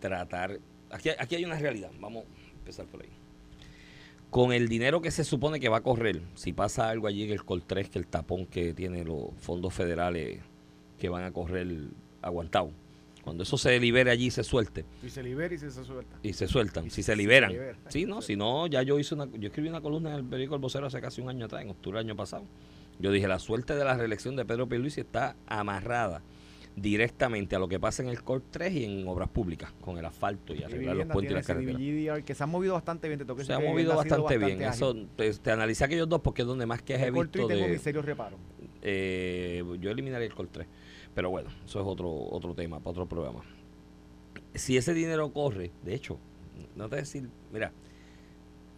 tratar, 0.00 0.58
aquí, 0.90 1.10
aquí 1.18 1.34
hay 1.36 1.44
una 1.44 1.58
realidad, 1.58 1.90
vamos 2.00 2.24
a 2.24 2.58
empezar 2.58 2.86
por 2.86 3.02
ahí. 3.02 3.08
Con 4.30 4.52
el 4.52 4.68
dinero 4.68 5.00
que 5.00 5.10
se 5.10 5.24
supone 5.24 5.58
que 5.58 5.68
va 5.68 5.78
a 5.78 5.82
correr, 5.82 6.22
si 6.34 6.52
pasa 6.52 6.88
algo 6.88 7.08
allí 7.08 7.24
en 7.24 7.30
el 7.32 7.44
Coltrés, 7.44 7.88
que 7.90 7.98
el 7.98 8.06
tapón 8.06 8.46
que 8.46 8.72
tiene 8.74 9.04
los 9.04 9.30
fondos 9.38 9.74
federales 9.74 10.40
que 10.98 11.08
van 11.08 11.24
a 11.24 11.32
correr 11.32 11.66
aguantado, 12.22 12.70
cuando 13.24 13.42
eso 13.42 13.58
se 13.58 13.78
libere 13.80 14.10
allí 14.10 14.26
y 14.26 14.30
se 14.30 14.44
suelte, 14.44 14.84
Y 15.02 15.10
se 15.10 15.22
libera 15.24 15.52
y 15.52 15.58
se 15.58 15.70
suelta. 15.70 16.16
y 16.22 16.32
se 16.32 16.46
sueltan, 16.46 16.86
Y 16.86 16.90
si 16.90 16.96
se- 17.02 17.12
se 17.12 17.16
liberan. 17.16 17.50
se 17.50 17.56
libera. 17.56 17.78
Sí, 17.88 18.04
no, 18.06 18.22
si 18.22 18.36
no, 18.36 18.66
ya 18.68 18.82
yo 18.82 18.98
hice 19.00 19.14
una, 19.16 19.26
yo 19.36 19.48
escribí 19.48 19.68
una 19.68 19.80
columna 19.80 20.10
en 20.10 20.16
el 20.16 20.24
periódico 20.24 20.54
El 20.54 20.60
Vocero 20.60 20.86
hace 20.86 21.00
casi 21.00 21.20
un 21.20 21.28
año 21.28 21.46
atrás, 21.46 21.62
en 21.62 21.70
octubre 21.70 21.98
del 21.98 22.06
año 22.08 22.16
pasado. 22.16 22.44
Yo 23.00 23.10
dije, 23.10 23.26
la 23.26 23.38
suerte 23.40 23.74
de 23.74 23.84
la 23.84 23.96
reelección 23.96 24.36
de 24.36 24.44
Pedro 24.44 24.68
Pierluisi 24.68 25.00
está 25.00 25.34
amarrada 25.46 26.22
directamente 26.76 27.56
a 27.56 27.58
lo 27.58 27.68
que 27.68 27.78
pasa 27.78 28.02
en 28.02 28.08
el 28.08 28.22
COR 28.22 28.42
3 28.50 28.72
y 28.74 28.84
en 28.84 29.06
obras 29.08 29.28
públicas, 29.28 29.72
con 29.80 29.98
el 29.98 30.04
asfalto 30.04 30.54
y 30.54 30.62
arreglar 30.62 30.96
los 30.96 31.06
puentes 31.08 31.32
y 31.32 31.34
las 31.34 31.46
carreteras. 31.46 31.76
carreteras. 31.76 32.22
que 32.24 32.34
se 32.34 32.42
han 32.42 32.50
movido 32.50 32.74
bastante 32.74 33.08
bien. 33.08 33.18
Te 33.18 33.24
tengo 33.24 33.36
que 33.36 33.44
Se 33.44 33.52
ha 33.52 33.58
que 33.58 33.68
movido 33.68 33.96
bastante 33.96 34.38
bien. 34.38 34.62
ágil. 34.62 34.74
Eso, 34.74 34.94
te, 35.16 35.32
te 35.34 35.50
analicé 35.50 35.84
aquellos 35.84 36.08
dos 36.08 36.20
porque 36.20 36.42
es 36.42 36.48
donde 36.48 36.66
más 36.66 36.82
quejas 36.82 37.04
he 37.04 37.06
El 37.08 37.12
visto 37.14 37.46
de, 37.48 37.68
mis 37.68 37.80
serios 37.82 38.04
reparos. 38.04 38.38
eh, 38.82 39.62
yo 39.80 39.90
eliminaría 39.90 40.26
el 40.26 40.34
Col 40.34 40.48
3. 40.48 40.66
Pero 41.14 41.28
bueno, 41.30 41.50
eso 41.64 41.80
es 41.80 41.86
otro, 41.86 42.08
otro 42.10 42.54
tema, 42.54 42.78
para 42.78 42.90
otro 42.92 43.06
programa. 43.06 43.40
Si 44.54 44.76
ese 44.76 44.94
dinero 44.94 45.32
corre, 45.32 45.72
de 45.84 45.94
hecho, 45.94 46.18
no 46.76 46.88
te 46.88 46.96
decir, 46.96 47.28
mira, 47.52 47.72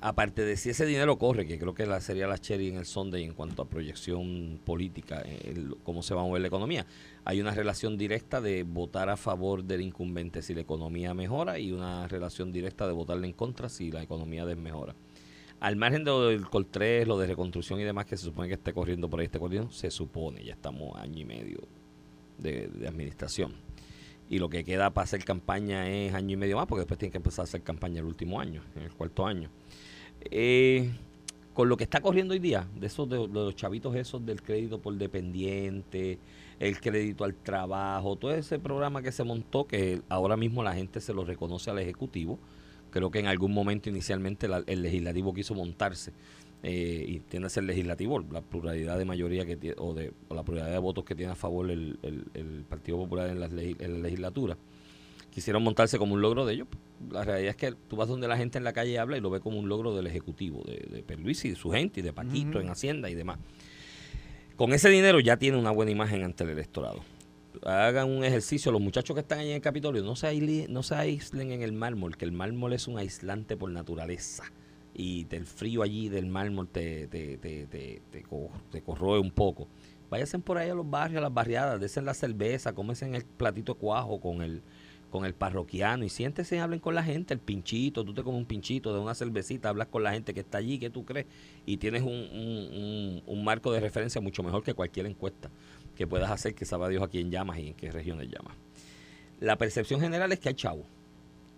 aparte 0.02 0.44
de 0.44 0.56
si 0.56 0.70
ese 0.70 0.84
dinero 0.84 1.16
corre, 1.18 1.46
que 1.46 1.58
creo 1.58 1.74
que 1.74 1.86
la, 1.86 2.00
sería 2.00 2.26
la 2.26 2.36
cherry 2.38 2.68
en 2.68 2.76
el 2.76 2.84
Sunday 2.86 3.24
en 3.24 3.32
cuanto 3.34 3.62
a 3.62 3.68
proyección 3.68 4.60
política, 4.64 5.20
el- 5.44 5.76
cómo 5.82 6.02
se 6.02 6.14
va 6.14 6.20
a 6.22 6.24
mover 6.24 6.42
la 6.42 6.48
economía, 6.48 6.84
hay 7.24 7.40
una 7.40 7.52
relación 7.52 7.96
directa 7.96 8.40
de 8.40 8.64
votar 8.64 9.08
a 9.08 9.16
favor 9.16 9.64
del 9.64 9.80
incumbente 9.80 10.42
si 10.42 10.54
la 10.54 10.60
economía 10.62 11.14
mejora 11.14 11.58
y 11.58 11.72
una 11.72 12.06
relación 12.08 12.52
directa 12.52 12.86
de 12.86 12.92
votarle 12.92 13.26
en 13.28 13.32
contra 13.32 13.68
si 13.68 13.90
la 13.90 14.02
economía 14.02 14.44
desmejora. 14.44 14.94
Al 15.60 15.76
margen 15.76 16.02
de 16.02 16.10
lo 16.10 16.26
del 16.26 16.48
Col 16.50 16.66
3, 16.66 17.06
lo 17.06 17.16
de 17.18 17.28
reconstrucción 17.28 17.78
y 17.78 17.84
demás 17.84 18.06
que 18.06 18.16
se 18.16 18.24
supone 18.24 18.48
que 18.48 18.54
esté 18.54 18.72
corriendo 18.72 19.08
por 19.08 19.20
ahí, 19.20 19.26
esté 19.26 19.38
corriendo, 19.38 19.70
se 19.70 19.90
supone, 19.92 20.44
ya 20.44 20.54
estamos 20.54 20.96
año 20.98 21.20
y 21.20 21.24
medio 21.24 21.58
de, 22.38 22.66
de 22.66 22.88
administración. 22.88 23.52
Y 24.28 24.38
lo 24.40 24.48
que 24.48 24.64
queda 24.64 24.90
para 24.90 25.04
hacer 25.04 25.24
campaña 25.24 25.88
es 25.88 26.14
año 26.14 26.32
y 26.32 26.36
medio 26.36 26.56
más, 26.56 26.66
porque 26.66 26.80
después 26.80 26.98
tienen 26.98 27.12
que 27.12 27.18
empezar 27.18 27.42
a 27.42 27.44
hacer 27.44 27.62
campaña 27.62 28.00
el 28.00 28.06
último 28.06 28.40
año, 28.40 28.62
en 28.74 28.82
el 28.82 28.90
cuarto 28.92 29.24
año. 29.26 29.50
Eh, 30.30 30.90
con 31.54 31.68
lo 31.68 31.76
que 31.76 31.84
está 31.84 32.00
corriendo 32.00 32.32
hoy 32.32 32.38
día, 32.40 32.66
de 32.80 32.86
esos 32.86 33.08
de, 33.08 33.28
los 33.28 33.54
chavitos 33.54 33.94
esos 33.94 34.24
del 34.24 34.40
crédito 34.42 34.78
por 34.80 34.94
dependiente, 34.94 36.18
el 36.58 36.80
crédito 36.80 37.24
al 37.24 37.34
trabajo, 37.34 38.16
todo 38.16 38.32
ese 38.32 38.58
programa 38.58 39.02
que 39.02 39.12
se 39.12 39.22
montó, 39.24 39.66
que 39.66 40.00
ahora 40.08 40.36
mismo 40.36 40.62
la 40.62 40.74
gente 40.74 41.00
se 41.00 41.12
lo 41.12 41.24
reconoce 41.24 41.70
al 41.70 41.78
Ejecutivo, 41.78 42.38
creo 42.90 43.10
que 43.10 43.18
en 43.18 43.26
algún 43.26 43.52
momento 43.52 43.90
inicialmente 43.90 44.48
el 44.66 44.82
legislativo 44.82 45.34
quiso 45.34 45.54
montarse 45.54 46.12
eh, 46.62 47.04
y 47.06 47.18
tiene 47.20 47.50
ser 47.50 47.64
legislativo 47.64 48.20
la 48.30 48.40
pluralidad 48.40 48.96
de 48.96 49.04
mayoría 49.04 49.44
que 49.44 49.56
tiene 49.56 49.76
o 49.78 49.92
de 49.94 50.12
o 50.28 50.34
la 50.34 50.44
pluralidad 50.44 50.72
de 50.74 50.78
votos 50.78 51.04
que 51.04 51.14
tiene 51.14 51.32
a 51.32 51.34
favor 51.34 51.70
el, 51.70 51.98
el- 52.02 52.24
el 52.34 52.64
Partido 52.68 52.98
Popular 52.98 53.28
en 53.30 53.42
en 53.42 53.92
la 53.94 53.98
legislatura 53.98 54.56
quisieron 55.32 55.62
montarse 55.62 55.98
como 55.98 56.14
un 56.14 56.20
logro 56.22 56.44
de 56.46 56.54
ellos 56.54 56.68
la 57.10 57.24
realidad 57.24 57.50
es 57.50 57.56
que 57.56 57.72
tú 57.88 57.96
vas 57.96 58.08
donde 58.08 58.28
la 58.28 58.36
gente 58.36 58.58
en 58.58 58.64
la 58.64 58.72
calle 58.72 58.98
habla 58.98 59.16
y 59.16 59.20
lo 59.20 59.30
ve 59.30 59.40
como 59.40 59.58
un 59.58 59.68
logro 59.68 59.94
del 59.96 60.06
ejecutivo 60.06 60.62
de, 60.64 60.74
de 61.04 61.04
y 61.18 61.48
de 61.50 61.56
su 61.56 61.70
gente 61.70 62.00
y 62.00 62.02
de 62.02 62.12
Paquito 62.12 62.60
en 62.60 62.68
Hacienda 62.68 63.10
y 63.10 63.14
demás 63.14 63.38
con 64.56 64.72
ese 64.72 64.88
dinero 64.90 65.18
ya 65.20 65.36
tiene 65.36 65.58
una 65.58 65.70
buena 65.70 65.90
imagen 65.90 66.22
ante 66.22 66.44
el 66.44 66.50
electorado 66.50 67.00
hagan 67.64 68.10
un 68.10 68.24
ejercicio. 68.24 68.72
Los 68.72 68.80
muchachos 68.80 69.14
que 69.14 69.20
están 69.20 69.40
ahí 69.40 69.50
en 69.50 69.56
el 69.56 69.60
Capitolio, 69.60 70.02
no 70.02 70.16
se, 70.16 70.26
aisli- 70.26 70.68
no 70.68 70.82
se 70.82 70.94
aíslen 70.94 71.52
en 71.52 71.62
el 71.62 71.72
mármol, 71.72 72.16
que 72.16 72.24
el 72.24 72.32
mármol 72.32 72.72
es 72.72 72.88
un 72.88 72.98
aislante 72.98 73.56
por 73.56 73.70
naturaleza. 73.70 74.44
Y 74.94 75.24
del 75.24 75.46
frío 75.46 75.82
allí 75.82 76.08
del 76.08 76.26
mármol 76.26 76.68
te, 76.68 77.06
te, 77.08 77.36
te, 77.38 77.66
te, 77.66 78.02
te 78.10 78.22
co- 78.22 78.50
te 78.70 78.82
corroe 78.82 79.18
un 79.18 79.30
poco. 79.30 79.68
Váyanse 80.10 80.38
por 80.38 80.58
ahí 80.58 80.70
a 80.70 80.74
los 80.74 80.88
barrios, 80.88 81.18
a 81.18 81.22
las 81.22 81.32
barriadas, 81.34 81.80
desen 81.80 82.04
la 82.04 82.14
cerveza, 82.14 82.74
cómense 82.74 83.04
en 83.06 83.14
el 83.14 83.24
platito 83.24 83.74
de 83.74 83.78
cuajo 83.80 84.18
con 84.20 84.42
el, 84.42 84.62
con 85.12 85.24
el 85.24 85.34
parroquiano 85.34 86.04
y 86.04 86.08
siéntese 86.08 86.56
y 86.56 86.58
hablen 86.58 86.80
con 86.80 86.96
la 86.96 87.04
gente, 87.04 87.32
el 87.34 87.38
pinchito, 87.40 88.04
tú 88.04 88.14
te 88.14 88.24
comes 88.24 88.38
un 88.40 88.46
pinchito 88.46 88.92
de 88.92 88.98
una 88.98 89.14
cervecita, 89.14 89.68
hablas 89.68 89.86
con 89.88 90.02
la 90.02 90.10
gente 90.12 90.34
que 90.34 90.40
está 90.40 90.58
allí, 90.58 90.78
que 90.78 90.90
tú 90.90 91.04
crees, 91.04 91.26
y 91.66 91.76
tienes 91.76 92.02
un, 92.02 93.22
un- 93.26 93.44
marco 93.44 93.70
de 93.72 93.80
referencia 93.80 94.20
mucho 94.20 94.42
mejor 94.42 94.62
que 94.64 94.72
cualquier 94.74 95.06
encuesta 95.06 95.50
que 95.96 96.06
puedas 96.06 96.30
hacer, 96.30 96.54
que 96.54 96.64
sabe 96.64 96.88
Dios 96.88 97.02
a 97.02 97.08
quién 97.08 97.30
llamas 97.30 97.58
y 97.58 97.68
en 97.68 97.74
qué 97.74 97.90
regiones 97.92 98.28
llamas. 98.28 98.56
La 99.40 99.58
percepción 99.58 100.00
general 100.00 100.32
es 100.32 100.40
que 100.40 100.48
hay 100.48 100.54
chavo. 100.54 100.86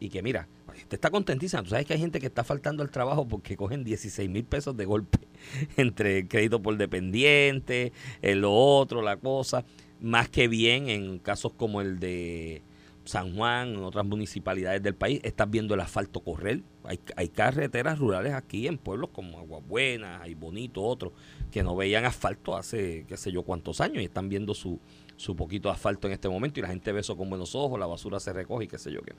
Y 0.01 0.09
que 0.09 0.23
mira, 0.23 0.49
usted 0.69 0.95
está 0.95 1.11
contentísima. 1.11 1.62
Tú 1.62 1.71
sabes 1.71 1.87
que 1.87 1.93
hay 1.95 2.01
gente 2.01 2.19
que 2.21 2.27
está 2.27 2.43
faltando 2.43 2.83
al 2.83 2.90
trabajo 2.90 3.29
porque 3.29 3.57
cogen 3.57 3.85
16 3.85 4.29
mil 4.29 4.45
pesos 4.45 4.77
de 4.77 4.85
golpe 4.87 5.19
entre 5.77 6.27
crédito 6.27 6.61
por 6.61 6.77
dependiente, 6.77 7.93
el 8.21 8.40
lo 8.40 8.53
otro, 8.53 9.01
la 9.03 9.17
cosa. 9.19 9.64
Más 10.01 10.29
que 10.29 10.49
bien 10.49 10.88
en 10.88 11.19
casos 11.21 11.53
como 11.53 11.81
el 11.81 12.01
de 12.01 12.62
San 13.05 13.37
Juan, 13.37 13.75
en 13.75 13.85
otras 13.85 14.07
municipalidades 14.07 14.83
del 14.83 14.95
país, 14.95 15.21
estás 15.25 15.51
viendo 15.51 15.75
el 15.75 15.81
asfalto 15.81 16.21
correr. 16.21 16.62
Hay, 16.85 17.29
carreteras 17.29 17.99
rurales 17.99 18.33
aquí 18.33 18.67
en 18.67 18.79
pueblos 18.79 19.11
como 19.11 19.38
Aguabuena, 19.38 20.23
hay 20.23 20.35
Bonito, 20.35 20.83
otros, 20.83 21.12
que 21.51 21.62
no 21.62 21.77
veían 21.77 22.05
asfalto 22.05 22.57
hace 22.57 23.05
qué 23.07 23.17
sé 23.17 23.31
yo 23.31 23.43
cuántos 23.43 23.81
años 23.81 24.03
y 24.03 24.07
están 24.07 24.29
viendo 24.29 24.55
su, 24.55 24.81
su 25.17 25.37
poquito 25.37 25.71
asfalto 25.71 26.07
en 26.07 26.14
este 26.14 26.29
momento 26.29 26.61
y 26.61 26.62
la 26.62 26.69
gente 26.69 26.93
ve 26.93 27.01
eso 27.01 27.17
con 27.17 27.29
buenos 27.29 27.55
ojos, 27.55 27.79
la 27.79 27.87
basura 27.87 28.21
se 28.21 28.33
recoge 28.33 28.64
y 28.64 28.69
qué 28.69 28.79
sé 28.79 28.90
yo 28.90 29.03
qué. 29.03 29.12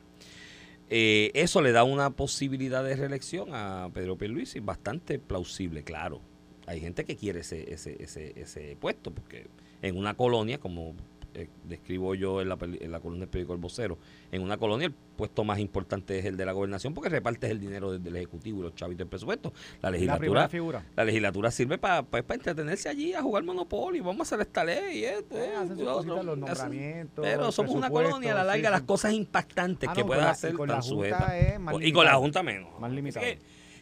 Eh, 0.89 1.32
eso 1.34 1.62
le 1.62 1.71
da 1.71 1.84
una 1.84 2.12
posibilidad 2.12 2.84
de 2.84 2.95
reelección 2.95 3.50
a 3.54 3.89
Pedro 3.93 4.17
Pierluisi 4.17 4.60
bastante 4.60 5.19
plausible, 5.19 5.84
claro. 5.84 6.21
Hay 6.67 6.80
gente 6.80 7.06
que 7.06 7.15
quiere 7.15 7.41
ese, 7.41 7.71
ese, 7.71 8.02
ese, 8.02 8.34
ese 8.39 8.78
puesto, 8.80 9.12
porque 9.12 9.48
en 9.82 9.98
una 9.98 10.15
colonia, 10.15 10.60
como 10.60 10.95
eh, 11.36 11.50
describo 11.65 12.15
yo 12.15 12.41
en 12.41 12.50
la, 12.50 12.58
en 12.62 12.91
la 12.91 13.00
columna 13.00 13.21
del 13.21 13.30
periódico 13.30 13.54
El 13.54 13.60
Vocero, 13.60 13.98
en 14.32 14.41
una 14.41 14.58
colonia 14.58 14.88
el 14.88 14.93
puesto 14.93 15.43
más 15.43 15.60
importante 15.60 16.17
es 16.17 16.26
el 16.26 16.38
de 16.38 16.45
la 16.45 16.54
gobernación 16.54 16.93
porque 16.93 17.10
repartes 17.10 17.52
el 17.52 17.60
dinero 17.60 17.91
desde 17.91 18.10
el 18.10 18.15
Ejecutivo 18.15 18.60
y 18.60 18.63
los 18.63 18.76
chavitos 18.76 19.00
del 19.00 19.08
presupuesto. 19.08 19.54
La 19.82 19.91
legislatura, 19.91 20.50
la, 20.95 21.06
legislatura 21.06 21.52
sirve 21.52 21.78
para 21.78 22.06
entretenerse 22.30 22.88
allí, 22.88 23.13
a 23.13 23.21
jugar 23.21 23.43
monopolio, 23.43 24.04
vamos 24.04 24.19
a 24.19 24.36
hacer 24.36 24.48
esta 24.48 24.63
ley. 24.63 25.04
Esto, 25.04 25.36
eh, 25.38 25.54
los 25.76 26.06
nombramientos. 26.06 27.26
Pero 27.26 27.52
somos 27.52 27.76
una 27.76 27.89
colonia, 27.89 28.32
a 28.32 28.36
la 28.36 28.43
larga, 28.45 28.69
las 28.69 28.84
cosas 28.84 29.13
impactantes 29.13 29.89
ah, 29.89 29.93
que 29.93 30.06
puedas 30.06 30.26
hacer 30.26 30.56
están 30.58 30.84
sujetas. 30.84 31.34
Y 31.82 31.91
con 31.91 32.06
la 32.06 32.15
Junta 32.15 32.43
menos. 32.43 32.80
Más 32.80 32.91
limitado. 32.91 33.26
Que, 33.26 33.39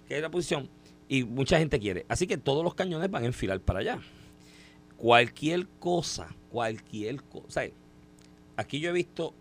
que 0.07 0.15
es 0.15 0.21
la 0.21 0.31
posición. 0.31 0.69
Y 1.07 1.23
mucha 1.23 1.59
gente 1.59 1.79
quiere. 1.79 2.05
Así 2.09 2.25
que 2.25 2.37
todos 2.37 2.63
los 2.63 2.73
cañones 2.73 3.11
van 3.11 3.23
a 3.23 3.25
enfilar 3.27 3.59
para 3.59 3.79
allá. 3.79 3.99
Cualquier 4.97 5.67
cosa 5.79 6.35
cualquier 6.53 7.23
cosa. 7.23 7.63
aquí 8.57 8.79
yo 8.79 8.91
he 8.91 8.93
visto 8.93 9.33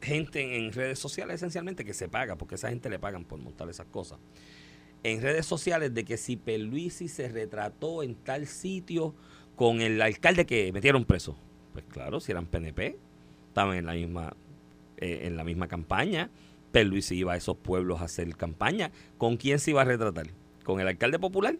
gente 0.00 0.56
en 0.56 0.72
redes 0.72 0.98
sociales 0.98 1.34
esencialmente 1.34 1.84
que 1.84 1.92
se 1.92 2.08
paga, 2.08 2.36
porque 2.36 2.54
esa 2.54 2.70
gente 2.70 2.88
le 2.88 2.98
pagan 2.98 3.24
por 3.26 3.38
montar 3.38 3.68
esas 3.68 3.86
cosas. 3.86 4.18
En 5.02 5.20
redes 5.20 5.44
sociales 5.44 5.92
de 5.92 6.06
que 6.06 6.16
si 6.16 6.36
Peluisi 6.36 7.08
se 7.08 7.28
retrató 7.28 8.02
en 8.02 8.14
tal 8.14 8.46
sitio 8.46 9.14
con 9.56 9.82
el 9.82 10.00
alcalde 10.00 10.46
que 10.46 10.72
metieron 10.72 11.04
preso. 11.04 11.36
Pues 11.74 11.84
claro, 11.84 12.18
si 12.18 12.32
eran 12.32 12.46
PNP, 12.46 12.96
estaban 13.48 13.76
en 13.76 13.84
la 13.84 13.92
misma, 13.92 14.34
eh, 14.96 15.20
en 15.24 15.36
la 15.36 15.44
misma 15.44 15.68
campaña. 15.68 16.30
Peluisi 16.72 17.16
iba 17.16 17.34
a 17.34 17.36
esos 17.36 17.58
pueblos 17.58 18.00
a 18.00 18.04
hacer 18.04 18.34
campaña. 18.36 18.90
¿Con 19.18 19.36
quién 19.36 19.58
se 19.58 19.72
iba 19.72 19.82
a 19.82 19.84
retratar? 19.84 20.28
¿Con 20.64 20.80
el 20.80 20.88
alcalde 20.88 21.18
popular? 21.18 21.58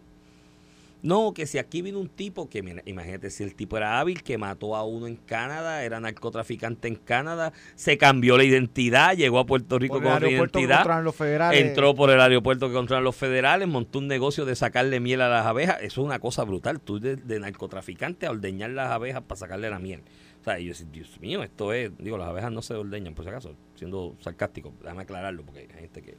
No, 1.01 1.33
que 1.33 1.45
si 1.45 1.57
aquí 1.57 1.81
vino 1.81 1.99
un 1.99 2.09
tipo 2.09 2.49
que, 2.49 2.59
imagínate 2.85 3.29
si 3.29 3.43
el 3.43 3.55
tipo 3.55 3.77
era 3.77 3.99
hábil, 3.99 4.21
que 4.21 4.37
mató 4.37 4.75
a 4.75 4.83
uno 4.83 5.07
en 5.07 5.15
Canadá, 5.15 5.83
era 5.83 5.99
narcotraficante 5.99 6.89
en 6.89 6.95
Canadá, 6.95 7.53
se 7.75 7.97
cambió 7.97 8.37
la 8.37 8.43
identidad, 8.43 9.15
llegó 9.15 9.39
a 9.39 9.45
Puerto 9.45 9.79
Rico 9.79 10.01
con 10.01 10.11
otra 10.11 10.29
identidad, 10.29 11.03
los 11.03 11.15
federales. 11.15 11.61
entró 11.61 11.95
por 11.95 12.09
el 12.09 12.19
aeropuerto 12.19 12.67
que 12.67 12.73
controlan 12.73 13.05
los 13.05 13.15
federales, 13.15 13.67
montó 13.67 13.99
un 13.99 14.07
negocio 14.07 14.43
de 14.43 14.55
sacarle 14.55 14.99
miel 14.99 15.21
a 15.21 15.29
las 15.29 15.45
abejas. 15.45 15.77
Eso 15.77 16.01
es 16.01 16.05
una 16.05 16.19
cosa 16.19 16.43
brutal. 16.43 16.81
Tú 16.81 16.99
de, 16.99 17.39
narcotraficante 17.39 18.25
a 18.25 18.31
ordeñar 18.31 18.71
las 18.71 18.91
abejas 18.91 19.23
para 19.23 19.39
sacarle 19.39 19.69
la 19.69 19.79
miel. 19.79 20.01
O 20.41 20.43
sea, 20.43 20.59
yo 20.59 20.73
Dios 20.91 21.19
mío, 21.19 21.43
esto 21.43 21.73
es, 21.73 21.91
digo, 21.97 22.17
las 22.17 22.29
abejas 22.29 22.51
no 22.51 22.61
se 22.61 22.73
ordeñan, 22.73 23.13
por 23.13 23.23
si 23.23 23.29
acaso, 23.29 23.55
siendo 23.75 24.15
sarcástico, 24.19 24.73
déjame 24.81 25.03
aclararlo, 25.03 25.43
porque 25.43 25.67
hay 25.73 25.81
gente 25.81 26.01
que 26.01 26.15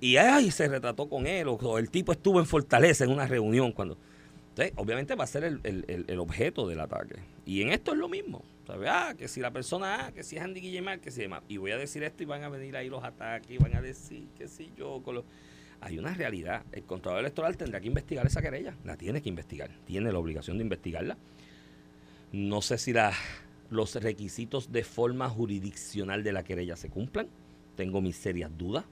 y 0.00 0.16
ay, 0.16 0.50
se 0.50 0.68
retrató 0.68 1.08
con 1.08 1.26
él, 1.26 1.48
o, 1.48 1.78
el 1.78 1.90
tipo 1.90 2.12
estuvo 2.12 2.38
en 2.38 2.46
Fortaleza 2.46 3.04
en 3.04 3.10
una 3.10 3.26
reunión 3.26 3.72
cuando... 3.72 3.98
Entonces, 4.50 4.72
obviamente 4.76 5.14
va 5.14 5.24
a 5.24 5.28
ser 5.28 5.44
el, 5.44 6.18
objeto 6.18 6.66
del 6.66 6.80
ataque. 6.80 7.16
Y 7.46 7.62
en 7.62 7.70
esto 7.70 7.92
es 7.92 7.98
lo 7.98 8.08
mismo. 8.08 8.42
¿sabes? 8.66 8.88
Ah, 8.90 9.14
que 9.16 9.28
si 9.28 9.40
la 9.40 9.52
persona, 9.52 10.06
ah, 10.06 10.12
que 10.12 10.24
si 10.24 10.36
es 10.36 10.42
Andy 10.42 10.60
Guillemar, 10.60 10.98
que 11.00 11.12
si 11.12 11.20
demás. 11.20 11.42
Y 11.48 11.58
voy 11.58 11.70
a 11.70 11.76
decir 11.76 12.02
esto 12.02 12.24
y 12.24 12.26
van 12.26 12.42
a 12.42 12.48
venir 12.48 12.76
ahí 12.76 12.88
los 12.88 13.04
ataques, 13.04 13.48
y 13.52 13.58
van 13.58 13.76
a 13.76 13.80
decir 13.80 14.26
que 14.36 14.48
si 14.48 14.72
yo 14.76 15.00
Hay 15.80 15.98
una 15.98 16.12
realidad. 16.12 16.64
El 16.72 16.82
Contralor 16.82 17.20
Electoral 17.20 17.56
tendrá 17.56 17.80
que 17.80 17.86
investigar 17.86 18.26
esa 18.26 18.42
querella. 18.42 18.74
La 18.84 18.96
tiene 18.96 19.22
que 19.22 19.28
investigar. 19.28 19.70
Tiene 19.86 20.10
la 20.10 20.18
obligación 20.18 20.58
de 20.58 20.64
investigarla. 20.64 21.16
No 22.32 22.60
sé 22.60 22.78
si 22.78 22.92
la, 22.92 23.12
los 23.70 23.94
requisitos 23.94 24.72
de 24.72 24.82
forma 24.82 25.28
jurisdiccional 25.28 26.24
de 26.24 26.32
la 26.32 26.42
querella 26.42 26.74
se 26.74 26.88
cumplan. 26.88 27.28
Tengo 27.76 28.00
mis 28.00 28.16
serias 28.16 28.50
dudas 28.58 28.84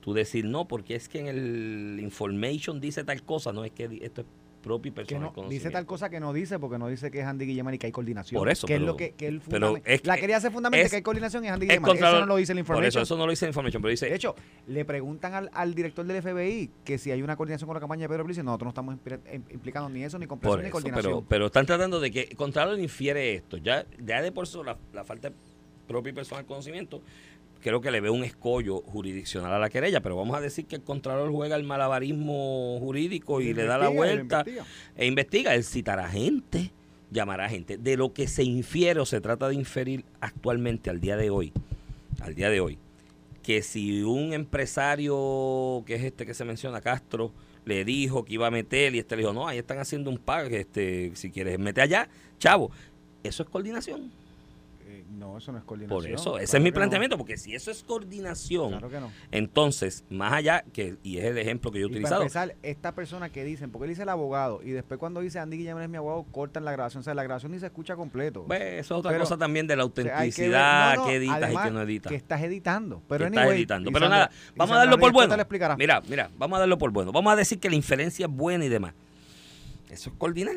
tú 0.00 0.14
decir 0.14 0.44
no, 0.44 0.66
porque 0.66 0.94
es 0.94 1.08
que 1.08 1.20
en 1.20 1.26
el 1.28 1.98
information 2.00 2.80
dice 2.80 3.04
tal 3.04 3.22
cosa, 3.22 3.52
no 3.52 3.64
es 3.64 3.72
que 3.72 4.00
esto 4.02 4.22
es 4.22 4.26
propio 4.60 4.90
y 4.90 4.92
personal 4.92 5.32
no, 5.34 5.48
Dice 5.48 5.70
tal 5.70 5.86
cosa 5.86 6.10
que 6.10 6.20
no 6.20 6.32
dice, 6.32 6.58
porque 6.58 6.78
no 6.78 6.88
dice 6.88 7.10
que 7.10 7.20
es 7.20 7.26
Andy 7.26 7.46
Guillemar 7.46 7.74
y 7.74 7.78
que 7.78 7.86
hay 7.86 7.92
coordinación. 7.92 8.38
Por 8.38 8.48
eso. 8.48 8.66
Que 8.66 8.76
es 8.76 8.80
lo 8.80 8.96
que, 8.96 9.12
que 9.12 9.26
el 9.26 9.42
La 10.04 10.16
quería 10.16 10.36
hacer 10.36 10.52
fundamental 10.52 10.88
que 10.88 10.96
hay 10.96 11.02
coordinación 11.02 11.44
y 11.44 11.48
es 11.48 11.52
Andy 11.52 11.66
Guillemar. 11.66 11.96
Eso 11.96 12.20
no 12.20 12.26
lo 12.26 12.36
dice 12.36 12.52
el 12.52 12.58
information. 12.58 12.82
Por 12.82 12.88
eso, 12.88 13.00
eso 13.00 13.16
no 13.16 13.26
lo 13.26 13.30
dice 13.30 13.46
el 13.46 13.50
information, 13.50 13.82
pero 13.82 13.90
dice. 13.90 14.06
De 14.06 14.14
hecho, 14.14 14.34
le 14.66 14.84
preguntan 14.84 15.34
al, 15.34 15.50
al, 15.52 15.74
director 15.74 16.04
del 16.04 16.22
FBI 16.22 16.70
que 16.84 16.98
si 16.98 17.10
hay 17.10 17.22
una 17.22 17.36
coordinación 17.36 17.66
con 17.66 17.74
la 17.74 17.80
campaña 17.80 18.02
de 18.02 18.08
Pedro 18.08 18.24
Pérez, 18.24 18.44
nosotros 18.44 18.66
no 18.66 18.70
estamos 18.70 18.96
implicando 19.50 19.88
ni 19.88 20.04
eso, 20.04 20.18
ni 20.18 20.26
complicación, 20.26 20.64
ni 20.64 20.70
coordinación. 20.70 21.04
Pero, 21.04 21.24
pero 21.26 21.46
están 21.46 21.66
tratando 21.66 22.00
de 22.00 22.10
que 22.10 22.28
Contralor 22.36 22.78
infiere 22.78 23.34
esto. 23.34 23.56
Ya, 23.56 23.86
ya 24.04 24.22
de 24.22 24.32
por 24.32 24.44
eso 24.44 24.62
la, 24.62 24.76
la 24.92 25.04
falta 25.04 25.30
de 25.30 25.36
propio 25.86 26.10
y 26.10 26.14
personal 26.14 26.46
conocimiento 26.46 27.02
creo 27.60 27.80
que 27.80 27.90
le 27.90 28.00
ve 28.00 28.10
un 28.10 28.24
escollo 28.24 28.82
jurisdiccional 28.82 29.52
a 29.52 29.58
la 29.58 29.70
querella, 29.70 30.00
pero 30.00 30.16
vamos 30.16 30.36
a 30.36 30.40
decir 30.40 30.66
que 30.66 30.76
el 30.76 30.82
Contralor 30.82 31.30
juega 31.30 31.56
el 31.56 31.64
malabarismo 31.64 32.78
jurídico 32.80 33.40
y, 33.40 33.54
le 33.54 33.64
da 33.64 33.78
la 33.78 33.88
vuelta 33.88 34.44
e 34.96 35.06
investiga. 35.06 35.54
Él 35.54 35.64
citará 35.64 36.08
gente, 36.08 36.70
llamará 37.10 37.48
gente. 37.48 37.78
De 37.78 37.96
lo 37.96 38.12
que 38.12 38.28
se 38.28 38.42
infiere 38.42 39.00
o 39.00 39.06
se 39.06 39.20
trata 39.20 39.48
de 39.48 39.54
inferir 39.54 40.04
actualmente 40.20 40.90
al 40.90 41.00
día 41.00 41.16
de 41.16 41.30
hoy, 41.30 41.52
al 42.20 42.34
día 42.34 42.50
de 42.50 42.60
hoy, 42.60 42.78
que 43.42 43.62
si 43.62 44.02
un 44.02 44.32
empresario, 44.32 45.82
que 45.86 45.94
es 45.94 46.04
este 46.04 46.26
que 46.26 46.34
se 46.34 46.44
menciona, 46.44 46.80
Castro, 46.80 47.32
le 47.64 47.84
dijo 47.84 48.24
que 48.24 48.34
iba 48.34 48.46
a 48.46 48.50
meter 48.50 48.94
y 48.94 48.98
este 48.98 49.16
le 49.16 49.22
dijo, 49.22 49.32
no, 49.32 49.46
ahí 49.46 49.58
están 49.58 49.78
haciendo 49.78 50.10
un 50.10 50.18
pago, 50.18 50.48
este, 50.48 51.12
si 51.14 51.30
quieres 51.30 51.58
mete 51.58 51.80
allá, 51.80 52.08
chavo, 52.38 52.70
eso 53.22 53.42
es 53.42 53.48
coordinación. 53.48 54.19
No, 55.10 55.38
eso 55.38 55.50
no 55.50 55.58
es 55.58 55.64
coordinación. 55.64 56.00
Por 56.00 56.08
eso, 56.08 56.38
ese 56.38 56.56
es 56.58 56.62
mi 56.62 56.70
planteamiento, 56.70 57.18
porque 57.18 57.36
si 57.36 57.54
eso 57.54 57.70
es 57.70 57.82
coordinación, 57.82 58.80
entonces, 59.32 60.04
más 60.08 60.32
allá, 60.32 60.64
que 60.72 60.96
y 61.02 61.18
es 61.18 61.24
el 61.24 61.38
ejemplo 61.38 61.72
que 61.72 61.80
yo 61.80 61.86
he 61.86 61.90
utilizado. 61.90 62.26
Para 62.28 62.44
empezar, 62.44 62.56
esta 62.62 62.94
persona 62.94 63.30
que 63.30 63.44
dicen, 63.44 63.70
porque 63.70 63.86
él 63.86 63.90
dice 63.90 64.02
el 64.02 64.08
abogado, 64.08 64.60
y 64.62 64.70
después 64.70 65.00
cuando 65.00 65.20
dice 65.20 65.40
Andy 65.40 65.56
Guillermo 65.56 65.80
es 65.80 65.88
mi 65.88 65.96
abogado, 65.96 66.24
cortan 66.30 66.64
la 66.64 66.72
grabación. 66.72 67.00
O 67.00 67.04
sea, 67.04 67.14
la 67.14 67.24
grabación 67.24 67.52
ni 67.52 67.58
se 67.58 67.66
escucha 67.66 67.96
completo. 67.96 68.44
Pues, 68.46 68.60
eso 68.60 68.94
es 68.94 68.98
otra 68.98 69.18
cosa 69.18 69.36
también 69.36 69.66
de 69.66 69.76
la 69.76 69.82
autenticidad, 69.82 71.04
que, 71.04 71.16
editas 71.16 71.52
y 71.52 71.56
que 71.56 71.70
no 71.70 71.82
editas. 71.82 72.10
Que 72.10 72.16
estás 72.16 72.42
editando. 72.42 73.02
Pero 73.08 73.26
estás 73.26 73.48
editando. 73.48 73.90
Pero 73.90 74.08
nada, 74.08 74.30
vamos 74.54 74.76
a 74.76 74.78
darlo 74.78 74.98
por 74.98 75.12
bueno. 75.12 75.36
Mira, 75.76 76.02
mira, 76.08 76.30
vamos 76.38 76.56
a 76.56 76.60
darlo 76.60 76.78
por 76.78 76.90
bueno. 76.92 77.10
Vamos 77.10 77.32
a 77.32 77.36
decir 77.36 77.58
que 77.58 77.68
la 77.68 77.76
inferencia 77.76 78.26
es 78.26 78.32
buena 78.32 78.64
y 78.64 78.68
demás. 78.68 78.94
Eso 79.90 80.10
es 80.10 80.16
coordinar. 80.16 80.56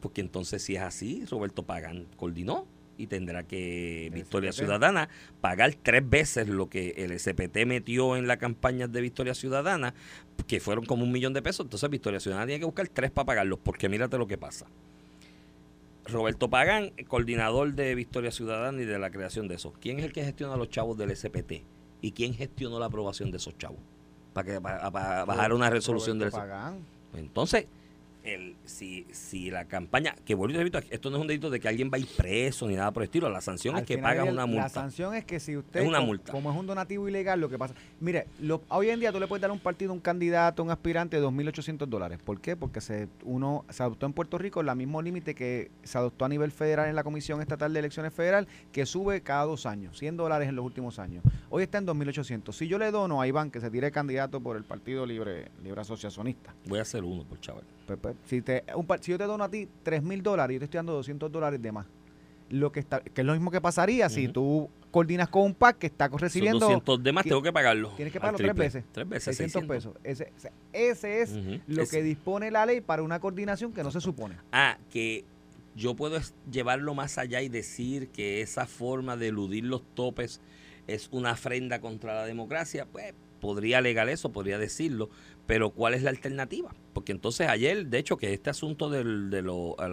Porque 0.00 0.20
entonces, 0.20 0.62
si 0.62 0.74
es 0.74 0.82
así, 0.82 1.24
Roberto 1.30 1.62
Pagan 1.62 2.06
coordinó 2.16 2.66
y 2.98 3.06
tendrá 3.06 3.42
que 3.42 4.10
Victoria 4.12 4.52
Ciudadana 4.52 5.08
pagar 5.40 5.74
tres 5.82 6.08
veces 6.08 6.48
lo 6.48 6.68
que 6.68 6.90
el 6.98 7.18
SPT 7.18 7.66
metió 7.66 8.16
en 8.16 8.26
la 8.26 8.36
campaña 8.36 8.86
de 8.86 9.00
Victoria 9.00 9.34
Ciudadana, 9.34 9.94
que 10.46 10.60
fueron 10.60 10.84
como 10.84 11.04
un 11.04 11.12
millón 11.12 11.32
de 11.32 11.42
pesos. 11.42 11.66
Entonces 11.66 11.88
Victoria 11.90 12.20
Ciudadana 12.20 12.46
tiene 12.46 12.60
que 12.60 12.66
buscar 12.66 12.88
tres 12.88 13.10
para 13.10 13.26
pagarlos, 13.26 13.58
porque 13.62 13.88
mírate 13.88 14.18
lo 14.18 14.26
que 14.26 14.38
pasa. 14.38 14.66
Roberto 16.04 16.50
Pagán, 16.50 16.92
coordinador 17.06 17.74
de 17.74 17.94
Victoria 17.94 18.30
Ciudadana 18.30 18.82
y 18.82 18.84
de 18.84 18.98
la 18.98 19.10
creación 19.10 19.48
de 19.48 19.54
eso. 19.54 19.72
¿Quién 19.80 19.98
es 19.98 20.04
el 20.04 20.12
que 20.12 20.24
gestiona 20.24 20.54
a 20.54 20.56
los 20.56 20.68
chavos 20.68 20.98
del 20.98 21.14
SPT? 21.16 21.64
¿Y 22.00 22.12
quién 22.12 22.34
gestionó 22.34 22.80
la 22.80 22.86
aprobación 22.86 23.30
de 23.30 23.36
esos 23.36 23.56
chavos? 23.56 23.78
Para 24.32 24.52
que 24.52 24.60
para, 24.60 24.90
bajar 24.90 25.52
una 25.52 25.70
resolución 25.70 26.18
del 26.18 26.30
Pagán. 26.30 26.80
Entonces, 27.14 27.66
el, 28.24 28.56
si, 28.64 29.06
si 29.10 29.50
la 29.50 29.66
campaña, 29.66 30.14
que 30.24 30.34
vuelvo 30.34 30.58
a 30.58 30.82
esto 30.90 31.10
no 31.10 31.16
es 31.16 31.20
un 31.22 31.26
delito 31.26 31.50
de 31.50 31.60
que 31.60 31.68
alguien 31.68 31.90
va 31.92 31.96
a 31.96 32.00
ir 32.00 32.08
preso 32.16 32.68
ni 32.68 32.74
nada 32.74 32.90
por 32.92 33.02
el 33.02 33.06
estilo, 33.06 33.28
la 33.28 33.40
sanción 33.40 33.76
es 33.78 33.84
que 33.84 33.98
paga 33.98 34.24
una 34.24 34.46
multa. 34.46 34.62
La 34.62 34.68
sanción 34.68 35.14
es 35.14 35.24
que 35.24 35.40
si 35.40 35.56
usted, 35.56 35.86
una 35.86 36.00
multa. 36.00 36.32
Como, 36.32 36.50
es 36.50 36.56
un 36.56 36.66
donativo 36.66 37.08
ilegal, 37.08 37.40
lo 37.40 37.48
que 37.48 37.58
pasa, 37.58 37.74
mire, 38.00 38.26
hoy 38.68 38.90
en 38.90 39.00
día 39.00 39.12
tú 39.12 39.20
le 39.20 39.26
puedes 39.26 39.40
dar 39.40 39.50
a 39.50 39.54
un 39.54 39.60
partido, 39.60 39.92
un 39.92 40.00
candidato, 40.00 40.62
un 40.62 40.70
aspirante 40.70 41.20
de 41.20 41.26
2.800 41.26 41.86
dólares. 41.86 42.18
¿Por 42.24 42.40
qué? 42.40 42.56
Porque 42.56 42.80
se, 42.80 43.08
uno 43.24 43.64
se 43.68 43.82
adoptó 43.82 44.06
en 44.06 44.12
Puerto 44.12 44.38
Rico 44.38 44.60
el 44.60 44.76
mismo 44.76 45.02
límite 45.02 45.34
que 45.34 45.70
se 45.82 45.98
adoptó 45.98 46.24
a 46.24 46.28
nivel 46.28 46.50
federal 46.50 46.88
en 46.88 46.96
la 46.96 47.04
Comisión 47.04 47.40
Estatal 47.40 47.72
de 47.72 47.78
Elecciones 47.80 48.12
Federal, 48.12 48.46
que 48.72 48.86
sube 48.86 49.20
cada 49.20 49.44
dos 49.44 49.66
años, 49.66 49.98
100 49.98 50.16
dólares 50.16 50.48
en 50.48 50.56
los 50.56 50.64
últimos 50.64 50.98
años. 50.98 51.22
Hoy 51.50 51.64
está 51.64 51.78
en 51.78 51.86
2.800. 51.86 52.52
Si 52.52 52.68
yo 52.68 52.78
le 52.78 52.90
dono 52.90 53.20
a 53.20 53.26
Iván, 53.26 53.50
que 53.50 53.60
se 53.60 53.70
tire 53.70 53.90
candidato 53.90 54.40
por 54.40 54.56
el 54.56 54.64
Partido 54.64 55.04
Libre, 55.06 55.50
Libre 55.62 55.80
Asociacionista. 55.80 56.54
Voy 56.66 56.78
a 56.78 56.82
hacer 56.82 57.04
uno 57.04 57.24
por 57.24 57.40
chaval. 57.40 57.64
Pues, 57.96 58.14
pues, 58.16 58.30
si, 58.30 58.42
te, 58.42 58.64
un, 58.74 58.86
si 59.00 59.12
yo 59.12 59.18
te 59.18 59.24
dono 59.24 59.44
a 59.44 59.50
ti 59.50 59.68
3 59.82 60.02
mil 60.02 60.22
dólares, 60.22 60.54
yo 60.54 60.58
te 60.58 60.64
estoy 60.66 60.78
dando 60.78 60.92
200 60.92 61.30
dólares 61.30 61.60
de 61.60 61.72
más. 61.72 61.86
Lo 62.50 62.70
que, 62.70 62.80
está, 62.80 63.00
que 63.00 63.22
es 63.22 63.26
lo 63.26 63.32
mismo 63.32 63.50
que 63.50 63.60
pasaría 63.60 64.10
si 64.10 64.28
tú 64.28 64.68
coordinas 64.90 65.28
con 65.28 65.42
un 65.42 65.54
pack 65.54 65.78
que 65.78 65.86
está 65.86 66.08
recibiendo. 66.08 66.60
Son 66.60 66.68
200 66.68 67.02
de 67.02 67.12
más, 67.12 67.24
tengo 67.24 67.42
que 67.42 67.52
pagarlo. 67.52 67.90
Tienes 67.96 68.12
que 68.12 68.20
pagarlo 68.20 68.36
tres 68.36 68.54
veces. 68.54 68.84
Tres 68.92 69.08
veces. 69.08 69.36
600 69.36 69.68
pesos. 69.68 69.94
Ese, 70.04 70.32
ese 70.72 71.22
es 71.22 71.38
lo 71.66 71.86
que 71.86 72.02
dispone 72.02 72.50
la 72.50 72.66
ley 72.66 72.82
para 72.82 73.02
una 73.02 73.18
coordinación 73.20 73.72
que 73.72 73.82
no 73.82 73.90
se 73.90 74.00
supone. 74.00 74.36
Ah, 74.52 74.76
que 74.90 75.24
yo 75.74 75.96
puedo 75.96 76.20
llevarlo 76.50 76.94
más 76.94 77.16
allá 77.16 77.40
y 77.40 77.48
decir 77.48 78.08
que 78.08 78.42
esa 78.42 78.66
forma 78.66 79.16
de 79.16 79.28
eludir 79.28 79.64
los 79.64 79.82
topes 79.94 80.40
es 80.86 81.08
una 81.10 81.30
afrenda 81.30 81.80
contra 81.80 82.14
la 82.14 82.26
democracia. 82.26 82.86
Pues 82.90 83.14
podría 83.40 83.78
alegar 83.78 84.08
eso, 84.08 84.30
podría 84.30 84.56
decirlo, 84.56 85.10
pero 85.46 85.70
¿cuál 85.70 85.94
es 85.94 86.02
la 86.02 86.10
alternativa? 86.10 86.74
Porque 86.92 87.12
entonces 87.12 87.48
ayer, 87.48 87.86
de 87.86 87.98
hecho, 87.98 88.16
que 88.16 88.32
este 88.32 88.50
asunto 88.50 88.90
del, 88.90 89.30
de 89.30 89.40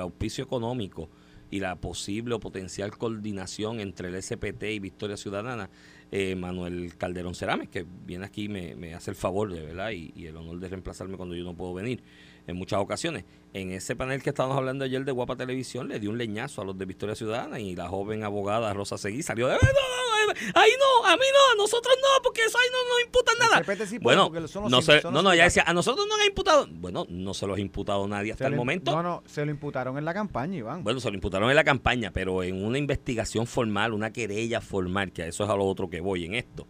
auspicio 0.02 0.44
económico 0.44 1.10
y 1.52 1.60
la 1.60 1.76
posible 1.76 2.36
o 2.36 2.40
potencial 2.40 2.96
coordinación 2.96 3.80
entre 3.80 4.10
el 4.10 4.22
SPT 4.22 4.64
y 4.64 4.80
Victoria 4.80 5.18
Ciudadana, 5.18 5.70
eh, 6.12 6.36
Manuel 6.36 6.96
Calderón 6.98 7.36
Cerames, 7.36 7.70
que 7.70 7.86
viene 8.06 8.26
aquí 8.26 8.44
y 8.44 8.50
me, 8.50 8.76
me 8.76 8.94
hace 8.94 9.12
el 9.12 9.16
favor 9.16 9.52
de 9.52 9.62
verdad 9.62 9.92
y, 9.92 10.26
el 10.26 10.36
honor 10.38 10.60
de 10.60 10.70
reemplazarme 10.70 11.18
cuando 11.18 11.36
yo 11.36 11.44
no 11.44 11.56
puedo 11.56 11.74
venir 11.74 12.04
en 12.48 12.56
muchas 12.56 12.80
ocasiones. 12.80 13.26
En 13.54 13.72
ese 13.72 13.96
panel 13.96 14.22
que 14.22 14.30
estábamos 14.30 14.58
hablando 14.58 14.86
ayer 14.86 15.06
de 15.06 15.12
Guapa 15.12 15.36
Televisión, 15.36 15.88
le 15.88 16.00
dio 16.00 16.10
un 16.10 16.18
leñazo 16.18 16.62
a 16.62 16.66
los 16.66 16.78
de 16.78 16.86
Victoria 16.86 17.16
Ciudadana 17.16 17.60
y 17.60 17.76
la 17.76 17.88
joven 17.88 18.24
abogada 18.24 18.74
Rosa 18.74 18.98
Seguí 18.98 19.24
salió 19.24 19.48
de, 19.48 19.56
"Eh, 19.56 19.60
no, 19.62 20.19
ahí 20.54 20.72
no, 20.80 21.08
a 21.08 21.16
mí 21.16 21.24
no, 21.34 21.54
a 21.54 21.56
nosotros 21.58 21.96
no, 22.02 22.22
porque 22.24 22.44
eso 22.46 22.58
ahí 22.58 22.68
no 22.72 22.90
nos 22.90 23.06
imputan 23.06 23.36
nada. 23.40 23.62
CPT 23.62 23.88
sí 23.88 24.00
puede, 24.00 24.16
bueno, 24.18 24.32
porque 24.32 24.48
son 24.48 24.64
los 24.64 24.72
no, 24.72 24.82
se, 24.82 25.02
son 25.02 25.14
no, 25.14 25.22
no, 25.22 25.30
sindicatos. 25.30 25.54
decía, 25.54 25.64
a 25.68 25.74
nosotros 25.74 26.06
no 26.08 26.14
nos 26.16 26.22
han 26.22 26.28
imputado. 26.28 26.68
Bueno, 26.72 27.06
no 27.10 27.34
se 27.34 27.48
los 27.48 27.58
ha 27.58 27.62
imputado 27.62 28.08
nadie 28.08 28.32
hasta 28.32 28.46
Se 28.46 28.50
el 28.50 28.56
momento. 28.56 28.92
No, 28.92 29.04
no, 29.04 29.24
se 29.26 29.46
lo 29.46 29.52
imputaron 29.52 29.98
en 29.98 30.06
la 30.06 30.14
campaña, 30.14 30.58
Iván. 30.58 30.84
Bueno, 30.84 31.00
se 31.00 31.10
lo 31.10 31.16
imputaron 31.16 31.50
en 31.50 31.56
la 31.56 31.64
campaña, 31.64 32.12
pero 32.12 32.44
en 32.44 32.64
una 32.64 32.78
investigación 32.78 33.48
formal, 33.48 33.94
una 33.94 34.12
querella 34.12 34.62
formal, 34.62 35.12
que 35.12 35.24
a 35.24 35.28
eso 35.28 35.44
es 35.44 35.50
a 35.50 35.56
lo 35.56 35.66
otro 35.66 35.90
que 35.90 36.02
voy 36.02 36.26
en 36.26 36.36
esto, 36.36 36.68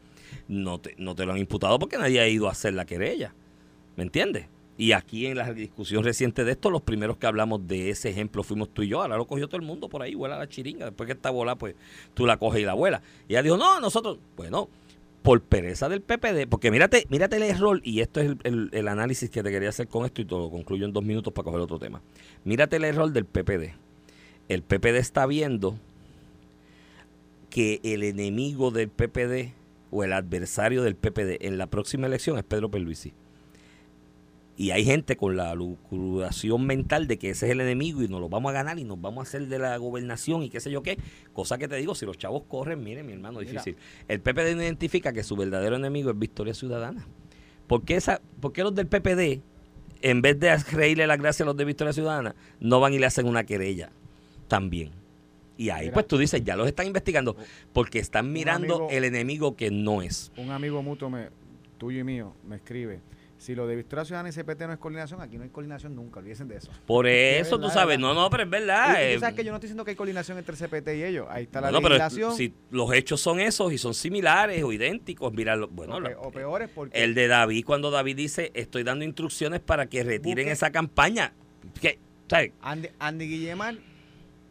no 0.47 0.79
te, 0.79 0.95
no 0.97 1.15
te 1.15 1.25
lo 1.25 1.33
han 1.33 1.37
imputado 1.37 1.79
porque 1.79 1.97
nadie 1.97 2.19
ha 2.19 2.27
ido 2.27 2.47
a 2.47 2.51
hacer 2.51 2.73
la 2.73 2.85
querella. 2.85 3.33
¿Me 3.95 4.03
entiendes? 4.03 4.47
Y 4.79 4.93
aquí 4.93 5.25
en 5.25 5.35
la 5.35 5.51
discusión 5.53 6.05
reciente 6.05 6.45
de 6.45 6.53
esto, 6.53 6.69
los 6.69 6.81
primeros 6.81 7.17
que 7.17 7.27
hablamos 7.27 7.67
de 7.67 7.89
ese 7.89 8.07
ejemplo 8.09 8.43
fuimos 8.43 8.69
tú 8.69 8.81
y 8.81 8.87
yo. 8.87 9.01
Ahora 9.01 9.17
lo 9.17 9.27
cogió 9.27 9.49
todo 9.49 9.57
el 9.57 9.67
mundo 9.67 9.89
por 9.89 10.01
ahí, 10.01 10.15
vuela 10.15 10.37
la 10.37 10.47
chiringa. 10.47 10.85
Después 10.85 11.05
que 11.05 11.11
está 11.11 11.31
bola, 11.31 11.57
pues 11.57 11.75
tú 12.13 12.25
la 12.25 12.37
coges 12.37 12.61
y 12.61 12.63
la 12.63 12.75
vuela. 12.75 13.01
Y 13.27 13.33
ella 13.33 13.43
dijo, 13.43 13.57
no, 13.57 13.81
nosotros, 13.81 14.19
bueno, 14.37 14.69
por 15.21 15.41
pereza 15.41 15.89
del 15.89 15.99
PPD, 15.99 16.47
porque 16.49 16.71
mírate, 16.71 17.05
mírate 17.09 17.35
el 17.35 17.43
error, 17.43 17.81
y 17.83 17.99
esto 17.99 18.21
es 18.21 18.37
el, 18.43 18.87
análisis 18.87 19.29
que 19.29 19.43
te 19.43 19.51
quería 19.51 19.67
hacer 19.67 19.89
con 19.89 20.05
esto, 20.05 20.21
y 20.21 20.25
te 20.25 20.33
lo 20.33 20.49
concluyo 20.49 20.85
en 20.85 20.93
dos 20.93 21.03
minutos 21.03 21.33
para 21.33 21.43
coger 21.43 21.59
otro 21.59 21.77
tema. 21.77 22.01
Mírate 22.45 22.77
el 22.77 22.85
error 22.85 23.11
del 23.11 23.25
PPD. 23.25 23.75
El 24.47 24.61
PPD 24.63 24.95
está 24.95 25.25
viendo 25.25 25.77
que 27.49 27.81
el 27.83 28.03
enemigo 28.03 28.71
del 28.71 28.87
PPD 28.87 29.51
o 29.91 30.05
el 30.05 30.13
adversario 30.13 30.83
del 30.83 30.95
PPD 30.95 31.45
en 31.45 31.57
la 31.57 31.67
próxima 31.67 32.07
elección 32.07 32.37
es 32.37 32.45
Pedro 32.45 32.71
Perluisi. 32.71 33.11
Y 34.59 34.71
hay 34.71 34.83
gente 34.83 35.15
con 35.15 35.37
la 35.37 35.55
lucuración 35.55 36.65
mental 36.65 37.07
de 37.07 37.17
que 37.17 37.29
ese 37.29 37.45
es 37.45 37.53
el 37.53 37.61
enemigo 37.61 38.03
y 38.03 38.09
nos 38.09 38.19
lo 38.19 38.27
vamos 38.27 38.49
a 38.49 38.53
ganar 38.53 38.77
y 38.77 38.83
nos 38.83 38.99
vamos 38.99 39.19
a 39.19 39.27
hacer 39.29 39.47
de 39.47 39.57
la 39.57 39.77
gobernación 39.77 40.43
y 40.43 40.49
qué 40.49 40.59
sé 40.59 40.69
yo 40.69 40.83
qué. 40.83 40.97
Cosa 41.31 41.57
que 41.57 41.69
te 41.69 41.77
digo, 41.77 41.95
si 41.95 42.05
los 42.05 42.17
chavos 42.17 42.43
corren, 42.47 42.83
miren 42.83 43.05
mi 43.05 43.13
hermano, 43.13 43.39
Mira. 43.39 43.51
difícil. 43.51 43.77
El 44.09 44.19
PPD 44.19 44.55
no 44.57 44.61
identifica 44.61 45.13
que 45.13 45.23
su 45.23 45.37
verdadero 45.37 45.77
enemigo 45.77 46.09
es 46.11 46.19
Victoria 46.19 46.53
Ciudadana. 46.53 47.07
¿Por 47.67 47.83
qué, 47.85 47.95
esa, 47.95 48.19
por 48.41 48.51
qué 48.51 48.63
los 48.63 48.75
del 48.75 48.87
PPD, 48.87 49.41
en 50.01 50.21
vez 50.21 50.37
de 50.39 50.53
reírle 50.57 51.07
la 51.07 51.15
gracia 51.15 51.43
a 51.43 51.45
los 51.45 51.55
de 51.55 51.63
Victoria 51.63 51.93
Ciudadana, 51.93 52.35
no 52.59 52.81
van 52.81 52.93
y 52.93 52.99
le 52.99 53.05
hacen 53.05 53.27
una 53.27 53.45
querella 53.45 53.91
también? 54.49 54.91
Y 55.55 55.69
ahí 55.69 55.83
Mira. 55.85 55.93
pues 55.93 56.07
tú 56.07 56.17
dices, 56.17 56.43
ya 56.43 56.57
los 56.57 56.67
están 56.67 56.85
investigando 56.87 57.37
porque 57.71 57.99
están 57.99 58.33
mirando 58.33 58.75
amigo- 58.75 58.87
el 58.91 59.05
enemigo 59.05 59.55
que 59.55 59.71
no 59.71 60.01
es. 60.01 60.33
Un 60.35 60.51
amigo 60.51 60.83
mutuo 60.83 61.09
me, 61.09 61.29
tuyo 61.77 61.99
y 61.99 62.03
mío 62.03 62.33
me 62.45 62.57
escribe, 62.57 62.99
si 63.39 63.55
lo 63.55 63.65
de 63.65 63.75
Victoria 63.77 64.03
Ciudadana 64.05 64.29
y 64.29 64.31
CPT 64.33 64.61
no 64.67 64.73
es 64.73 64.77
coordinación, 64.79 65.21
aquí 65.21 65.37
no 65.37 65.43
hay 65.43 65.49
coordinación 65.49 65.95
nunca, 65.95 66.19
olvídense 66.19 66.43
de 66.45 66.57
eso. 66.57 66.69
Por 66.85 67.07
Es 67.07 67.47
eso 67.47 67.57
tú 67.59 67.69
sabes, 67.69 67.97
no, 67.97 68.13
no, 68.13 68.29
pero 68.29 68.43
es 68.43 68.49
verdad. 68.49 68.97
y 68.99 69.03
eh, 69.05 69.13
tú 69.15 69.21
sabes 69.21 69.35
que 69.35 69.43
yo 69.45 69.51
no 69.51 69.55
estoy 69.55 69.67
diciendo 69.69 69.83
que 69.85 69.91
hay 69.91 69.95
coordinación 69.95 70.37
entre 70.37 70.55
CPT 70.55 70.89
y 70.97 71.03
ellos, 71.05 71.25
ahí 71.29 71.45
está 71.45 71.61
la 71.61 71.71
bueno, 71.71 71.87
pero 71.97 72.31
si 72.35 72.53
los 72.69 72.93
hechos 72.93 73.21
son 73.21 73.39
esos 73.39 73.71
y 73.73 73.77
son 73.77 73.93
similares 73.95 74.61
o 74.63 74.71
idénticos, 74.71 75.33
mira, 75.33 75.55
bueno, 75.71 75.95
o, 75.95 75.99
lo- 75.99 76.09
pe- 76.09 76.15
o 76.15 76.31
peores 76.31 76.69
porque... 76.75 77.01
el 77.03 77.15
de 77.15 77.27
David, 77.27 77.63
cuando 77.65 77.89
David 77.89 78.17
dice, 78.17 78.51
estoy 78.53 78.83
dando 78.83 79.03
instrucciones 79.05 79.61
para 79.61 79.87
que 79.87 80.03
retiren 80.03 80.45
Busque- 80.47 80.51
esa 80.51 80.71
campaña, 80.71 81.31
que, 81.81 81.97
¿sabes? 82.29 82.51
Andy, 82.61 82.89
Andy 82.99 83.25
Guillemar 83.27 83.75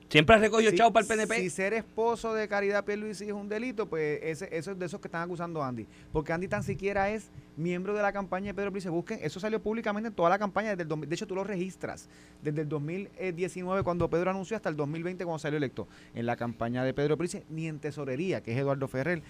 Siempre 0.08 0.36
ha 0.36 0.38
recogido 0.38 0.70
Si- 0.70 0.76
chavo 0.78 0.90
para 0.90 1.02
el 1.04 1.08
PNP. 1.08 1.36
Si 1.42 1.50
ser 1.50 1.74
esposo 1.74 2.32
de 2.32 2.48
Caridad 2.48 2.82
Pierluisi 2.86 3.26
es 3.26 3.32
un 3.32 3.46
delito, 3.50 3.90
pues 3.90 4.18
ese, 4.22 4.48
eso 4.56 4.70
es 4.72 4.78
de 4.78 4.86
esos 4.86 5.00
que 5.02 5.08
están 5.08 5.20
acusando 5.20 5.62
a 5.62 5.68
Andy. 5.68 5.86
Porque 6.10 6.32
Andy 6.32 6.48
tan 6.48 6.62
siquiera 6.62 7.10
es 7.10 7.30
miembro 7.58 7.92
de 7.94 8.00
la 8.02 8.12
campaña 8.12 8.46
de 8.46 8.54
Pedro 8.54 8.70
Pierluisi. 8.72 8.88
Busquen, 8.88 9.18
eso 9.22 9.40
salió 9.40 9.60
públicamente 9.60 10.08
en 10.08 10.14
toda 10.14 10.30
la 10.30 10.38
campaña. 10.38 10.70
Desde 10.70 10.82
el, 10.82 10.88
2000 10.88 11.08
de 11.08 11.14
hecho, 11.14 11.26
tú 11.26 11.34
lo 11.34 11.44
registras. 11.44 12.08
Desde 12.42 12.62
el 12.62 12.68
2019, 12.68 13.82
cuando 13.82 14.08
Pedro 14.08 14.30
anunció, 14.30 14.56
hasta 14.56 14.68
el 14.68 14.76
2020, 14.76 15.24
cuando 15.24 15.38
salió 15.38 15.56
electo. 15.58 15.88
En 16.14 16.24
la 16.26 16.36
campaña 16.36 16.84
de 16.84 16.94
Pedro 16.94 17.16
Pierluisi, 17.16 17.44
ni 17.50 17.66
en 17.66 17.78
tesorería, 17.80 18.42
que 18.42 18.52
es 18.52 18.58
Eduardo 18.58 18.88
Ferrer. 18.88 19.22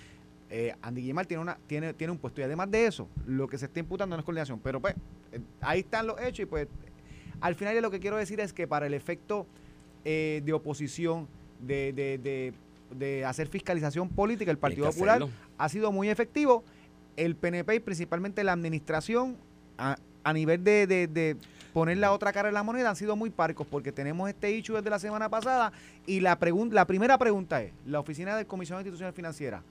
eh, 0.51 0.75
Andy 0.83 1.03
Guimar 1.03 1.27
tiene, 1.27 1.43
una, 1.43 1.59
tiene, 1.67 1.95
tiene 1.95 2.13
un 2.13 2.19
puesto. 2.19 2.41
Y 2.41 2.45
además 2.45 2.71
de 2.71 2.87
eso, 2.87 3.09
lo 3.27 3.49
que 3.49 3.59
se 3.59 3.67
está 3.67 3.81
imputando 3.81 4.17
no 4.17 4.21
es 4.21 4.25
coordinación. 4.25 4.61
Pero 4.61 4.81
pues, 4.81 4.95
eh, 5.33 5.41
ahí 5.61 5.81
están 5.81 6.07
los 6.07 6.21
hechos 6.21 6.41
y 6.41 6.47
pues, 6.47 6.69
al 7.41 7.55
final 7.55 7.81
lo 7.83 7.91
que 7.91 8.01
quiero 8.01 8.17
decir 8.17 8.41
es 8.41 8.53
que 8.53 8.67
para 8.67 8.87
el 8.87 8.95
efecto 8.95 9.47
eh, 10.05 10.43
de 10.45 10.53
oposición, 10.53 11.29
de, 11.61 11.93
de, 11.93 12.19
de, 12.19 12.53
de 12.97 13.25
hacer 13.25 13.49
fiscalización 13.49 14.09
política, 14.09 14.51
el 14.51 14.59
Partido 14.59 14.87
Popular 14.91 15.17
hacerlo. 15.23 15.35
ha 15.59 15.69
sido 15.69 15.93
muy 15.93 16.09
efectivo. 16.09 16.65
El 17.19 17.35
PNP 17.35 17.75
y 17.75 17.81
principalmente 17.81 18.45
la 18.45 18.53
administración, 18.53 19.37
a, 19.77 19.97
a 20.25 20.33
nivel 20.33 20.63
de, 20.63 20.87
de, 20.87 21.07
de 21.09 21.37
poner 21.73 21.99
la 21.99 22.13
otra 22.13 22.33
cara 22.33 22.49
en 22.49 22.55
la 22.55 22.63
moneda, 22.63 22.91
han 22.91 22.97
sido 22.97 23.17
muy 23.17 23.31
parcos 23.31 23.67
porque 23.67 23.91
tenemos 23.93 24.29
este 24.29 24.49
hecho 24.57 24.75
desde 24.77 24.89
la 24.89 24.99
semana 24.99 25.29
pasada 25.29 25.73
y 26.07 26.21
la, 26.21 26.39
la 26.71 26.87
primera 26.87 27.19
pregunta 27.19 27.61
es, 27.63 27.73
la 27.87 27.99
Oficina 28.01 28.37
de 28.37 28.47
Comisión 28.47 28.79
Institucional 28.79 29.13
Financiera 29.13 29.63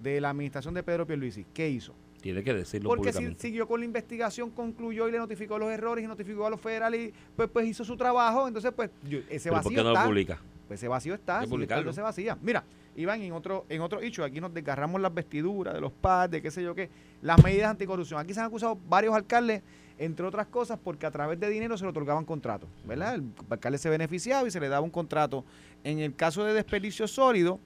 de 0.00 0.20
la 0.20 0.30
administración 0.30 0.72
de 0.74 0.82
Pedro 0.82 1.06
Pierluisi, 1.06 1.44
¿qué 1.52 1.68
hizo? 1.68 1.94
Tiene 2.20 2.42
que 2.42 2.54
decirlo 2.54 2.88
Porque 2.88 3.12
si 3.12 3.34
siguió 3.34 3.68
con 3.68 3.80
la 3.80 3.86
investigación, 3.86 4.50
concluyó 4.50 5.08
y 5.08 5.12
le 5.12 5.18
notificó 5.18 5.58
los 5.58 5.70
errores 5.70 6.04
y 6.04 6.08
notificó 6.08 6.46
a 6.46 6.50
los 6.50 6.60
federales 6.60 7.08
y 7.10 7.14
pues, 7.36 7.50
pues 7.52 7.66
hizo 7.66 7.84
su 7.84 7.96
trabajo. 7.98 8.48
Entonces, 8.48 8.72
pues 8.74 8.88
yo- 9.06 9.18
ese 9.28 9.50
Pero 9.50 9.56
¿por 9.56 9.64
vacío 9.64 9.70
qué 9.70 9.76
no 9.84 9.90
lo 9.90 9.94
está. 9.96 10.06
publica? 10.06 10.38
Pues 10.74 10.80
ese 10.80 10.88
vacío 10.88 11.14
está, 11.14 11.38
sigue 11.38 11.50
publicarlo. 11.50 11.88
ese 11.92 12.02
vacía. 12.02 12.36
Mira, 12.42 12.64
Iván, 12.96 13.22
en 13.22 13.32
otro, 13.32 13.64
en 13.68 13.80
otro 13.80 14.00
hecho, 14.00 14.24
aquí 14.24 14.40
nos 14.40 14.52
desgarramos 14.52 15.00
las 15.00 15.14
vestiduras 15.14 15.72
de 15.72 15.80
los 15.80 15.92
PAD, 15.92 16.30
de 16.30 16.42
qué 16.42 16.50
sé 16.50 16.64
yo 16.64 16.74
qué, 16.74 16.90
las 17.22 17.40
medidas 17.44 17.70
anticorrupción. 17.70 18.18
Aquí 18.18 18.34
se 18.34 18.40
han 18.40 18.46
acusado 18.46 18.76
varios 18.88 19.14
alcaldes, 19.14 19.62
entre 19.98 20.26
otras 20.26 20.48
cosas, 20.48 20.76
porque 20.82 21.06
a 21.06 21.12
través 21.12 21.38
de 21.38 21.48
dinero 21.48 21.78
se 21.78 21.84
le 21.84 21.90
otorgaban 21.90 22.24
contratos, 22.24 22.68
¿verdad? 22.84 23.14
El 23.14 23.30
alcalde 23.48 23.78
se 23.78 23.88
beneficiaba 23.88 24.48
y 24.48 24.50
se 24.50 24.58
le 24.58 24.68
daba 24.68 24.80
un 24.80 24.90
contrato. 24.90 25.44
En 25.84 26.00
el 26.00 26.16
caso 26.16 26.42
de 26.42 26.52
desperdicio 26.52 27.06
sólido, 27.06 27.60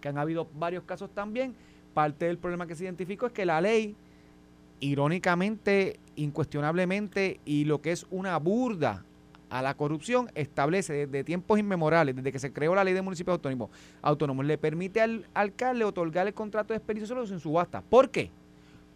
que 0.00 0.08
han 0.08 0.18
habido 0.18 0.48
varios 0.58 0.82
casos 0.82 1.10
también, 1.14 1.54
parte 1.94 2.24
del 2.24 2.38
problema 2.38 2.66
que 2.66 2.74
se 2.74 2.82
identificó 2.82 3.26
es 3.26 3.32
que 3.32 3.46
la 3.46 3.60
ley, 3.60 3.94
irónicamente, 4.80 6.00
incuestionablemente, 6.16 7.38
y 7.44 7.64
lo 7.64 7.80
que 7.80 7.92
es 7.92 8.06
una 8.10 8.36
burda 8.38 9.04
a 9.54 9.62
la 9.62 9.74
corrupción, 9.74 10.28
establece 10.34 11.06
desde 11.06 11.22
tiempos 11.22 11.60
inmemorables, 11.60 12.16
desde 12.16 12.32
que 12.32 12.40
se 12.40 12.52
creó 12.52 12.74
la 12.74 12.82
ley 12.82 12.92
de 12.92 13.02
municipios 13.02 13.34
autónomos, 13.34 13.70
autónomos 14.02 14.44
le 14.44 14.58
permite 14.58 15.00
al 15.00 15.26
alcalde 15.32 15.84
otorgar 15.84 16.26
el 16.26 16.34
contrato 16.34 16.72
de 16.72 16.80
desperdicio 16.80 17.06
sólido 17.06 17.26
sin 17.28 17.38
subasta. 17.38 17.80
¿Por 17.80 18.10
qué? 18.10 18.30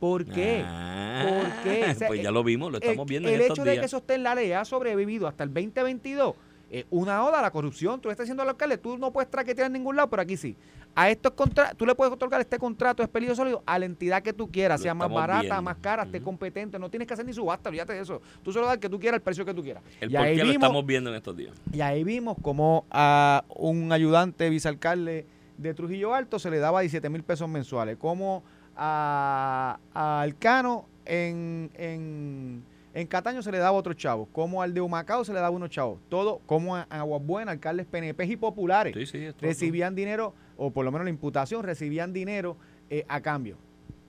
¿Por 0.00 0.24
qué? 0.24 0.62
Ah, 0.66 1.24
¿Por 1.28 1.62
qué? 1.62 1.84
O 1.90 1.94
sea, 1.94 2.08
pues 2.08 2.22
ya 2.22 2.28
el- 2.30 2.34
lo 2.34 2.42
vimos, 2.42 2.72
lo 2.72 2.78
estamos 2.78 3.04
el, 3.04 3.08
viendo 3.08 3.28
el 3.28 3.36
en 3.36 3.40
estos 3.42 3.58
hecho 3.58 3.64
de 3.64 3.70
días. 3.70 3.80
que 3.82 3.86
eso 3.86 3.96
esté 3.98 4.14
en 4.14 4.22
la 4.24 4.34
ley 4.34 4.50
ha 4.50 4.64
sobrevivido 4.64 5.28
hasta 5.28 5.44
el 5.44 5.54
2022 5.54 6.34
eh, 6.70 6.84
una 6.90 7.24
oda 7.24 7.38
a 7.38 7.42
la 7.42 7.50
corrupción. 7.50 8.00
Tú 8.00 8.10
estás 8.10 8.24
diciendo 8.24 8.42
al 8.42 8.48
alcalde, 8.50 8.76
tú 8.78 8.98
no 8.98 9.12
puedes 9.12 9.30
traquetear 9.30 9.68
en 9.68 9.72
ningún 9.74 9.94
lado, 9.96 10.10
pero 10.10 10.22
aquí 10.22 10.36
sí. 10.36 10.54
A 10.94 11.10
estos 11.10 11.32
contra 11.32 11.74
tú 11.74 11.86
le 11.86 11.94
puedes 11.94 12.12
otorgar 12.12 12.40
este 12.40 12.58
contrato 12.58 13.02
de 13.02 13.06
desperdicio 13.06 13.34
sólido 13.36 13.62
a 13.66 13.78
la 13.78 13.84
entidad 13.84 14.22
que 14.22 14.32
tú 14.32 14.50
quieras, 14.50 14.80
Lo 14.80 14.82
sea 14.82 14.94
más 14.94 15.08
barata, 15.10 15.40
viendo. 15.42 15.62
más 15.62 15.76
cara, 15.76 16.02
esté 16.02 16.20
competente. 16.20 16.78
No 16.78 16.90
tienes 16.90 17.06
que 17.06 17.14
hacer 17.14 17.24
ni 17.24 17.32
subasta, 17.32 17.68
olvídate 17.68 17.92
de 17.92 18.00
eso. 18.00 18.20
Tú 18.42 18.52
solo 18.52 18.66
das 18.66 18.74
el 18.74 18.80
que 18.80 18.88
tú 18.88 18.98
quieras, 18.98 19.18
el 19.18 19.22
precio 19.22 19.44
que 19.44 19.54
tú 19.54 19.62
quieras. 19.62 19.82
El 20.00 20.10
y, 20.10 20.14
por 20.14 20.24
ahí 20.24 20.32
qué 20.34 20.38
lo 20.42 20.48
vimos, 20.48 20.62
estamos 20.64 20.86
viendo 20.86 21.10
en 21.10 21.16
estos 21.16 21.36
días. 21.36 21.54
y 21.72 21.80
ahí 21.80 22.02
vimos 22.02 22.36
como 22.42 22.84
a 22.90 23.44
un 23.48 23.92
ayudante 23.92 24.50
vicealcalde 24.50 25.24
de 25.56 25.74
Trujillo 25.74 26.14
Alto 26.14 26.38
se 26.38 26.50
le 26.50 26.58
daba 26.58 26.80
17 26.80 27.08
mil 27.10 27.22
pesos 27.22 27.48
mensuales, 27.48 27.96
como 27.96 28.42
a, 28.76 29.78
a 29.94 30.20
Alcano 30.20 30.86
en, 31.04 31.70
en, 31.74 32.62
en 32.94 33.06
Cataño 33.06 33.42
se 33.42 33.50
le 33.52 33.58
daba 33.58 33.76
otros 33.76 33.96
chavos, 33.96 34.28
como 34.32 34.62
al 34.62 34.72
de 34.74 34.80
Humacao 34.80 35.24
se 35.24 35.32
le 35.32 35.40
daba 35.40 35.50
unos 35.50 35.70
chavos, 35.70 35.98
todo 36.08 36.40
como 36.46 36.76
a, 36.76 36.82
Aguas 36.90 37.22
Buenas, 37.24 37.52
alcaldes 37.54 37.86
PNP 37.86 38.24
y 38.24 38.36
populares 38.36 38.94
Sí, 38.94 39.06
sí, 39.06 39.28
recibían 39.40 39.94
dinero, 39.94 40.34
o 40.58 40.70
por 40.70 40.84
lo 40.84 40.92
menos 40.92 41.04
la 41.04 41.10
imputación, 41.10 41.62
recibían 41.64 42.12
dinero 42.12 42.56
eh, 42.90 43.06
a 43.08 43.22
cambio. 43.22 43.56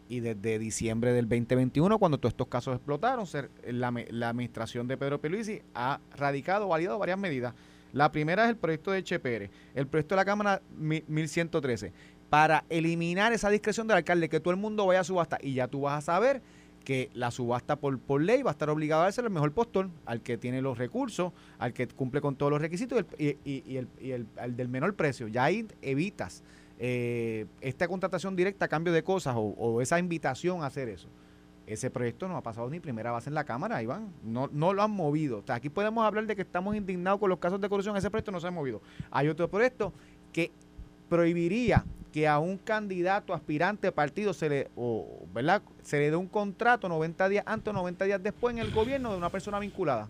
Y 0.10 0.20
desde 0.20 0.58
diciembre 0.58 1.14
del 1.14 1.30
2021, 1.30 2.00
cuando 2.00 2.18
todos 2.18 2.34
estos 2.34 2.48
casos 2.48 2.76
explotaron, 2.76 3.26
la, 3.68 3.88
administración 4.28 4.88
de 4.88 4.98
Pedro 4.98 5.22
Pierluisi 5.22 5.62
ha 5.76 6.00
radicado, 6.18 6.68
validado 6.68 6.98
varias 6.98 7.20
medidas. 7.20 7.54
La 7.94 8.12
primera 8.12 8.44
es 8.44 8.50
el 8.50 8.58
proyecto 8.58 8.92
de 8.92 9.04
Che 9.04 9.20
Pérez, 9.20 9.52
el 9.76 9.88
proyecto 9.88 10.16
de 10.16 10.18
la 10.18 10.26
Cámara 10.26 10.62
mi- 10.76 11.04
1113, 11.08 11.94
para 12.30 12.66
eliminar 12.70 13.34
esa 13.34 13.50
discreción 13.50 13.88
del 13.88 13.98
alcalde, 13.98 14.30
que 14.30 14.40
todo 14.40 14.52
el 14.52 14.60
mundo 14.60 14.88
vaya 14.88 15.02
a 15.02 15.04
subasta. 15.04 15.38
Y 15.42 15.54
ya 15.54 15.68
tú 15.68 15.82
vas 15.82 16.00
a 16.00 16.02
saber 16.02 16.42
que 16.90 17.12
la 17.14 17.30
subasta 17.30 17.76
por, 17.76 18.00
por 18.00 18.20
ley 18.20 18.42
va 18.42 18.50
a 18.50 18.54
estar 18.54 18.68
obligado 18.72 19.02
a 19.02 19.04
dárselo 19.04 19.28
al 19.28 19.34
mejor 19.34 19.52
postor, 19.54 19.92
al 20.08 20.22
que 20.24 20.40
tiene 20.40 20.60
los 20.60 20.76
recursos, 20.80 21.34
al 21.60 21.72
que 21.72 21.88
cumple 21.88 22.20
con 22.20 22.36
todos 22.36 22.52
los 22.52 22.60
requisitos 22.60 23.06
y, 23.20 23.28
el, 23.28 23.38
y- 23.46 23.78
el, 23.78 23.88
y 24.02 24.10
el- 24.10 24.26
al 24.38 24.56
del 24.56 24.70
menor 24.70 24.96
precio. 24.96 25.28
Ya 25.28 25.44
ahí 25.44 25.68
evitas 25.84 26.42
eh, 26.80 27.46
esta 27.62 27.88
contratación 27.88 28.36
directa 28.36 28.66
a 28.66 28.68
cambio 28.70 28.92
de 28.92 29.04
cosas 29.04 29.36
o, 29.38 29.42
o 29.42 29.82
esa 29.82 30.00
invitación 30.00 30.64
a 30.64 30.66
hacer 30.66 30.90
eso. 30.90 31.10
Ese 31.68 31.92
proyecto 31.92 32.28
no 32.28 32.36
ha 32.38 32.42
pasado 32.42 32.68
ni 32.72 32.80
primera 32.80 33.12
base 33.12 33.30
en 33.30 33.36
la 33.36 33.44
Cámara, 33.44 33.84
Iván. 33.84 34.12
No, 34.24 34.50
no 34.52 34.74
lo 34.74 34.82
han 34.82 34.90
movido. 34.90 35.38
O 35.38 35.44
sea, 35.46 35.54
aquí 35.58 35.70
podemos 35.70 36.04
hablar 36.04 36.26
de 36.26 36.36
que 36.36 36.42
estamos 36.42 36.76
indignados 36.76 37.20
con 37.20 37.30
los 37.30 37.38
casos 37.38 37.62
de 37.62 37.70
corrupción. 37.70 37.98
Ese 37.98 38.10
proyecto 38.10 38.32
no 38.32 38.40
se 38.40 38.48
ha 38.48 38.52
movido. 38.52 38.82
Hay 39.12 39.28
otro 39.28 39.48
proyecto 39.48 39.94
que 40.34 40.52
prohibiría 41.08 41.86
que 42.12 42.28
a 42.28 42.40
un 42.40 42.58
candidato 42.58 43.34
aspirante 43.34 43.92
partido 43.92 44.34
se 44.34 44.50
le, 44.50 44.68
o, 44.76 45.26
¿verdad? 45.34 45.62
se 45.84 46.00
le 46.00 46.10
dé 46.10 46.16
un 46.16 46.28
contrato 46.28 46.90
90 46.90 47.30
días 47.30 47.44
antes 47.48 47.70
o 47.70 47.74
90 47.74 48.06
días 48.06 48.24
después 48.24 48.56
en 48.56 48.62
el 48.62 48.72
gobierno 48.72 49.12
de 49.12 49.18
una 49.18 49.30
persona 49.30 49.60
vinculada. 49.60 50.10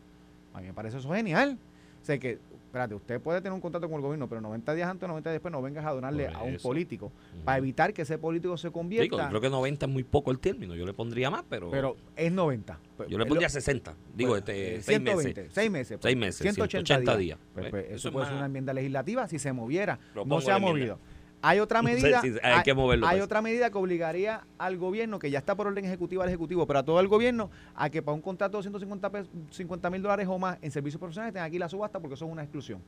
A 0.54 0.62
mí 0.62 0.68
me 0.68 0.74
parece 0.74 0.98
eso 0.98 1.12
genial. 1.12 1.58
O 2.02 2.06
sea 2.06 2.18
que 2.18 2.40
espérate, 2.70 2.94
usted 2.94 3.20
puede 3.20 3.42
tener 3.42 3.54
un 3.54 3.62
contrato 3.62 3.90
con 3.90 3.96
el 3.96 4.02
gobierno, 4.04 4.30
pero 4.30 4.42
90 4.42 4.76
días 4.76 4.88
antes 4.88 5.04
o 5.04 5.08
90 5.08 5.30
días 5.32 5.36
después 5.36 5.52
no 5.52 5.62
vengas 5.62 5.86
a 5.86 5.92
donarle 5.92 6.28
a 6.28 6.44
un 6.44 6.58
político 6.58 7.12
para 7.44 7.58
evitar 7.58 7.94
que 7.94 8.04
ese 8.04 8.20
político 8.20 8.58
se 8.58 8.72
convierta. 8.72 9.28
creo 9.28 9.42
que 9.42 9.50
90 9.50 9.86
es 9.88 9.92
muy 9.92 10.04
poco 10.04 10.30
el 10.32 10.40
término, 10.40 10.76
yo 10.76 10.86
le 10.86 10.94
pondría 10.94 11.30
más, 11.32 11.44
pero. 11.50 11.72
Pero 11.72 11.98
es 12.16 12.32
90. 12.32 12.80
Yo 13.08 13.18
le 13.18 13.26
pondría 13.26 13.50
60, 13.50 13.96
digo, 14.16 14.38
este, 14.38 14.82
6 14.82 15.02
meses. 15.02 15.50
6 15.52 15.72
meses. 15.72 16.00
6 16.02 16.18
meses, 16.18 16.42
180, 16.42 17.18
días. 17.18 17.40
Pues, 17.54 17.70
pues, 17.70 17.86
eso, 17.90 18.12
puede 18.12 18.28
ser 18.28 18.36
una 18.36 18.46
enmienda 18.46 18.74
legislativa 18.74 19.28
si 19.28 19.40
se 19.40 19.52
moviera. 19.52 20.00
No 20.26 20.40
se 20.40 20.52
ha 20.52 20.60
movido. 20.60 21.00
Hay 21.42 21.60
otra 21.60 21.82
medida, 21.84 22.22
hay, 22.44 22.64
que 22.64 22.74
moverlo 22.74 23.08
hay 23.08 23.18
pues. 23.18 23.26
otra 23.26 23.42
medida 23.42 23.70
que 23.70 23.78
obligaría 23.78 24.46
al 24.58 24.78
gobierno, 24.78 25.20
que 25.20 25.32
ya 25.32 25.40
está 25.40 25.56
por 25.56 25.68
orden 25.68 25.86
ejecutiva 25.86 26.24
al 26.24 26.30
ejecutivo, 26.30 26.66
pero 26.68 26.80
a 26.80 26.84
todo 26.84 27.00
el 27.00 27.08
gobierno, 27.08 27.50
a 27.76 27.90
que 27.90 28.02
para 28.02 28.16
un 28.16 28.22
contrato 28.22 28.58
de 28.58 28.64
150 28.64 29.90
mil 29.90 30.02
dólares 30.02 30.28
o 30.28 30.38
más 30.38 30.58
en 30.62 30.72
servicios 30.72 31.00
profesionales 31.00 31.34
tenga 31.34 31.46
aquí 31.46 31.58
la 31.58 31.70
subasta 31.70 32.00
porque 32.00 32.16
eso 32.16 32.26
es 32.26 32.32
una 32.32 32.44
exclusión. 32.44 32.82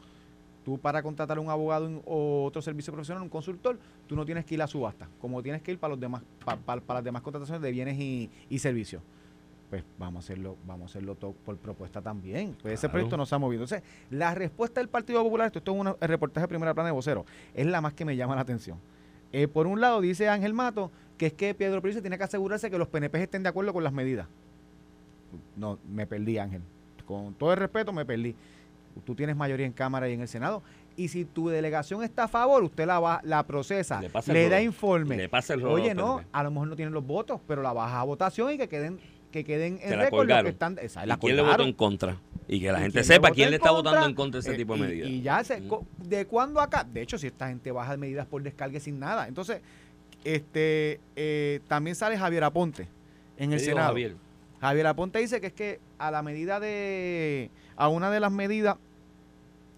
Tú 0.63 0.77
para 0.77 1.01
contratar 1.01 1.37
a 1.37 1.41
un 1.41 1.49
abogado 1.49 2.01
o 2.05 2.45
otro 2.45 2.61
servicio 2.61 2.93
profesional, 2.93 3.23
un 3.23 3.29
consultor, 3.29 3.79
tú 4.07 4.15
no 4.15 4.25
tienes 4.25 4.45
que 4.45 4.53
ir 4.53 4.61
a 4.61 4.65
la 4.65 4.67
subasta, 4.67 5.09
como 5.19 5.41
tienes 5.41 5.61
que 5.61 5.71
ir 5.71 5.79
para 5.79 5.91
los 5.91 5.99
demás, 5.99 6.21
para, 6.45 6.81
las 6.87 7.03
demás 7.03 7.23
contrataciones 7.23 7.61
de 7.61 7.71
bienes 7.71 7.97
y, 7.99 8.59
servicios 8.59 9.01
pues 9.71 9.85
vamos 9.97 10.17
a 10.17 10.25
hacerlo, 10.25 10.57
vamos 10.67 10.83
a 10.83 10.85
hacerlo 10.91 11.15
todo 11.15 11.31
por 11.31 11.57
propuesta 11.57 12.01
también. 12.01 12.57
Pues 12.61 12.75
ese 12.75 12.89
proyecto 12.89 13.15
no 13.15 13.25
se 13.25 13.33
ha 13.33 13.39
movido. 13.39 13.63
Entonces, 13.63 13.87
la 14.09 14.35
respuesta 14.35 14.81
del 14.81 14.89
Partido 14.89 15.23
Popular, 15.23 15.47
esto, 15.47 15.59
es 15.59 15.79
un 15.79 15.95
reportaje 16.01 16.43
de 16.43 16.47
primera 16.49 16.73
plana 16.73 16.89
de 16.89 16.93
vocero, 16.93 17.25
es 17.53 17.65
la 17.65 17.81
más 17.81 17.93
que 17.93 18.03
me 18.05 18.15
llama 18.15 18.35
la 18.35 18.41
atención. 18.41 18.77
Eh, 19.31 19.47
por 19.47 19.67
un 19.67 19.79
lado, 19.79 20.01
dice 20.01 20.27
Ángel 20.27 20.53
Mato 20.53 20.91
que 21.21 21.27
es 21.27 21.33
que 21.33 21.53
Pedro 21.53 21.83
Pérez 21.83 22.01
tiene 22.01 22.17
que 22.17 22.23
asegurarse 22.23 22.71
que 22.71 22.79
los 22.79 22.87
PNP 22.87 23.21
estén 23.21 23.43
de 23.43 23.49
acuerdo 23.49 23.71
con 23.71 23.83
las 23.83 23.93
medidas. 23.93 24.27
No, 25.55 25.77
me 25.87 26.07
perdí, 26.07 26.39
Ángel. 26.39 26.63
Con 27.05 27.35
todo 27.35 27.53
el 27.53 27.59
respeto, 27.59 27.93
me 27.93 28.05
perdí. 28.05 28.35
Tú 29.05 29.13
tienes 29.13 29.35
mayoría 29.35 29.67
en 29.67 29.71
Cámara 29.71 30.09
y 30.09 30.13
en 30.13 30.21
el 30.21 30.27
Senado. 30.27 30.63
Y 30.97 31.09
si 31.09 31.23
tu 31.23 31.47
delegación 31.47 32.03
está 32.03 32.23
a 32.23 32.27
favor, 32.27 32.63
usted 32.63 32.87
la 32.87 32.99
va, 32.99 33.21
la 33.23 33.43
procesa, 33.43 34.01
le, 34.25 34.49
da 34.49 34.61
informe. 34.61 35.15
Le 35.15 35.29
pasa 35.29 35.53
el 35.53 35.63
Oye, 35.63 35.93
no, 35.93 36.21
a 36.31 36.41
lo 36.43 36.49
mejor 36.49 36.67
no 36.67 36.75
tienen 36.75 36.91
los 36.91 37.05
votos, 37.05 37.39
pero 37.47 37.61
la 37.61 37.71
baja 37.71 38.01
a 38.01 38.03
votación 38.03 38.51
y 38.53 38.57
que 38.57 38.67
queden 38.67 38.99
que 39.31 39.43
queden 39.43 39.79
en 39.81 39.99
récord 39.99 40.27
los 40.27 40.43
que 40.43 40.49
están. 40.49 40.77
¿Y 40.83 41.09
quién 41.17 41.35
le 41.35 41.41
votó 41.41 41.63
en 41.63 41.73
contra? 41.73 42.17
Y 42.47 42.59
que 42.59 42.71
la 42.71 42.79
gente 42.79 43.03
sepa 43.03 43.31
quién 43.31 43.49
le 43.49 43.55
está 43.55 43.71
votando 43.71 44.05
en 44.05 44.13
contra 44.13 44.39
de 44.39 44.41
ese 44.41 44.53
eh, 44.53 44.57
tipo 44.57 44.75
de 44.75 44.81
medidas. 44.81 45.09
Y, 45.09 45.21
ya, 45.21 45.43
se, 45.43 45.61
¿de 45.97 46.25
cuándo 46.25 46.59
acá? 46.59 46.83
De 46.83 47.01
hecho, 47.01 47.17
si 47.17 47.27
esta 47.27 47.47
gente 47.47 47.71
baja 47.71 47.95
medidas 47.97 48.27
por 48.27 48.43
descargue 48.43 48.79
sin 48.79 48.99
nada. 48.99 49.27
Entonces, 49.27 49.61
este 50.23 50.99
eh, 51.15 51.61
también 51.67 51.95
sale 51.95 52.17
Javier 52.17 52.43
Aponte 52.43 52.87
en 53.37 53.53
el 53.53 53.59
Senado. 53.59 53.87
Javier? 53.87 54.15
Javier 54.59 54.87
Aponte 54.87 55.19
dice 55.19 55.41
que 55.41 55.47
es 55.47 55.53
que 55.53 55.79
a 55.97 56.11
la 56.11 56.21
medida 56.21 56.59
de. 56.59 57.49
a 57.75 57.87
una 57.87 58.11
de 58.11 58.19
las 58.19 58.31
medidas 58.31 58.77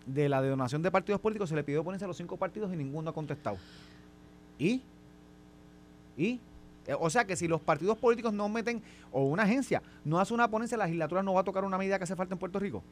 de 0.05 0.27
la 0.27 0.41
donación 0.41 0.81
de 0.81 0.91
partidos 0.91 1.21
políticos 1.21 1.49
se 1.49 1.55
le 1.55 1.63
pidió 1.63 1.83
ponerse 1.83 2.05
a 2.05 2.07
los 2.07 2.17
cinco 2.17 2.37
partidos 2.37 2.73
y 2.73 2.75
ninguno 2.75 3.09
ha 3.09 3.13
contestado. 3.13 3.57
¿Y? 4.59 4.81
¿Y? 6.17 6.39
Eh, 6.87 6.95
o 6.99 7.09
sea 7.09 7.25
que 7.25 7.35
si 7.35 7.47
los 7.47 7.61
partidos 7.61 7.97
políticos 7.97 8.33
no 8.33 8.49
meten, 8.49 8.81
o 9.11 9.23
una 9.23 9.43
agencia 9.43 9.81
no 10.03 10.19
hace 10.19 10.33
una 10.33 10.49
ponencia, 10.49 10.77
la 10.77 10.85
legislatura 10.85 11.23
no 11.23 11.33
va 11.33 11.41
a 11.41 11.43
tocar 11.43 11.63
una 11.63 11.77
medida 11.77 11.97
que 11.97 12.03
hace 12.03 12.15
falta 12.15 12.35
en 12.35 12.39
Puerto 12.39 12.59
Rico. 12.59 12.83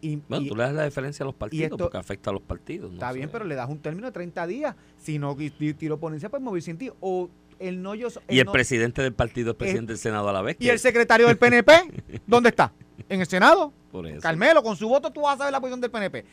Y, 0.00 0.16
bueno, 0.28 0.48
tú 0.48 0.56
le 0.56 0.64
das 0.64 0.74
la 0.74 0.84
diferencia 0.84 1.22
a 1.22 1.26
los 1.26 1.34
partidos 1.34 1.78
porque 1.78 1.96
afecta 1.96 2.30
a 2.30 2.32
los 2.32 2.42
partidos. 2.42 2.92
está 2.92 3.12
bien, 3.12 3.28
pero 3.30 3.44
le 3.44 3.54
das 3.54 3.68
un 3.70 3.78
término 3.78 4.08
de 4.08 4.12
30 4.12 4.46
días. 4.48 4.74
Si 4.98 5.18
no 5.18 5.36
tiro 5.36 6.00
ponencia, 6.00 6.28
pues 6.28 6.42
mover 6.42 6.60
sin 6.60 6.76
ti. 6.76 6.90
O 7.00 7.30
el 7.60 7.80
no 7.80 7.94
yo. 7.94 8.08
y 8.28 8.40
el 8.40 8.46
presidente 8.46 9.00
del 9.00 9.12
partido 9.12 9.52
es 9.52 9.56
presidente 9.56 9.92
del 9.92 9.98
Senado 9.98 10.28
a 10.28 10.32
la 10.32 10.42
vez. 10.42 10.56
¿Y 10.58 10.68
el 10.68 10.80
secretario 10.80 11.28
del 11.28 11.38
PNP? 11.38 11.72
¿Dónde 12.26 12.48
está? 12.48 12.72
¿En 13.08 13.20
el 13.20 13.28
Senado? 13.28 13.72
Por 13.92 14.08
eso. 14.08 14.20
Carmelo, 14.20 14.60
con 14.64 14.76
su 14.76 14.88
voto 14.88 15.12
tú 15.12 15.20
vas 15.22 15.36
a 15.36 15.38
saber 15.38 15.52
la 15.52 15.60
posición 15.60 15.80
del 15.80 15.92
PNP. 15.92 16.24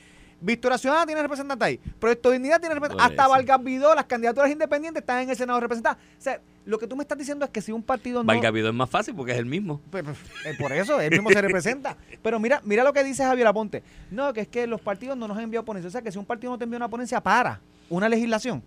Victoria 0.41 0.77
Ciudadana 0.77 1.05
tiene 1.05 1.21
representante 1.21 1.65
ahí. 1.65 1.77
Proyecto 1.99 2.29
de 2.29 2.37
Dignidad 2.37 2.59
tiene 2.59 2.73
representante. 2.73 3.11
Hasta 3.11 3.27
Valgas 3.27 3.63
Vidó, 3.63 3.93
las 3.93 4.05
candidaturas 4.05 4.49
independientes 4.49 5.01
están 5.01 5.21
en 5.21 5.29
el 5.29 5.35
Senado 5.35 5.59
representadas. 5.59 5.99
O 6.17 6.21
sea, 6.21 6.41
lo 6.69 6.77
que 6.77 6.85
tú 6.85 6.95
me 6.95 7.01
estás 7.01 7.17
diciendo 7.17 7.43
es 7.45 7.51
que 7.51 7.61
si 7.61 7.71
un 7.71 7.81
partido 7.81 8.21
no. 8.21 8.27
Valgas 8.27 8.53
Vidó 8.53 8.69
es 8.69 8.75
más 8.75 8.89
fácil 8.89 9.15
porque 9.15 9.31
es 9.31 9.39
el 9.39 9.45
mismo. 9.45 9.81
Pues, 9.89 10.03
pues, 10.03 10.17
eh, 10.45 10.55
por 10.59 10.71
eso, 10.71 11.01
él 11.01 11.09
mismo 11.09 11.31
se 11.31 11.41
representa. 11.41 11.97
Pero 12.21 12.39
mira, 12.39 12.61
mira 12.63 12.83
lo 12.83 12.93
que 12.93 13.03
dice 13.03 13.23
Javier 13.23 13.47
Aponte. 13.47 13.81
No, 14.11 14.31
que 14.33 14.41
es 14.41 14.47
que 14.47 14.67
los 14.67 14.79
partidos 14.79 15.17
no 15.17 15.27
nos 15.27 15.35
han 15.35 15.45
enviado 15.45 15.65
ponencia. 15.65 15.87
O 15.87 15.91
sea, 15.91 16.03
que 16.03 16.11
si 16.11 16.19
un 16.19 16.25
partido 16.25 16.51
no 16.51 16.59
te 16.59 16.65
envía 16.65 16.77
una 16.77 16.87
ponencia 16.87 17.21
para 17.21 17.59
una 17.89 18.07
legislación. 18.07 18.61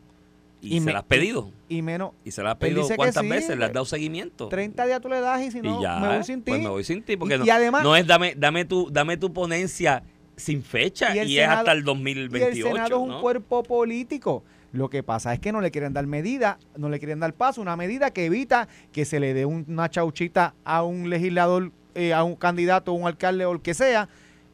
Y, 0.61 0.81
se 0.81 0.93
la 0.93 1.01
has 1.01 1.05
pedido. 1.05 1.51
Y, 1.69 1.83
menos. 1.83 2.13
Y 2.25 2.33
se 2.33 2.43
la 2.43 2.53
has 2.53 2.57
pedido 2.57 2.87
cuántas 2.97 3.29
veces, 3.29 3.57
le 3.57 3.65
has 3.65 3.73
dado 3.73 3.85
seguimiento. 3.85 4.49
30 4.49 4.87
días 4.87 5.01
tú 5.01 5.09
le 5.09 5.21
das 5.21 5.41
y 5.43 5.51
si 5.53 5.61
no, 5.61 5.81
me 6.01 6.09
voy 6.09 6.25
sin 6.25 6.43
ti. 6.43 6.51
Pues 6.51 6.63
me 6.63 6.69
voy 6.69 6.85
sin 6.85 7.03
ti. 7.03 7.17
Porque 7.17 7.39
no, 7.39 7.45
además, 7.53 7.85
no 7.85 7.97
es 7.97 8.07
dame, 8.07 8.35
dame, 8.37 8.65
tu, 8.65 8.89
dame 8.91 9.17
tu 9.17 9.33
ponencia 9.33 10.03
sin 10.37 10.63
fecha 10.63 11.15
y, 11.25 11.39
es 11.39 11.49
hasta 11.49 11.73
el 11.73 11.85
2028. 11.85 12.57
Y 12.57 12.61
el 12.61 12.67
Senado 12.67 12.97
es 12.97 13.11
un 13.11 13.21
cuerpo 13.21 13.63
político. 13.63 14.45
Lo 14.73 14.89
que 14.89 15.03
pasa 15.03 15.35
es 15.35 15.41
que 15.41 15.53
no 15.53 15.61
le 15.61 15.71
quieren 15.71 15.93
dar 15.93 16.07
medida, 16.07 16.59
no 16.77 16.89
le 16.89 16.99
quieren 16.99 17.21
dar 17.21 17.35
paso, 17.35 17.61
una 17.61 17.77
medida 17.77 18.11
que 18.11 18.25
evita 18.25 18.69
que 18.91 19.05
se 19.05 19.21
le 19.21 19.35
dé 19.35 19.45
una 19.45 19.91
chauchita 19.91 20.55
a 20.65 20.83
un 20.83 21.11
legislador, 21.11 21.73
eh, 21.95 22.15
a 22.15 22.25
un 22.25 22.37
candidato, 22.37 22.93
un 22.95 23.07
alcalde 23.07 23.45
o 23.45 23.53
el 23.53 23.61
que 23.61 23.75
sea, 23.75 24.09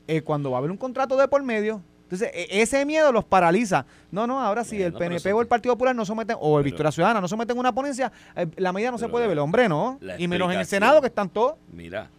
eh, 0.08 0.22
cuando 0.22 0.50
va 0.50 0.56
a 0.56 0.58
haber 0.58 0.72
un 0.72 0.76
contrato 0.76 1.16
de 1.16 1.28
por 1.28 1.42
medio. 1.44 1.82
Entonces, 2.04 2.30
e, 2.32 2.62
ese 2.62 2.84
miedo 2.84 3.12
los 3.12 3.24
paraliza. 3.24 3.86
No, 4.10 4.26
no, 4.26 4.40
ahora 4.40 4.64
si 4.64 4.82
el 4.82 4.92
PNP 4.92 5.32
o 5.32 5.40
el 5.40 5.46
Partido 5.46 5.74
Popular 5.74 5.94
no 5.94 6.04
someten, 6.04 6.36
o 6.40 6.58
el 6.58 6.64
Victoria 6.64 6.90
Ciudadana 6.90 7.20
no 7.20 7.28
someten 7.28 7.56
una 7.56 7.72
ponencia, 7.72 8.10
eh, 8.34 8.46
la 8.56 8.72
medida 8.72 8.90
no 8.90 8.98
se 8.98 9.08
puede 9.08 9.28
ver, 9.28 9.38
hombre, 9.38 9.68
¿no? 9.68 10.00
Y 10.18 10.26
menos 10.26 10.52
en 10.52 10.58
el 10.58 10.66
Senado 10.66 11.00
que 11.00 11.08
están 11.08 11.28
todos. 11.28 11.56
Mira, 11.72 12.10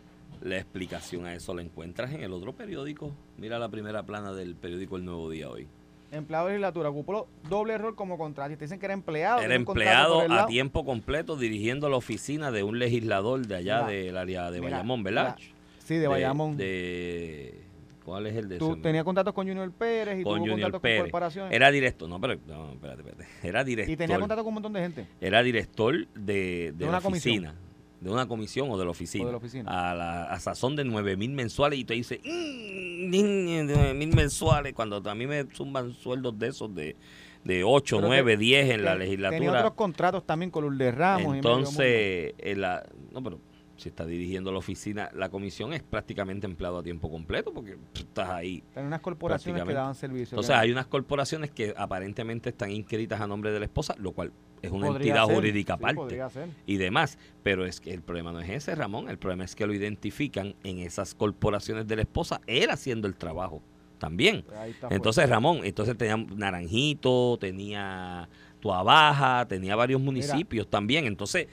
la 0.42 0.58
explicación 0.58 1.26
a 1.26 1.34
eso 1.34 1.54
la 1.54 1.64
encuentras 1.64 2.14
en 2.14 2.22
el 2.22 2.32
otro 2.32 2.54
periódico. 2.54 3.12
Mira 3.38 3.60
la 3.60 3.68
primera 3.68 4.04
plana 4.04 4.32
del 4.32 4.56
periódico 4.56 4.96
El 4.96 5.06
Nuevo 5.06 5.30
Día 5.30 5.50
hoy. 5.50 5.68
Empleado 6.12 6.48
de 6.48 6.54
legislatura, 6.54 6.90
ocupó 6.90 7.28
doble 7.48 7.74
error 7.74 7.96
como 7.96 8.18
contratista. 8.18 8.66
Dicen 8.66 8.80
que 8.80 8.86
era 8.86 8.94
empleado. 8.94 9.42
Era 9.42 9.56
empleado 9.56 10.22
a 10.32 10.46
tiempo 10.48 10.84
completo 10.84 11.36
dirigiendo 11.36 11.90
la 11.90 11.98
oficina 11.98 12.52
de 12.52 12.64
un 12.64 12.80
legislador 12.80 13.46
de 13.46 13.56
allá 13.56 13.84
del 13.84 14.18
área 14.18 14.52
de 14.52 14.60
Bayamón, 14.60 15.04
¿verdad? 15.04 15.36
sí, 15.84 15.96
de, 15.96 16.08
Bayamón. 16.08 16.58
De, 16.58 17.62
¿Cuál 18.04 18.26
es 18.26 18.36
el 18.36 18.50
de 18.50 18.58
Tú 18.58 18.78
tenías 18.82 19.04
contactos 19.04 19.36
con 19.36 19.48
Junior 19.48 19.72
Pérez 19.72 20.20
y 20.20 20.24
con 20.24 20.40
tuvo 20.40 20.54
contactos 20.54 20.82
con 20.82 20.98
corporaciones. 20.98 21.54
Era 21.54 21.70
director, 21.70 22.10
no, 22.10 22.20
pero 22.20 22.40
no, 22.48 22.72
espérate, 22.72 23.02
espérate. 23.02 23.28
Era 23.48 23.64
director. 23.64 23.94
Y 23.94 23.98
tenía 23.98 24.20
contacto 24.20 24.44
con 24.44 24.50
un 24.50 24.54
montón 24.56 24.74
de 24.74 24.82
gente. 24.82 25.08
Era 25.22 25.44
director 25.44 26.08
de, 26.16 26.74
de, 26.76 26.88
una 26.88 26.98
oficina 26.98 27.54
de 28.02 28.10
una 28.10 28.28
comisión 28.28 28.70
o 28.72 28.78
de 28.78 28.86
la 28.86 28.92
oficina, 28.92 29.30
a 29.66 29.94
la 29.94 30.40
sazón 30.40 30.76
de 30.76 30.86
9 30.86 31.18
mil 31.18 31.32
mensuales 31.32 31.80
y 31.80 31.86
te 31.86 31.94
dice, 31.94 32.22
mmm, 32.24 33.10
9 33.10 33.94
mil 33.94 34.16
mensuales, 34.16 34.74
cuando 34.74 35.02
a 35.04 35.16
mí 35.16 35.28
me 35.28 35.46
zumban 35.54 35.94
sueldos 35.94 36.38
de 36.40 36.48
esos 36.48 36.74
de, 36.74 36.96
de 37.44 37.64
8, 37.64 38.00
9, 38.02 38.38
10 38.38 38.70
en 38.70 38.86
la 38.86 38.96
legislatura. 38.96 39.40
Tenía 39.40 39.52
otros 39.60 39.74
contratos 39.74 40.26
también 40.26 40.52
con 40.52 40.78
de 40.78 40.92
Ramos. 40.92 41.36
Entonces, 41.36 42.34
la, 42.56 42.86
no, 43.12 43.24
pero 43.24 43.40
si 43.80 43.90
está 43.90 44.06
dirigiendo 44.06 44.52
la 44.52 44.60
oficina, 44.60 45.10
la 45.14 45.30
comisión 45.30 45.74
es 45.74 45.82
prácticamente 45.82 46.46
empleado 46.46 46.78
a 46.78 46.84
tiempo 46.84 47.10
completo 47.10 47.54
porque 47.54 47.78
estás 47.94 48.30
ahí. 48.30 48.64
Hay 48.76 48.84
unas 48.84 49.02
corporaciones 49.02 49.64
que 49.64 49.74
daban 49.74 49.96
servicio. 49.96 50.36
Entonces, 50.36 50.56
hay 50.56 50.72
unas 50.72 50.88
corporaciones 50.88 51.52
que 51.52 51.74
aparentemente 51.76 52.50
están 52.50 52.72
inscritas 52.72 53.22
a 53.22 53.28
nombre 53.28 53.52
de 53.52 53.60
la 53.60 53.66
esposa, 53.66 53.96
lo 53.98 54.12
cual 54.12 54.32
es 54.62 54.72
una 54.72 54.88
entidad 54.88 55.26
jurídica 55.26 55.74
aparte 55.74 56.22
y 56.66 56.78
demás. 56.78 57.18
Pero 57.44 57.66
es 57.66 57.80
que 57.80 57.94
el 57.94 58.02
problema 58.02 58.32
no 58.32 58.40
es 58.40 58.50
ese, 58.50 58.76
Ramón. 58.76 59.10
El 59.10 59.18
problema 59.18 59.44
es 59.44 59.56
que 59.56 59.66
lo 59.66 59.74
identifican 59.74 60.56
en 60.64 60.80
esas 60.80 61.16
corporaciones 61.16 61.88
de 61.88 61.96
la 61.96 62.02
esposa, 62.04 62.42
él 62.48 62.70
haciendo 62.70 63.08
el 63.08 63.16
trabajo 63.16 63.62
también. 63.98 64.46
Entonces, 64.90 65.30
Ramón, 65.30 65.60
entonces 65.64 65.98
tenía 65.98 66.18
Naranjito, 66.18 67.38
tenía 67.40 68.28
Tuabaja, 68.60 69.46
tenía 69.48 69.76
varios 69.76 70.02
municipios 70.02 70.68
también. 70.70 71.06
Entonces, 71.06 71.48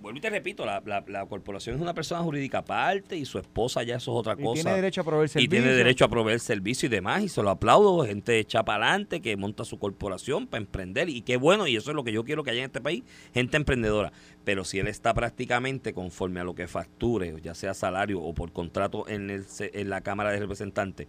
vuelvo 0.00 0.18
y 0.18 0.20
te 0.20 0.30
repito, 0.30 0.64
la, 0.64 0.82
la, 1.06 1.26
corporación 1.26 1.76
es 1.76 1.82
una 1.82 1.94
persona 1.94 2.22
jurídica 2.22 2.58
aparte 2.58 3.16
y 3.16 3.24
su 3.24 3.38
esposa 3.38 3.82
ya 3.82 3.96
eso 3.96 4.12
es 4.12 4.18
otra 4.18 4.36
cosa. 4.36 4.60
Y 4.60 4.62
tiene 4.62 4.76
derecho 4.76 5.00
a 5.02 5.04
proveer 5.04 5.28
servicio. 5.28 5.44
Y 5.44 5.48
tiene 5.48 5.74
derecho 5.74 6.04
a 6.04 6.08
proveer 6.08 6.40
servicio 6.40 6.86
y 6.86 6.90
demás, 6.90 7.22
y 7.22 7.28
se 7.28 7.42
lo 7.42 7.50
aplaudo, 7.50 8.04
gente 8.04 8.38
echa 8.38 8.64
para 8.64 8.86
adelante 8.86 9.20
que 9.20 9.36
monta 9.36 9.64
su 9.64 9.78
corporación 9.78 10.46
para 10.46 10.62
emprender, 10.62 11.08
y 11.08 11.22
qué 11.22 11.36
bueno, 11.36 11.66
y 11.66 11.76
eso 11.76 11.90
es 11.90 11.94
lo 11.94 12.04
que 12.04 12.12
yo 12.12 12.24
quiero 12.24 12.42
que 12.42 12.50
haya 12.50 12.60
en 12.60 12.66
este 12.66 12.80
país, 12.80 13.04
gente 13.34 13.56
emprendedora. 13.56 14.12
Pero 14.44 14.64
si 14.64 14.78
él 14.78 14.88
está 14.88 15.12
prácticamente 15.12 15.92
conforme 15.92 16.40
a 16.40 16.44
lo 16.44 16.54
que 16.54 16.66
facture, 16.66 17.34
ya 17.42 17.54
sea 17.54 17.74
salario 17.74 18.20
o 18.20 18.32
por 18.32 18.52
contrato 18.52 19.06
en, 19.08 19.30
el, 19.30 19.44
en 19.60 19.90
la 19.90 20.00
Cámara 20.00 20.30
de 20.30 20.40
Representantes, 20.40 21.08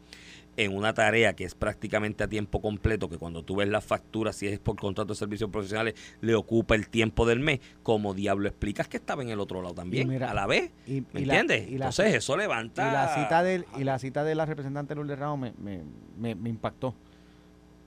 en 0.58 0.76
una 0.76 0.93
tarea 0.93 1.34
que 1.34 1.43
es 1.43 1.56
prácticamente 1.56 2.24
a 2.24 2.28
tiempo 2.28 2.62
completo, 2.62 3.10
que 3.10 3.18
cuando 3.18 3.43
tú 3.43 3.58
ves 3.58 3.70
la 3.70 3.82
factura, 3.82 4.34
si 4.34 4.47
es 4.47 4.60
por 4.60 4.76
contrato 4.76 5.14
de 5.14 5.18
servicios 5.18 5.49
profesionales, 5.49 5.95
le 6.22 6.36
ocupa 6.36 6.76
el 6.76 6.89
tiempo 6.89 7.26
del 7.26 7.39
mes, 7.39 7.60
como 7.84 8.14
diablo 8.14 8.47
explicas 8.47 8.88
que 8.88 8.97
estaba 8.97 9.22
en 9.22 9.30
el 9.30 9.39
otro 9.39 9.62
lado 9.62 9.76
también, 9.76 10.22
a 10.24 10.34
la 10.34 10.47
vez. 10.47 10.72
¿Me 10.88 11.04
entiendes? 11.14 11.68
Entonces 11.70 12.16
eso 12.16 12.36
levanta... 12.38 12.88
Y 12.88 12.91
la 12.91 13.16
cita, 13.16 13.43
del, 13.43 13.66
y 13.78 13.84
la, 13.84 13.99
cita 13.99 14.24
de 14.24 14.36
la 14.36 14.45
representante 14.45 14.95
Lourdes 14.95 15.18
Ramos 15.18 15.39
me, 15.39 15.54
me, 15.58 15.84
me, 16.18 16.36
me 16.36 16.49
impactó. 16.49 16.93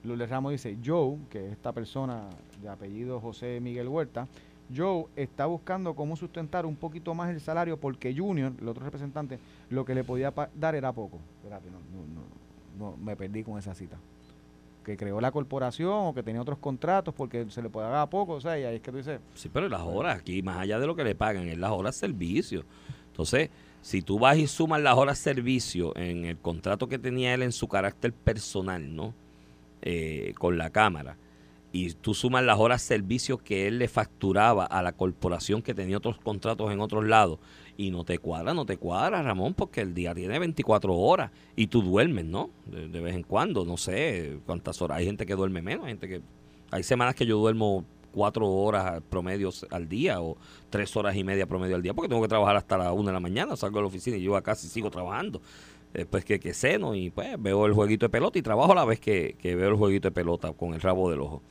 Lourdes 0.03 0.29
Ramos 0.29 0.53
dice, 0.53 0.77
Joe, 0.85 1.19
que 1.31 1.47
es 1.47 1.53
esta 1.53 1.73
persona 1.73 2.29
de 2.61 2.69
apellido 2.69 3.21
José 3.21 3.61
Miguel 3.61 3.89
Huerta, 3.89 4.29
Joe 4.75 5.07
está 5.17 5.47
buscando 5.47 5.95
cómo 5.95 6.17
sustentar 6.17 6.67
un 6.67 6.77
poquito 6.77 7.15
más 7.15 7.31
el 7.31 7.41
salario 7.41 7.79
porque 7.79 8.15
Junior, 8.17 8.53
el 8.61 8.69
otro 8.69 8.85
representante, 8.85 9.39
lo 9.71 9.85
que 9.85 9.95
le 9.95 10.05
podía 10.05 10.33
dar 10.55 10.75
era 10.75 10.93
poco. 10.93 11.21
Espérate, 11.37 11.71
no, 11.71 11.79
no, 11.79 12.07
no, 12.07 12.44
me 13.03 13.17
perdí 13.17 13.43
con 13.43 13.59
esa 13.59 13.75
cita. 13.75 13.99
Que 14.85 14.97
creó 14.97 15.21
la 15.21 15.33
corporación 15.33 15.93
o 15.93 16.15
que 16.15 16.23
tenía 16.23 16.43
otros 16.43 16.59
contratos 16.59 17.15
porque 17.15 17.47
se 17.49 17.63
le 17.63 17.71
dar 17.71 18.11
poco, 18.11 18.35
o 18.35 18.41
sea, 18.41 18.59
y 18.59 18.65
ahí 18.65 18.77
es 18.77 18.83
que 18.83 18.91
tú 18.91 18.99
dices... 18.99 19.21
Sí, 19.35 19.49
pero 19.51 19.69
las 19.69 19.81
horas 19.81 20.19
aquí, 20.19 20.43
más 20.43 20.59
allá 20.59 20.79
de 20.79 20.87
lo 20.87 20.95
que 20.95 21.05
le 21.05 21.15
pagan, 21.15 21.49
es 21.49 21.57
las 21.57 21.71
horas 21.71 21.97
servicio. 21.97 22.65
Entonces, 23.07 23.49
si 23.81 24.03
tú 24.03 24.19
vas 24.19 24.37
y 24.37 24.47
sumas 24.47 24.83
las 24.83 24.97
horas 24.97 25.19
servicio 25.19 25.97
en 25.97 26.25
el 26.27 26.37
contrato 26.37 26.89
que 26.89 26.99
tenía 26.99 27.33
él 27.35 27.43
en 27.43 27.53
su 27.53 27.69
carácter 27.69 28.13
personal, 28.13 28.95
¿no? 28.95 29.15
Eh, 29.83 30.33
con 30.39 30.59
la 30.59 30.71
Cámara, 30.71 31.17
y 31.75 31.93
tú 31.93 32.15
sumas 32.15 32.45
las 32.45 32.59
horas 32.59 32.83
servicio 32.83 33.37
que 33.37 33.67
él 33.67 33.79
le 33.79 33.89
facturaba 33.89 34.65
a 34.65 34.81
la 34.81 34.93
corporación 34.93 35.61
que 35.61 35.75
tenía 35.75 35.97
otros 35.97 36.19
contratos 36.19 36.73
en 36.73 36.81
otros 36.81 37.05
lados 37.05 37.41
y 37.77 37.91
no 37.91 38.05
te 38.05 38.19
cuadra, 38.19 38.55
no 38.55 38.65
te 38.65 38.77
cuadra, 38.77 39.23
Ramón, 39.23 39.55
porque 39.55 39.81
el 39.81 39.95
día 39.95 40.15
tiene 40.15 40.39
24 40.39 40.95
horas 40.95 41.31
y 41.57 41.67
tú 41.67 41.83
duermes, 41.83 42.25
¿no? 42.25 42.51
De, 42.67 43.01
vez 43.01 43.15
en 43.15 43.23
cuando, 43.23 43.65
no 43.65 43.77
sé 43.77 44.39
cuántas 44.47 44.81
horas. 44.81 44.99
Hay 44.99 45.07
gente 45.07 45.27
que 45.27 45.35
duerme 45.35 45.63
menos, 45.63 45.85
hay 45.85 45.93
gente 45.93 46.09
que... 46.09 46.21
Hay 46.71 46.83
semanas 46.83 47.15
que 47.15 47.27
yo 47.27 47.39
duermo 47.39 47.85
cuatro 48.13 48.49
horas 48.49 49.03
promedio 49.11 49.51
al 49.71 49.89
día 49.89 50.21
o 50.21 50.37
tres 50.71 50.97
horas 50.97 51.17
y 51.17 51.25
media 51.25 51.47
promedio 51.47 51.77
al 51.77 51.83
día 51.83 51.95
porque 51.95 52.09
tengo 52.09 52.23
que 52.23 52.29
trabajar 52.29 52.57
hasta 52.57 52.79
las 52.79 52.93
una 52.93 53.11
de 53.11 53.13
la 53.13 53.21
mañana, 53.21 53.57
salgo 53.57 53.79
de 53.79 53.83
la 53.83 53.89
oficina 53.89 54.17
y 54.17 54.23
yo 54.23 54.37
acá 54.37 54.55
sí 54.55 54.69
sigo 54.69 54.91
trabajando. 54.91 55.41
Después 55.93 56.25
que, 56.25 56.41
que 56.41 56.55
ceno 56.55 56.95
y 56.95 57.11
pues 57.11 57.41
veo 57.41 57.67
el 57.67 57.73
jueguito 57.73 58.07
de 58.07 58.11
pelota 58.11 58.39
y 58.39 58.43
trabajo 58.43 58.73
a 58.73 58.75
la 58.75 58.85
vez 58.85 58.99
que, 58.99 59.37
que 59.41 59.55
veo 59.55 59.69
el 59.69 59.77
jueguito 59.77 60.09
de 60.09 60.13
pelota 60.13 60.53
con 60.53 60.75
el 60.75 60.81
rabo 60.81 61.11
del 61.11 61.21
ojo. 61.21 61.43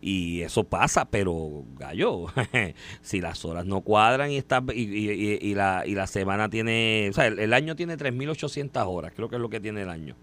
Y 0.00 0.42
eso 0.42 0.64
pasa, 0.64 1.06
pero 1.06 1.64
gallo, 1.74 2.26
si 3.00 3.20
las 3.20 3.44
horas 3.44 3.64
no 3.64 3.80
cuadran 3.80 4.30
y, 4.30 4.36
está, 4.36 4.62
y, 4.72 4.80
y, 4.80 5.54
la, 5.54 5.84
y 5.86 5.94
la 5.94 6.06
semana 6.06 6.50
tiene, 6.50 7.08
o 7.10 7.12
sea, 7.14 7.26
el, 7.26 7.52
año 7.52 7.74
tiene 7.76 7.96
3.800 7.96 8.84
horas, 8.86 9.12
creo 9.16 9.28
que 9.28 9.36
es 9.36 9.42
lo 9.42 9.48
que 9.48 9.58
tiene 9.58 9.82
el 9.82 9.90
año. 9.90 10.14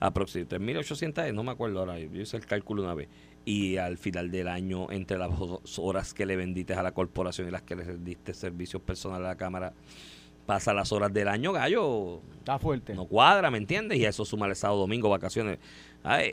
Aproximadamente 0.00 0.82
3.800, 0.82 1.32
no 1.32 1.44
me 1.44 1.52
acuerdo 1.52 1.78
ahora, 1.78 1.98
yo 1.98 2.20
hice 2.20 2.36
el 2.36 2.44
cálculo 2.44 2.82
una 2.82 2.94
vez. 2.94 3.08
Y 3.46 3.76
al 3.76 3.98
final 3.98 4.30
del 4.30 4.48
año, 4.48 4.90
entre 4.90 5.16
las 5.18 5.30
horas 5.78 6.12
que 6.12 6.26
le 6.26 6.34
vendiste 6.34 6.74
a 6.74 6.82
la 6.82 6.92
corporación 6.92 7.46
y 7.46 7.50
las 7.50 7.62
que 7.62 7.76
le 7.76 7.98
diste 7.98 8.34
servicios 8.34 8.82
personales 8.82 9.26
a 9.26 9.28
la 9.28 9.36
Cámara, 9.36 9.74
pasa 10.44 10.72
las 10.74 10.92
horas 10.92 11.12
del 11.12 11.28
año, 11.28 11.52
gallo. 11.52 12.20
Está 12.38 12.58
fuerte. 12.58 12.94
No 12.94 13.06
cuadra, 13.06 13.50
¿me 13.50 13.58
entiendes? 13.58 13.98
Y 13.98 14.04
eso 14.04 14.24
suma 14.24 14.46
el 14.46 14.56
sábado, 14.56 14.80
domingo, 14.80 15.08
vacaciones. 15.08 15.58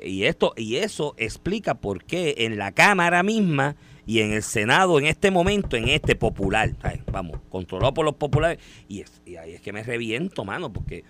Y 0.04 0.26
esto 0.26 0.54
y 0.58 0.78
eso 0.78 1.16
explica 1.18 1.76
por 1.76 2.04
qué 2.04 2.36
en 2.40 2.58
la 2.58 2.72
Cámara 2.72 3.24
misma 3.24 3.76
y 4.06 4.20
en 4.20 4.34
el 4.34 4.44
Senado 4.44 5.00
en 5.00 5.06
este 5.06 5.32
momento, 5.32 5.78
en 5.78 5.88
este 5.88 6.16
popular, 6.16 6.72
vamos, 7.12 7.40
controlado 7.50 7.94
por 7.94 8.06
los 8.06 8.16
populares, 8.16 8.60
y, 8.90 9.04
y 9.26 9.36
ahí 9.38 9.54
es 9.54 9.62
que 9.62 9.72
me 9.72 9.84
reviento, 9.84 10.44
mano, 10.44 10.74
porque, 10.74 11.04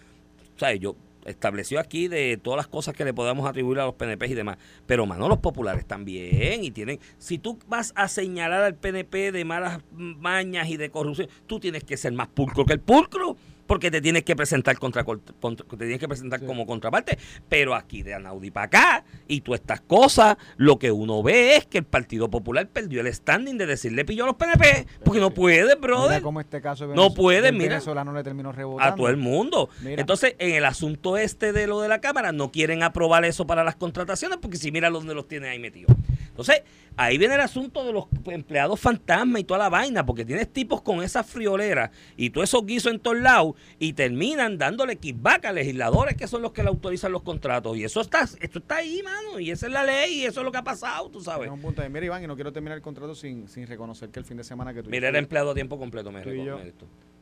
¿sabes? 0.58 0.80
Yo 0.80 0.96
estableció 1.26 1.80
aquí 1.80 2.08
de 2.08 2.38
todas 2.38 2.58
las 2.58 2.68
cosas 2.68 2.96
que 2.96 3.06
le 3.06 3.14
podemos 3.14 3.48
atribuir 3.48 3.80
a 3.80 3.86
los 3.86 3.96
PNP 3.96 4.28
y 4.28 4.34
demás. 4.34 4.58
Pero, 4.86 5.06
mano, 5.06 5.28
los 5.28 5.40
populares 5.40 5.86
también 5.86 6.64
y 6.64 6.72
tienen... 6.72 7.00
Si 7.18 7.38
tú 7.38 7.60
vas 7.68 7.94
a 7.96 8.08
señalar 8.08 8.64
al 8.64 8.76
PNP 8.76 9.32
de 9.32 9.46
malas 9.46 9.82
mañas 9.92 10.70
y 10.70 10.78
de 10.78 10.90
corrupción, 10.90 11.28
tú 11.48 11.60
tienes 11.60 11.84
que 11.84 11.98
ser 11.98 12.14
más 12.14 12.28
pulcro 12.28 12.66
que 12.66 12.74
el 12.74 12.80
pulcro 12.80 13.38
porque 13.72 13.90
te 13.90 14.02
tienes 14.02 14.24
que 14.24 14.36
presentar 14.36 14.78
contra, 14.78 15.06
te 15.06 15.78
tienes 15.78 15.98
que 15.98 16.10
presentar 16.10 16.46
como 16.46 16.66
contraparte. 16.66 17.18
Pero 17.48 17.74
aquí 17.74 18.04
de 18.04 18.14
Anaudi 18.14 18.52
para 18.52 18.66
acá 18.66 19.06
y 19.30 19.40
tú 19.40 19.54
estas 19.54 19.80
cosas, 19.80 20.36
lo 20.58 20.78
que 20.78 20.92
uno 20.92 21.24
ve 21.24 21.56
es 21.56 21.68
que 21.68 21.78
el 21.78 21.86
Partido 21.86 22.30
Popular 22.30 22.68
perdió 22.68 23.00
el 23.00 23.08
standing 23.14 23.58
de 23.58 23.66
decirle 23.66 24.04
pillo 24.04 24.26
a 24.26 24.28
los 24.28 24.36
PNP, 24.36 24.88
porque 25.06 25.22
no 25.22 25.32
puede, 25.32 25.76
brother. 25.76 26.22
como 26.22 26.42
este 26.42 26.62
caso 26.62 26.86
no 26.88 27.14
puede, 27.14 27.54
mira. 27.54 27.80
le 27.80 28.24
terminó 28.26 28.52
rebotando. 28.52 28.94
A 28.94 28.98
todo 28.98 29.08
el 29.08 29.16
mundo. 29.16 29.70
Entonces, 29.86 30.36
en 30.40 30.54
el 30.54 30.66
asunto 30.66 31.16
este 31.16 31.54
de 31.54 31.66
lo 31.66 31.80
de 31.80 31.88
la 31.88 32.02
Cámara, 32.02 32.34
no 32.34 32.52
quieren 32.52 32.84
aprobar 32.84 33.24
eso 33.24 33.48
para 33.48 33.64
las 33.64 33.78
contrataciones, 33.78 34.38
porque 34.42 34.58
si 34.58 34.74
mira 34.74 34.90
dónde 34.90 35.16
los 35.16 35.30
tiene 35.30 35.48
ahí 35.48 35.60
metidos. 35.60 35.96
Entonces, 36.32 36.64
ahí 36.96 37.18
viene 37.18 37.36
el 37.36 37.42
asunto 37.42 37.86
de 37.86 37.94
los 37.94 38.06
empleados 38.26 38.80
fantasma 38.80 39.40
y 39.40 39.44
toda 39.44 39.60
la 39.60 39.70
vaina, 39.70 40.06
porque 40.06 40.26
tienes 40.26 40.52
tipos 40.52 40.82
con 40.82 41.04
esa 41.04 41.24
friolera 41.24 41.92
y 42.18 42.30
todos 42.30 42.50
esos 42.50 42.66
guisos 42.66 42.92
en 42.92 43.00
todos 43.00 43.20
lados 43.20 43.56
y 43.80 43.94
terminan 43.94 44.58
dándole 44.58 44.96
kickback 44.96 45.46
a 45.46 45.52
legisladores 45.52 46.16
que 46.16 46.28
son 46.28 46.42
los 46.42 46.52
que 46.52 46.64
le 46.64 46.70
autorizan 46.70 47.12
los 47.12 47.22
contratos. 47.22 47.78
Y 47.78 47.84
eso 47.84 48.02
está, 48.02 48.22
esto 48.24 48.60
está 48.60 48.78
ahí, 48.78 49.02
mano, 49.04 49.40
y 49.40 49.52
esa 49.52 49.68
es 49.68 49.74
la 49.74 49.84
ley 49.84 50.22
y 50.22 50.26
eso 50.26 50.40
es 50.40 50.46
lo 50.46 50.52
que 50.52 50.58
ha 50.58 50.64
pasado, 50.64 51.10
tú 51.10 51.22
sabes. 51.22 51.50
un 51.50 51.62
punto 51.62 51.82
de, 51.82 51.90
mira, 51.90 52.06
Iván, 52.06 52.24
y 52.24 52.28
no 52.28 52.36
quiero 52.36 52.52
terminar 52.54 52.78
el 52.78 52.82
contrato 52.82 53.14
sin, 53.14 53.48
sin 53.48 53.68
reconocer 53.68 54.10
que 54.10 54.20
el 54.20 54.26
fin 54.26 54.38
de 54.38 54.44
semana 54.44 54.74
que 54.74 54.84
tú... 54.84 54.90
Mira, 54.90 55.10
era 55.10 55.20
empleado 55.20 55.52
a 55.52 55.54
tiempo 55.54 55.78
completo, 55.78 56.12
me 56.12 56.22
y 56.22 56.46
yo, 56.46 56.60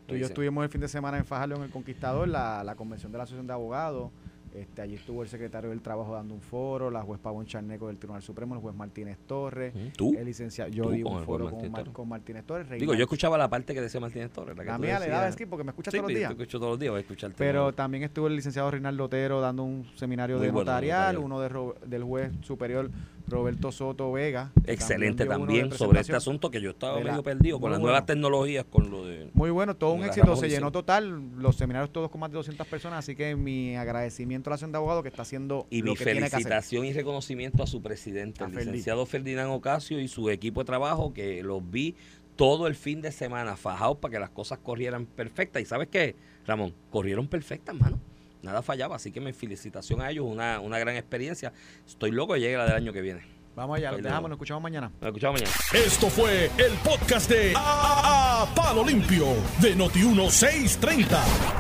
Tú 0.08 0.16
y 0.16 0.20
yo 0.20 0.26
estuvimos 0.26 0.64
el 0.64 0.70
fin 0.70 0.82
de 0.82 0.88
semana 0.88 1.18
en 1.18 1.26
Fajardo 1.26 1.56
en 1.56 1.64
El 1.64 1.70
Conquistador, 1.70 2.28
la, 2.28 2.64
la 2.64 2.76
convención 2.76 3.12
de 3.12 3.20
la 3.20 3.26
Asociación 3.26 3.46
de 3.46 3.54
Abogados. 3.54 4.12
Este, 4.54 4.82
allí 4.82 4.96
estuvo 4.96 5.22
el 5.22 5.30
secretario 5.30 5.70
del 5.70 5.82
Trabajo 5.82 6.14
dando 6.14 6.34
un 6.34 6.42
foro, 6.42 6.90
la 6.90 7.02
juez 7.02 7.20
Pavón 7.20 7.46
Charneco 7.46 7.88
del 7.88 7.98
Tribunal 7.98 8.24
Supremo, 8.24 8.56
el 8.56 8.62
juez 8.62 8.76
Martínez 8.76 9.18
Torres, 9.28 9.74
¿Tú? 9.96 10.16
el 10.18 10.26
licenciado. 10.26 10.72
Yo 10.72 10.90
di 10.90 11.04
un 11.04 11.24
foro 11.24 11.52
con, 11.94 12.10
Martínez 12.10 12.44
Torres. 12.46 12.70
Digo, 12.80 12.94
yo 12.94 13.04
escuchaba 13.04 13.38
la 13.38 13.50
parte 13.50 13.74
que 13.74 13.82
decía 13.82 14.00
Martínez 14.00 14.32
Torres. 14.32 14.58
a 14.68 14.78
mí 14.78 14.88
le 14.88 15.08
daba 15.08 15.32
que 15.32 15.48
porque 15.48 15.64
me 15.64 15.72
escuchas 15.72 15.94
todos 15.94 16.04
los 16.04 16.18
días. 16.18 16.30
Te 16.30 16.34
escucho 16.34 16.60
todos 16.60 16.72
los 16.72 16.80
días, 16.80 16.92
voy 16.92 16.98
a 16.98 17.02
escucharte. 17.02 17.36
Pero 17.38 17.74
también 17.74 18.04
estuvo 18.04 18.28
el 18.28 18.36
licenciado 18.36 18.72
Reinaldo 18.72 19.06
Otero 19.06 19.42
dando 19.42 19.64
un 19.64 19.86
seminario 19.96 20.40
de 20.40 20.52
notarial, 20.52 21.18
uno 21.18 21.40
de, 21.40 21.74
del 21.86 22.04
juez 22.04 22.32
superior 22.42 22.90
Roberto 23.30 23.72
Soto 23.72 24.12
Vega. 24.12 24.52
Excelente 24.66 25.26
también, 25.26 25.72
sobre 25.72 26.02
este 26.02 26.16
asunto 26.16 26.52
que 26.52 26.62
yo 26.62 26.72
estaba 26.72 27.00
medio 27.00 27.24
perdido 27.24 27.60
con 27.60 27.72
las 27.72 27.80
nuevas 27.80 28.06
tecnologías, 28.06 28.66
con 28.66 28.90
lo 28.90 29.06
de... 29.06 29.30
Muy 29.34 29.50
bueno, 29.50 29.76
todo 29.76 29.94
un 29.94 30.04
éxito, 30.04 30.36
se 30.36 30.50
llenó 30.50 30.72
total, 30.72 31.22
los 31.38 31.56
seminarios 31.56 31.92
todos 31.92 32.10
con 32.10 32.22
más 32.22 32.32
de 32.32 32.38
200 32.38 32.68
personas, 32.68 33.00
así 33.00 33.16
que 33.16 33.36
mi 33.36 33.76
agradecimiento 33.76 34.50
a 34.50 34.52
la 34.52 34.56
Asociación 34.56 34.72
de 34.72 34.78
Abogados 34.78 35.04
que 35.04 35.10
está 35.10 35.22
haciendo 35.22 35.68
y 35.70 35.84
mi 35.84 35.96
felicitación 35.96 36.86
y 36.86 36.94
reconocimiento 36.94 37.64
a 37.64 37.68
su 37.68 37.82
presidente, 37.82 38.44
el 38.44 38.56
licenciado 38.56 39.06
Ferdinand 39.06 39.52
Ocasio 39.52 40.00
y 40.00 40.08
su 40.08 40.30
equipo 40.30 40.62
de 40.62 40.66
trabajo 40.66 41.14
que 41.14 41.44
los 41.44 41.68
vi 41.70 41.96
todo 42.36 42.68
el 42.68 42.76
fin 42.76 43.02
de 43.02 43.12
semana 43.12 43.56
fajados 43.58 43.98
para 43.98 44.14
que 44.14 44.20
las 44.20 44.30
cosas 44.30 44.60
corrieran 44.60 45.06
perfectas. 45.06 45.62
¿Y 45.62 45.66
sabes 45.66 45.90
qué, 45.90 46.16
Ramón? 46.46 46.74
Corrieron 46.90 47.28
perfectas, 47.28 47.76
mano 47.76 48.00
nada 48.42 48.62
fallaba. 48.62 48.96
Así 48.96 49.12
que 49.12 49.20
mi 49.20 49.34
felicitación 49.34 50.02
a 50.02 50.10
ellos, 50.10 50.26
una, 50.26 50.60
una 50.60 50.80
gran 50.80 50.96
experiencia. 50.96 51.54
Estoy 51.88 52.12
loco 52.12 52.34
de 52.34 52.42
llegar 52.42 52.60
la 52.60 52.66
del 52.66 52.84
año 52.84 52.94
que 52.94 53.02
viene. 53.02 53.40
Vamos 53.56 53.78
allá, 53.78 53.92
lo 53.92 53.98
dejamos, 53.98 54.30
nos 54.30 54.38
escuchamos 54.38 54.64
mañana. 54.64 54.90
Nos 55.02 55.10
escuchamos 55.10 55.42
mañana. 55.42 55.58
Esto 55.74 56.10
fue 56.10 56.46
el 56.58 56.72
podcast 56.84 57.30
de 57.30 57.54
a, 57.58 58.48
Palo 58.56 58.86
Limpio 58.86 59.26
de 59.60 59.76
Noti1630. 59.76 61.20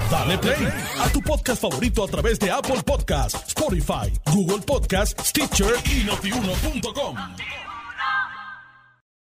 Dale 0.10 0.38
play 0.38 0.68
a 0.98 1.10
tu 1.10 1.22
podcast 1.22 1.62
favorito 1.62 2.04
a 2.04 2.08
través 2.08 2.40
de 2.40 2.52
Apple 2.52 2.82
Podcasts, 2.86 3.50
Spotify, 3.50 4.14
Google 4.34 4.64
Podcasts, 4.66 5.28
Stitcher 5.28 5.74
y 5.92 6.06
notiuno.com. 6.06 7.18